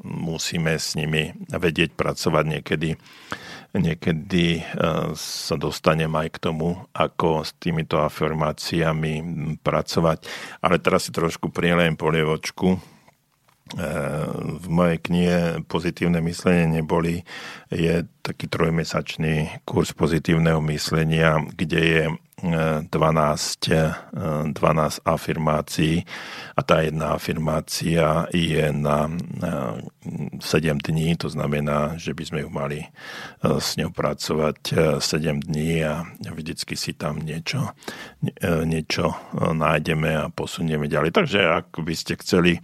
[0.01, 2.95] musíme s nimi vedieť pracovať niekedy.
[3.73, 4.61] Niekedy
[5.17, 9.13] sa dostanem aj k tomu, ako s týmito afirmáciami
[9.65, 10.29] pracovať.
[10.61, 12.92] Ale teraz si trošku prielejem polievočku
[14.59, 17.23] v mojej knihe Pozitívne myslenie neboli
[17.71, 22.03] je taký trojmesačný kurz pozitívneho myslenia, kde je
[22.43, 26.03] 12, 12 afirmácií
[26.59, 29.07] a tá jedna afirmácia je na
[30.43, 32.87] 7 dní, to znamená, že by sme ju mali e,
[33.63, 34.59] s ňou pracovať
[34.99, 37.71] 7 e, dní a vždycky si tam niečo,
[38.27, 41.15] e, niečo nájdeme a posunieme ďalej.
[41.15, 42.59] Takže ak by ste chceli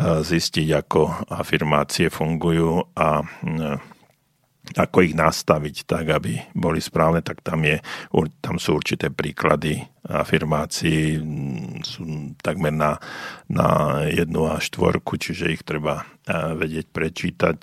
[0.00, 3.24] zistiť, ako afirmácie fungujú a
[4.74, 7.78] ako ich nastaviť tak, aby boli správne, tak tam, je,
[8.42, 11.22] tam sú určité príklady afirmácií,
[11.86, 12.98] sú takmer na,
[13.46, 16.02] na jednu a štvorku, čiže ich treba
[16.58, 17.58] vedieť prečítať.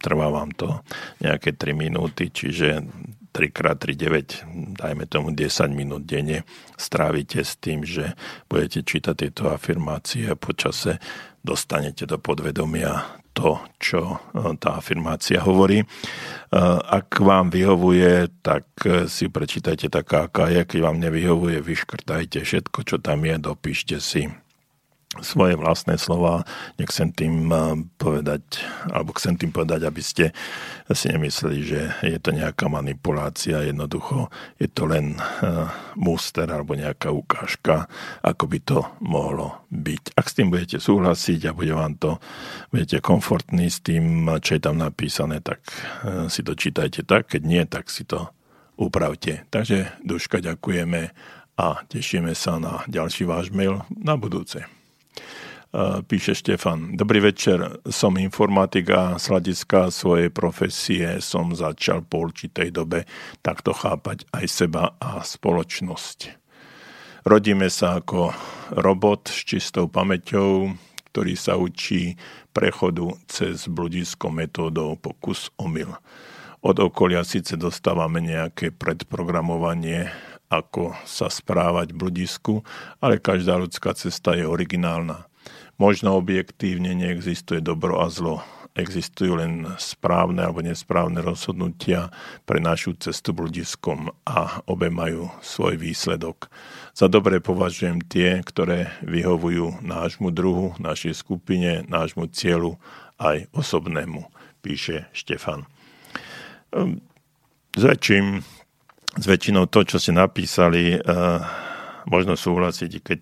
[0.00, 0.80] Trvá vám to
[1.20, 2.80] nejaké 3 minúty, čiže
[3.36, 6.48] 3x3 9, dajme tomu 10 minút denne,
[6.80, 8.16] strávite s tým, že
[8.48, 10.96] budete čítať tieto afirmácie a počase
[11.46, 15.84] dostanete do podvedomia to, čo e, tá afirmácia hovorí.
[15.84, 15.86] E,
[16.88, 20.64] ak vám vyhovuje, tak e, si prečítajte taká, aká je.
[20.64, 24.32] Keď vám nevyhovuje, vyškrtajte všetko, čo tam je, dopíšte si
[25.20, 26.44] svoje vlastné slova.
[26.80, 27.58] Nechcem tým eh,
[27.96, 30.34] povedať, alebo chcem tým povedať, aby ste
[30.94, 33.66] si nemysleli, že je to nejaká manipulácia.
[33.66, 34.30] Jednoducho
[34.62, 35.18] je to len
[35.98, 37.90] muster alebo nejaká ukážka,
[38.22, 40.14] ako by to mohlo byť.
[40.14, 42.22] Ak s tým budete súhlasiť a bude vám to,
[42.70, 47.34] budete komfortní s tým, čo je tam napísané, tak eh, si to čítajte tak.
[47.34, 48.30] Keď nie, tak si to
[48.76, 49.48] upravte.
[49.50, 51.10] Takže Duška ďakujeme
[51.56, 54.75] a tešíme sa na ďalší váš mail na budúce
[56.08, 56.96] píše Štefan.
[56.96, 63.04] Dobrý večer, som informatik a z hľadiska svojej profesie som začal po určitej dobe
[63.44, 66.40] takto chápať aj seba a spoločnosť.
[67.28, 68.32] Rodíme sa ako
[68.72, 70.72] robot s čistou pamäťou,
[71.12, 72.16] ktorý sa učí
[72.56, 75.92] prechodu cez bludisko metódou pokus omyl.
[76.64, 80.08] Od okolia síce dostávame nejaké predprogramovanie,
[80.48, 82.54] ako sa správať v bludisku,
[83.04, 85.28] ale každá ľudská cesta je originálna.
[85.76, 88.40] Možno objektívne neexistuje dobro a zlo.
[88.76, 92.12] Existujú len správne alebo nesprávne rozhodnutia
[92.48, 96.48] pre našu cestu bludiskom a obe majú svoj výsledok.
[96.96, 102.80] Za dobre považujem tie, ktoré vyhovujú nášmu druhu, našej skupine, nášmu cieľu
[103.20, 104.28] aj osobnému,
[104.60, 105.68] píše Štefan.
[106.72, 107.04] Ehm,
[107.76, 108.40] s, väčším,
[109.16, 111.00] s väčšinou to, čo ste napísali, eh,
[112.08, 113.20] možno súhlasiť, keď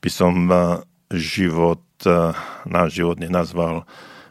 [0.00, 0.80] by som eh,
[1.12, 1.84] život
[2.68, 3.84] náš život nenazval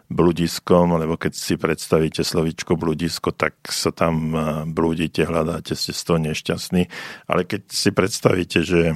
[0.09, 6.01] bludiskom, lebo keď si predstavíte slovičko bludisko, tak sa tam e, blúdite, hľadáte, ste z
[6.01, 6.89] toho nešťastní.
[7.29, 8.95] Ale keď si predstavíte, že e,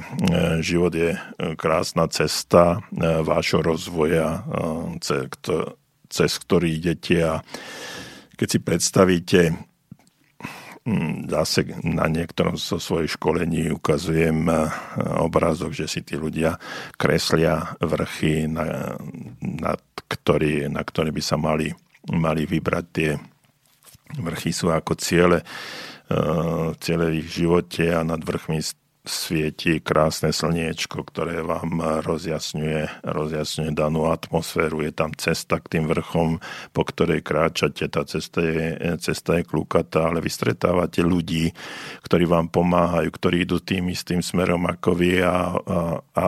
[0.58, 1.14] život je
[1.54, 2.82] krásna cesta
[3.22, 4.42] vášho rozvoja,
[6.10, 7.34] cez ktorý idete a
[8.34, 9.40] keď si predstavíte
[11.32, 14.68] zase na niektorom zo svojich školení ukazujem eh,
[15.16, 16.60] obrázok, že si tí ľudia
[17.00, 18.92] kreslia vrchy, na,
[19.40, 19.72] na,
[20.08, 21.72] ktorý, na ktoré by sa mali,
[22.12, 23.16] mali vybrať tie
[24.20, 25.40] vrchy sú ako ciele,
[26.12, 28.60] eh, ciele v ich živote a nad vrchmi
[29.04, 34.80] svieti krásne slniečko, ktoré vám rozjasňuje, rozjasňuje danú atmosféru.
[34.80, 36.40] Je tam cesta k tým vrchom,
[36.72, 37.84] po ktorej kráčate.
[37.92, 41.52] Tá cesta je, cesta je klukatá, ale vy stretávate ľudí,
[42.00, 45.78] ktorí vám pomáhajú, ktorí idú tým istým smerom ako vy a, a,
[46.16, 46.26] a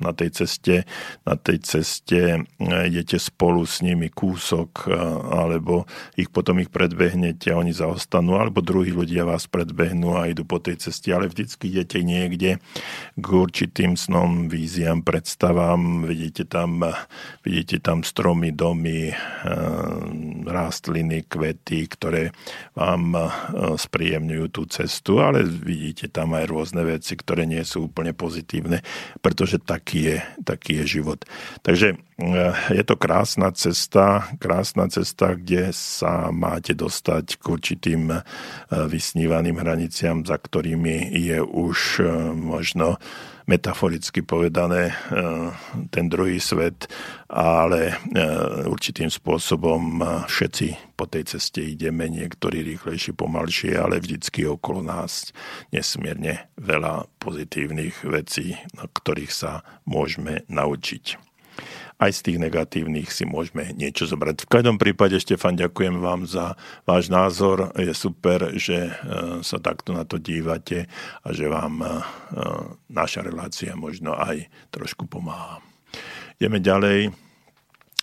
[0.00, 0.88] na tej ceste,
[1.24, 2.40] na tej ceste e,
[2.88, 4.96] idete spolu s nimi kúsok, e,
[5.30, 5.84] alebo
[6.16, 10.58] ich potom ich predbehnete a oni zaostanú, alebo druhí ľudia vás predbehnú a idú po
[10.58, 12.58] tej ceste, ale vždycky idete niekde
[13.16, 16.82] k určitým snom, víziám, predstavám, vidíte tam,
[17.44, 19.16] vidíte tam stromy, domy, e,
[20.48, 22.32] rastliny, kvety, ktoré
[22.74, 23.16] vám
[23.76, 28.80] spríjemňujú tú cestu, ale vidíte tam aj rôzne veci, ktoré nie sú úplne pozitívne,
[29.20, 31.18] pretože tak taký je, taký je život.
[31.66, 38.22] Takže eh, je to krásna cesta, krásna cesta, kde sa máte dostať k určitým eh,
[38.70, 43.02] vysnívaným hraniciam, za ktorými je už eh, možno
[43.46, 44.92] metaforicky povedané
[45.94, 46.90] ten druhý svet,
[47.30, 47.96] ale
[48.66, 55.32] určitým spôsobom všetci po tej ceste ideme, niektorí rýchlejšie, pomalšie, ale vždycky okolo nás
[55.72, 61.29] nesmierne veľa pozitívnych vecí, na ktorých sa môžeme naučiť
[62.00, 64.48] aj z tých negatívnych si môžeme niečo zobrať.
[64.48, 66.56] V každom prípade, Štefan, ďakujem vám za
[66.88, 67.76] váš názor.
[67.76, 68.92] Je super, že e,
[69.44, 70.88] sa takto na to dívate
[71.20, 71.90] a že vám e, e,
[72.88, 75.60] naša relácia možno aj trošku pomáha.
[76.40, 77.12] Ideme ďalej.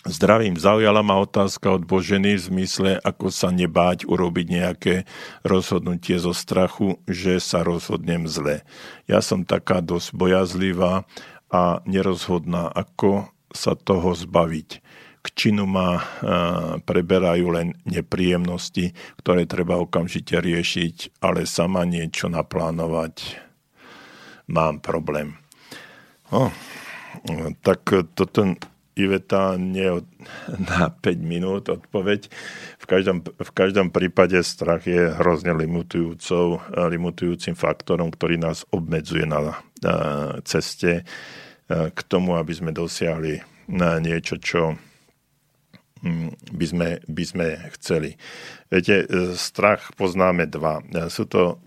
[0.06, 4.94] Zdravím, zaujala ma otázka od Boženy v zmysle, ako sa nebáť urobiť nejaké
[5.42, 8.62] rozhodnutie zo strachu, že sa rozhodnem zle.
[9.10, 11.02] Ja som taká dosť bojazlivá
[11.50, 14.70] a nerozhodná, ako sa toho zbaviť.
[15.18, 15.98] K činu ma
[16.86, 23.36] preberajú len nepríjemnosti, ktoré treba okamžite riešiť, ale sama niečo naplánovať
[24.48, 25.36] mám problém.
[26.32, 26.48] No,
[27.60, 27.84] tak
[28.16, 28.56] toto
[28.98, 30.02] Iveta nie
[30.68, 32.26] na 5 minút odpoveď.
[32.82, 39.94] V každom, v každom prípade strach je hrozne limitujúcim faktorom, ktorý nás obmedzuje na, na
[40.42, 41.06] ceste
[41.68, 43.44] k tomu, aby sme dosiahli
[44.00, 44.80] niečo, čo
[46.00, 47.46] hm, by sme, by sme
[47.76, 48.16] chceli.
[48.72, 49.04] Viete,
[49.36, 50.80] strach poznáme dva.
[51.12, 51.60] Sú to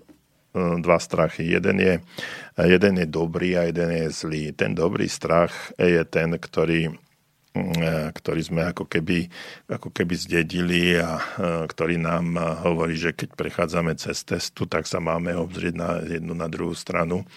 [0.55, 1.47] dva strachy.
[1.47, 1.93] Jeden je,
[2.59, 4.51] jeden je dobrý a jeden je zlý.
[4.51, 6.91] Ten dobrý strach je ten, ktorý
[8.15, 9.27] ktorý sme ako keby,
[9.67, 11.23] ako keby zdedili a e,
[11.67, 16.47] ktorý nám hovorí, že keď prechádzame cez testu, tak sa máme obzrieť na jednu na
[16.47, 17.27] druhú stranu,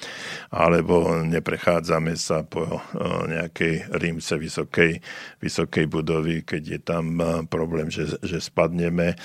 [0.55, 2.81] alebo neprechádzame sa po e,
[3.27, 5.03] nejakej rímce vysokej,
[5.43, 7.19] vysokej budovy, keď je tam
[7.51, 9.19] problém, že, že spadneme.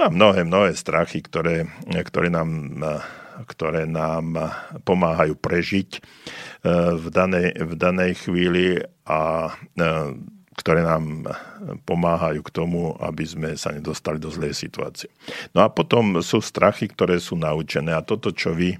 [0.00, 2.80] A mnohé, mnohé strachy, ktoré, ktoré nám
[3.50, 4.54] ktoré nám
[4.86, 5.90] pomáhajú prežiť
[6.94, 9.84] v danej, v danej chvíli a e,
[10.54, 11.26] ktoré nám
[11.82, 15.10] pomáhajú k tomu, aby sme sa nedostali do zlej situácie.
[15.50, 18.78] No a potom sú strachy, ktoré sú naučené a toto, čo vy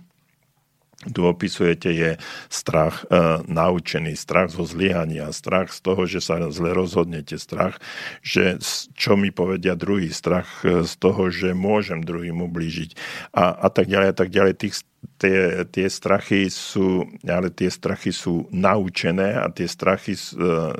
[1.12, 2.10] tu opisujete, je
[2.48, 7.82] strach e, naučený, strach zo zlyhania, strach z toho, že sa zle rozhodnete, strach,
[8.24, 8.56] že
[8.96, 12.96] čo mi povedia druhý, strach e, z toho, že môžem druhým ublížiť
[13.36, 14.54] a, a tak ďalej a tak ďalej.
[14.56, 14.74] Tých,
[15.20, 15.38] tie,
[15.68, 20.22] tie strachy sú, ale tie strachy sú naučené a tie strachy e,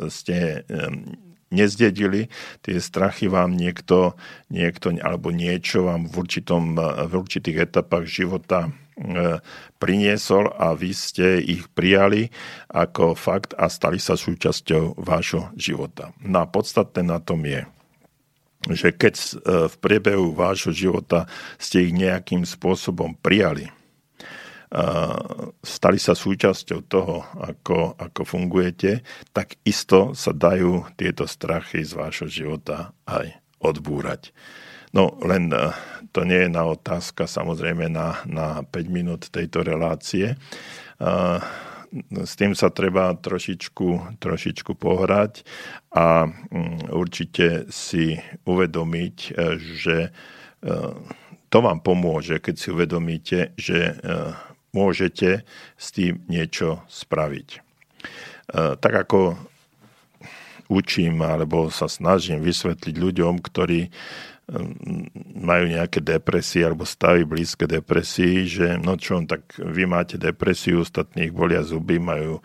[0.09, 0.81] ste e,
[1.53, 2.32] nezdedili,
[2.66, 4.19] tie strachy vám niekto,
[4.51, 6.74] niekto alebo niečo vám v, určitom,
[7.07, 8.74] v určitých etapách života
[9.82, 12.30] priniesol a vy ste ich prijali
[12.70, 16.14] ako fakt a stali sa súčasťou vášho života.
[16.22, 17.66] No a podstatné na tom je,
[18.70, 19.28] že keď e,
[19.68, 21.28] v priebehu vášho života
[21.60, 23.72] ste ich nejakým spôsobom prijali, e,
[25.60, 29.04] stali sa súčasťou toho, ako, ako fungujete,
[29.36, 34.32] tak isto sa dajú tieto strachy z vášho života aj odbúrať.
[34.96, 35.74] No len e,
[36.15, 40.35] to nie je na otázka samozrejme na, na 5 minút tejto relácie.
[40.35, 40.36] E,
[42.23, 45.43] s tým sa treba trošičku, trošičku pohrať
[45.91, 49.97] a mm, určite si uvedomiť, e, že
[51.53, 54.01] to vám pomôže, keď si uvedomíte, že
[54.73, 55.45] môžete
[55.77, 57.61] s tým niečo spraviť.
[58.81, 59.36] Tak ako
[60.69, 63.93] učím alebo sa snažím vysvetliť ľuďom, ktorí
[65.40, 71.32] majú nejaké depresie alebo stavy blízke depresii, že no čo, tak vy máte depresiu, ostatných
[71.32, 72.44] bolia zuby, majú,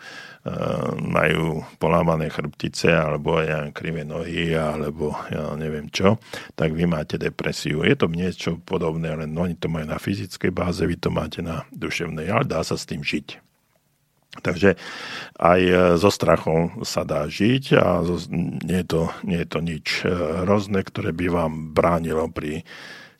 [0.96, 6.16] majú polámané chrbtice alebo ja krivé nohy alebo ja neviem čo,
[6.56, 7.84] tak vy máte depresiu.
[7.84, 11.68] Je to niečo podobné, len oni to majú na fyzickej báze, vy to máte na
[11.68, 13.49] duševnej, ale dá sa s tým žiť.
[14.30, 14.78] Takže
[15.42, 17.98] aj e, so strachom sa dá žiť a
[18.62, 20.14] nie je to, nie je to nič e,
[20.46, 22.62] hrozné, ktoré by vám bránilo pri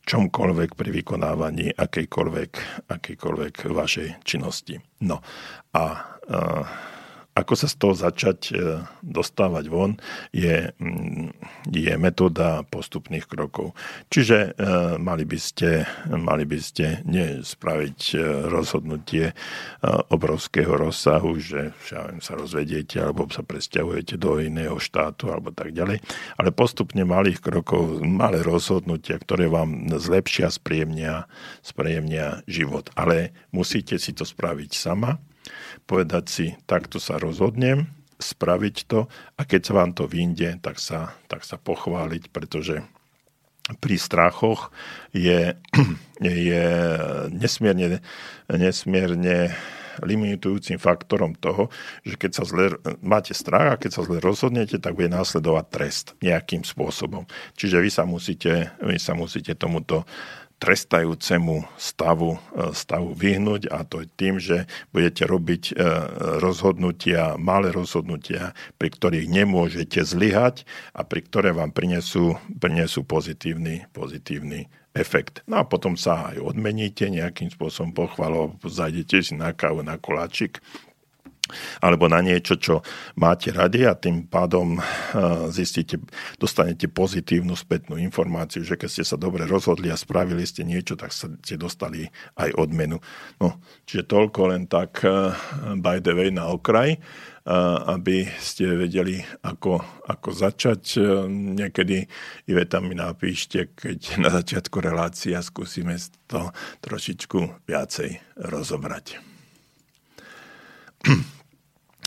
[0.06, 2.52] čomkoľvek pri vykonávaní akejkoľvek,
[2.88, 4.80] akejkoľvek vašej činnosti.
[5.06, 5.22] No
[5.70, 6.66] a uh,
[7.40, 8.54] ako sa z toho začať e,
[9.00, 9.96] dostávať von,
[10.30, 11.32] je, mm,
[11.72, 13.72] je metóda postupných krokov.
[14.12, 14.50] Čiže e,
[15.00, 18.16] mali by ste, mali by ste nespraviť e,
[18.52, 19.32] rozhodnutie
[20.12, 21.72] obrovského rozsahu, že
[22.20, 26.02] sa rozvediete alebo sa presťahujete do iného štátu alebo tak ďalej,
[26.36, 31.24] ale postupne malých krokov, malé rozhodnutia, ktoré vám zlepšia, spríjemnia,
[31.64, 32.92] spríjemnia život.
[32.98, 35.16] Ale musíte si to spraviť sama,
[35.90, 37.90] povedať si, takto sa rozhodnem,
[38.22, 42.86] spraviť to a keď sa vám to vyjde, tak sa, tak sa pochváliť, pretože
[43.82, 44.70] pri strachoch
[45.10, 45.58] je,
[46.22, 46.64] je
[47.34, 47.98] nesmierne,
[48.46, 49.50] nesmierne
[50.00, 51.68] limitujúcim faktorom toho,
[52.06, 52.64] že keď sa zle,
[53.04, 57.28] máte strach a keď sa zle rozhodnete, tak bude následovať trest nejakým spôsobom.
[57.58, 60.08] Čiže vy sa musíte, vy sa musíte tomuto
[60.60, 65.74] trestajúcemu stavu, e, stavu vyhnúť a to je tým, že budete robiť e,
[66.38, 74.68] rozhodnutia, malé rozhodnutia, pri ktorých nemôžete zlyhať a pri ktoré vám prinesú, prinesú pozitívny, pozitívny
[74.92, 75.40] efekt.
[75.48, 80.60] No a potom sa aj odmeníte nejakým spôsobom pochvalou, zajdete si na kávu, na koláčik
[81.82, 82.80] alebo na niečo, čo
[83.18, 84.82] máte radi a tým pádom eh,
[85.50, 86.00] zistíte,
[86.38, 91.12] dostanete pozitívnu spätnú informáciu, že keď ste sa dobre rozhodli a spravili ste niečo, tak
[91.12, 92.08] ste dostali
[92.38, 93.02] aj odmenu.
[93.42, 95.34] No, čiže toľko len tak eh,
[95.78, 97.00] by the way na okraj, eh,
[97.90, 101.02] aby ste vedeli, ako, ako začať.
[101.30, 102.06] Niekedy
[102.48, 105.98] Iveta mi napíšte, keď na začiatku relácia skúsime
[106.30, 106.54] to
[106.84, 109.18] trošičku viacej rozobrať.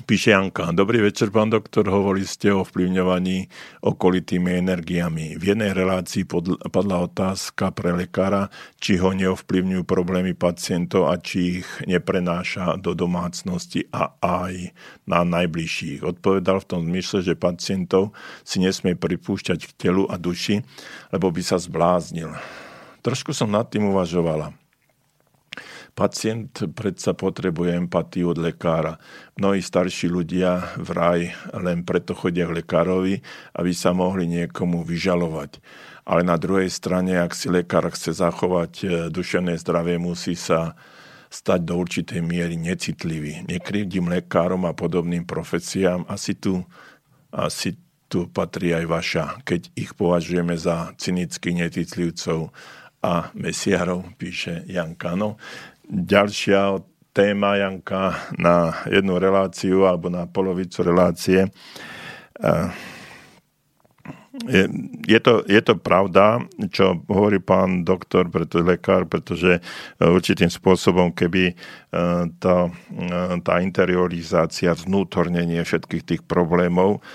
[0.03, 3.47] Píše Janka, dobrý večer, pán doktor, hovorili ste o vplyvňovaní
[3.88, 5.39] okolitými energiami.
[5.39, 6.27] V jednej relácii
[6.67, 8.51] padla otázka pre lekára,
[8.84, 14.75] či ho neovplyvňujú problémy pacientov a či ich neprenáša do domácnosti a aj
[15.07, 16.03] na najbližších.
[16.03, 18.11] Odpovedal v tom zmysle, že pacientov
[18.43, 20.67] si nesmie pripúšťať k telu a duši,
[21.15, 22.27] lebo by sa zbláznil.
[23.07, 24.62] Trošku som nad tým uvažovala.
[25.94, 28.98] Pacient predsa potrebuje empatiu od lekára.
[29.38, 33.22] Mnohí starší ľudia vraj len preto chodia k lekárovi,
[33.53, 35.61] aby sa mohli niekomu vyžalovať.
[36.10, 40.74] Ale na druhej strane, ak si lekár chce zachovať e, duševné zdravie, musí sa
[41.30, 43.45] stať do určitej miery necitlivý.
[43.45, 46.65] Nekrivdím lekárom a podobným profesiám, asi tu,
[47.30, 47.78] asi
[48.10, 52.53] tu patrí aj vaša, keď ich považujeme za cynických necitlivcov
[53.03, 55.41] a mesiarov, píše Jankano
[55.89, 56.80] ďalšia
[57.14, 61.47] téma, Janka, na jednu reláciu alebo na polovicu relácie.
[64.49, 64.65] Je,
[65.05, 66.41] je, to, je to pravda,
[66.73, 69.61] čo hovorí pán doktor, pretože lekár, pretože e,
[70.01, 71.55] určitým spôsobom, keby e,
[72.41, 72.57] tá,
[73.45, 77.05] tá interiorizácia, vnútornenie všetkých tých problémov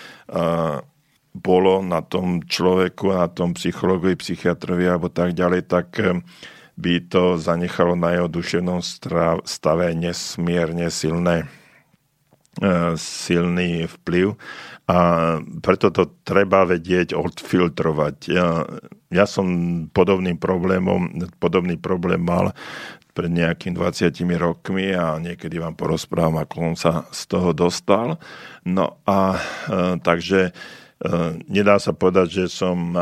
[1.34, 5.88] bolo na tom človeku, na tom psychologovi, psychiatrovi alebo tak ďalej, tak
[6.78, 8.78] by to zanechalo na jeho duševnom
[9.42, 11.50] stave nesmierne silné,
[12.62, 14.38] e, silný vplyv
[14.86, 14.98] a
[15.58, 18.14] preto to treba vedieť odfiltrovať.
[18.30, 18.62] Ja,
[19.10, 19.46] ja som
[19.90, 22.54] podobným problémom, podobný problém mal
[23.10, 28.22] pred nejakým 20 rokmi a niekedy vám porozprávam, ako on sa z toho dostal.
[28.62, 29.40] No a e,
[29.98, 30.52] takže e,
[31.50, 32.94] nedá sa povedať, že som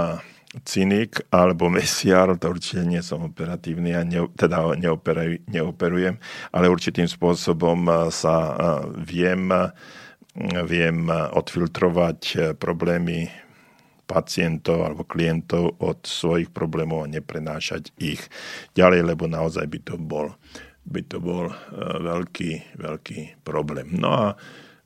[0.64, 6.16] cynik alebo mesiar, to určite nie som operatívny a ne, teda neoperuj, neoperujem,
[6.54, 8.56] ale určitým spôsobom eh, sa eh,
[9.02, 9.68] viem, eh,
[10.64, 13.28] viem odfiltrovať problémy
[14.06, 18.22] pacientov alebo klientov od svojich problémov a neprenášať ich
[18.78, 20.36] ďalej, lebo naozaj by to bol,
[20.86, 21.50] by to bol
[21.98, 23.96] veľký, veľký problém.
[23.98, 24.26] No a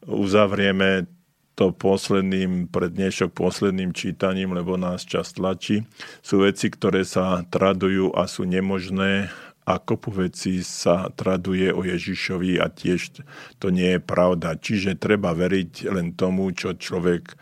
[0.08, 1.19] uzavrieme
[1.60, 5.84] to posledným, pred dnešok posledným čítaním, lebo nás čas tlačí,
[6.24, 9.28] sú veci, ktoré sa tradujú a sú nemožné
[9.68, 13.20] a kopu veci sa traduje o Ježišovi a tiež
[13.60, 14.56] to nie je pravda.
[14.56, 17.36] Čiže treba veriť len tomu, čo človek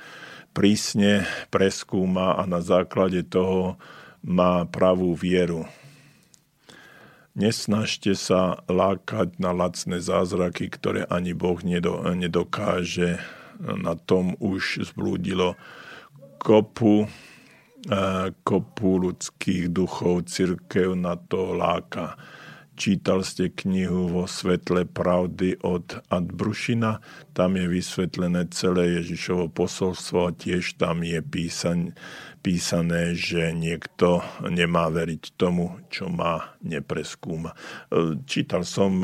[0.50, 1.22] prísne
[1.54, 3.78] preskúma a na základe toho
[4.26, 5.70] má pravú vieru.
[7.38, 11.62] Nesnažte sa lákať na lacné zázraky, ktoré ani Boh
[12.18, 13.22] nedokáže
[13.58, 15.58] na tom už zblúdilo
[16.38, 22.14] kopu, eh, kopu ľudských duchov, církev na to láka.
[22.78, 27.02] Čítal ste knihu vo svetle pravdy od Adbrušina,
[27.34, 31.90] tam je vysvetlené celé Ježišovo posolstvo a tiež tam je písaň,
[32.38, 37.58] písané, že niekto nemá veriť tomu, čo má nepreskúma.
[38.30, 38.94] Čítal som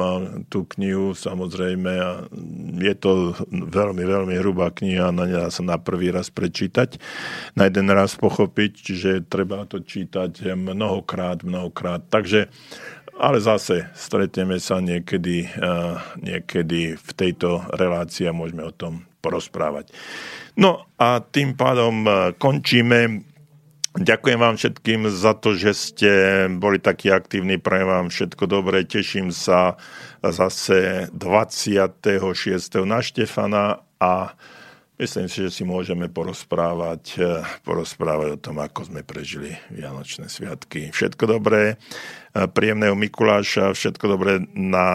[0.47, 2.31] tú knihu, samozrejme, a
[2.79, 7.03] je to veľmi, veľmi hrubá kniha, nedá sa na prvý raz prečítať,
[7.59, 12.07] na jeden raz pochopiť, čiže treba to čítať mnohokrát, mnohokrát.
[12.07, 12.55] Takže
[13.19, 15.47] ale zase stretneme sa niekedy,
[16.19, 19.95] niekedy v tejto relácii a môžeme o tom porozprávať.
[20.59, 22.05] No a tým pádom
[22.37, 23.25] končíme
[23.95, 26.11] Ďakujem vám všetkým za to, že ste
[26.51, 27.63] boli takí aktívni.
[27.63, 28.83] Prajem vám všetko dobré.
[28.83, 29.79] Teším sa
[30.19, 32.19] zase 26.
[32.83, 34.35] na Štefana a
[34.95, 40.95] Myslím si, že si môžeme porozprávať, eh, porozprávať o tom, ako sme prežili Vianočné sviatky.
[40.95, 44.87] Všetko dobré, eh, príjemného Mikuláša, všetko dobré na,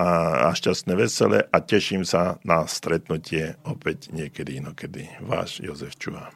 [0.48, 5.04] a šťastné vesele a teším sa na stretnutie opäť niekedy inokedy.
[5.20, 6.32] Váš Jozef Čuha.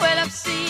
[0.00, 0.67] Well, I've seen